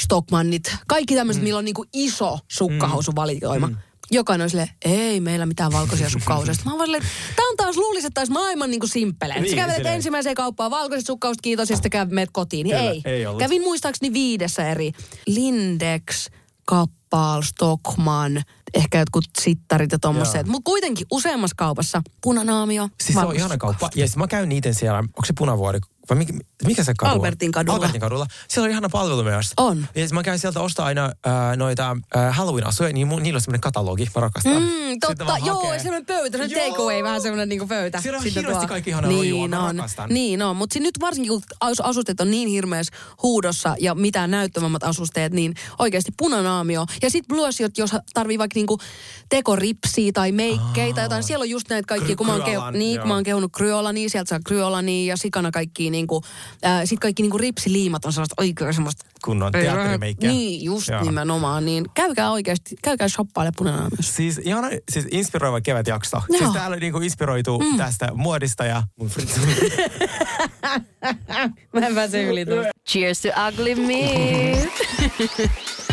Stockmannit, 0.04 0.76
kaikki 0.88 1.16
tämmöiset, 1.16 1.44
mm. 1.44 1.48
millä 1.48 1.58
on 1.58 1.66
niin 1.66 1.76
kuin 1.76 1.90
iso 1.94 2.40
sukkahousuvalikoima. 2.48 3.68
Mm. 3.68 3.78
Jokainen 4.12 4.44
on 4.46 4.50
silleen, 4.50 4.70
ei 4.86 5.20
meillä 5.20 5.46
mitään 5.46 5.72
valkoisia 5.72 6.10
sukkahousuja. 6.10 6.54
Sitten 6.54 6.72
mä 6.72 6.78
vaan 6.78 6.90
tää 7.36 7.46
on 7.50 7.58
taas 7.58 7.78
luulisin, 7.78 8.08
että 8.08 8.22
olisi 8.22 8.34
maailman 8.34 8.72
niin 8.72 8.80
kuin 8.80 8.90
simppelein. 8.90 9.42
Niin, 9.42 9.50
Sä 9.50 9.56
kävelet 9.56 9.76
silleen. 9.76 9.96
ensimmäiseen 9.96 10.36
kauppaan, 10.36 10.72
valkoiset 10.72 11.08
sukkahousut, 11.08 11.42
kiitos, 11.42 11.70
ja 11.70 11.76
sitten 11.76 11.92
käy 11.92 12.06
meet 12.06 12.30
kotiin. 12.32 12.64
Niin 12.64 12.78
Kyllä, 12.78 12.92
ei. 12.92 13.02
ei 13.06 13.26
ollut. 13.26 13.40
Kävin 13.40 13.62
muistaakseni 13.62 14.14
viidessä 14.14 14.70
eri. 14.72 14.92
Lindex, 15.26 16.30
Kappal, 17.18 17.42
Stockman, 17.42 18.42
ehkä 18.74 19.00
jotkut 19.00 19.26
sittarit 19.40 19.92
ja 19.92 20.00
tommoset. 20.00 20.48
Mutta 20.48 20.66
kuitenkin 20.66 21.08
useammassa 21.12 21.56
kaupassa 21.58 22.02
punanaamio. 22.22 22.90
Siis 23.04 23.20
se 23.20 23.26
on 23.26 23.36
ihana 23.36 23.58
kauppa. 23.58 23.90
Ja 23.96 24.08
sit 24.08 24.16
mä 24.16 24.28
käyn 24.28 24.50
niiden 24.50 24.76
siellä, 24.76 25.00
onko 25.00 25.26
se 25.26 25.34
Punavuori? 25.38 25.80
Vai 26.10 26.18
mikä, 26.18 26.34
mikä 26.66 26.84
se 26.84 26.94
kadu 26.98 27.12
on? 27.12 27.16
Albertin 27.18 27.52
kadulla. 27.52 27.76
Albertin 27.76 28.02
kadulla. 28.02 28.26
Siellä 28.48 28.66
on 28.66 28.72
ihana 28.72 28.90
palvelu 28.90 29.24
myös. 29.24 29.54
On. 29.58 29.88
Ja 29.96 30.08
sit 30.08 30.12
mä 30.14 30.24
käyn 30.24 30.40
sieltä 30.40 30.60
ostaa 30.60 30.86
aina 30.86 31.06
äh, 31.06 31.58
noita 31.58 31.98
äh, 32.16 32.36
Halloween-asuja, 32.38 32.94
niin 32.94 33.08
mun, 33.08 33.24
niillä 33.24 33.38
on 33.38 33.42
semmoinen 33.42 33.62
katalogi, 33.62 34.08
mä 34.16 34.22
rakastan. 34.22 34.54
Mm, 34.64 35.00
totta, 35.02 35.38
joo, 35.46 35.56
hakee. 35.56 35.80
semmoinen 35.80 36.06
pöytä, 36.06 36.38
semmoinen 36.38 36.70
take 36.70 36.82
away, 36.82 37.04
vähän 37.04 37.22
semmoinen 37.22 37.50
niinku 37.50 37.68
pöytä. 37.68 38.02
Siellä 38.02 38.18
on 38.18 38.24
Sitten 38.24 38.42
hirveästi 38.44 38.66
tuo- 38.66 38.70
kaikki 38.70 38.90
ihanaa 38.90 39.10
niin 39.12 39.34
rojua, 39.34 39.48
mä 39.48 39.66
on, 39.66 39.76
rakastan. 39.76 40.10
Niin 40.10 40.42
on, 40.42 40.56
mutta 40.56 40.80
nyt 40.80 41.00
varsinkin 41.00 41.32
kun 41.32 41.42
as- 41.60 41.80
asusteet 41.80 42.22
on 42.22 42.32
niin 42.32 42.50
hirveässä 42.50 42.94
huudossa 43.24 43.76
ja 43.80 43.96
mitään 43.96 44.32
näyttävämmät 44.32 44.84
asusteet, 44.84 45.34
niin 45.34 45.54
oikeasti 45.80 46.12
punanaamio. 46.18 46.86
Ja 47.02 47.07
sitten 47.10 47.36
bluesiot, 47.36 47.78
jos 47.78 47.92
tarvii 48.14 48.38
vaikka 48.38 48.58
niinku 48.58 48.78
tekoripsiä 49.30 50.12
tai 50.12 50.32
meikkejä 50.32 50.94
tai 50.94 51.04
jotain, 51.04 51.24
siellä 51.24 51.44
on 51.44 51.50
just 51.50 51.70
näitä 51.70 51.88
kaikki, 51.88 52.16
kun 52.16 52.28
mä 52.28 52.34
oon, 52.34 52.42
keu- 52.42 52.78
niin, 52.78 53.00
kun 53.00 53.08
mä 53.08 53.14
oon 53.14 53.24
kehunut 53.24 53.52
kryolania, 53.58 54.10
sieltä 54.10 54.30
saa 54.30 54.40
kryolania 54.46 55.14
ja 55.14 55.18
sikana 55.18 55.52
kaikki 55.52 55.90
niinku, 55.90 56.24
äh, 56.66 56.82
sit 56.86 57.00
kaikki 57.00 57.24
niinku 57.24 57.38
ripsiliimat 57.38 58.06
on 58.06 58.14
sellaista 58.14 58.36
oikein 58.38 58.74
semmoista 58.74 59.06
Kunnon 59.24 59.52
teatterimeikkiä. 59.52 60.30
Niin, 60.30 60.64
just 60.64 60.88
Joo. 60.88 61.04
nimenomaan. 61.04 61.66
Niin 61.66 61.86
käykää 61.94 62.32
oikeasti, 62.32 62.76
käykää 62.84 63.08
shoppaile 63.08 63.52
punanaamiossa. 63.58 64.14
Siis 64.14 64.42
ihana, 64.44 64.68
siis 64.92 65.08
inspiroiva 65.12 65.62
kevätjakso. 65.62 66.22
Joo. 66.30 66.38
Siis 66.38 66.52
täällä 66.52 66.78
niinku 66.78 67.00
inspiroitu 67.00 67.60
mm. 67.60 67.78
tästä 67.78 68.10
muodista 68.14 68.66
ja 68.66 68.84
mun 69.00 69.12
Mä 71.74 71.88
en 71.88 71.96
pääse 71.96 72.24
yli 72.24 72.46
tuosta. 72.46 72.72
Cheers 72.90 73.22
to 73.22 73.30
ugly 73.48 73.76
meat. 73.76 74.70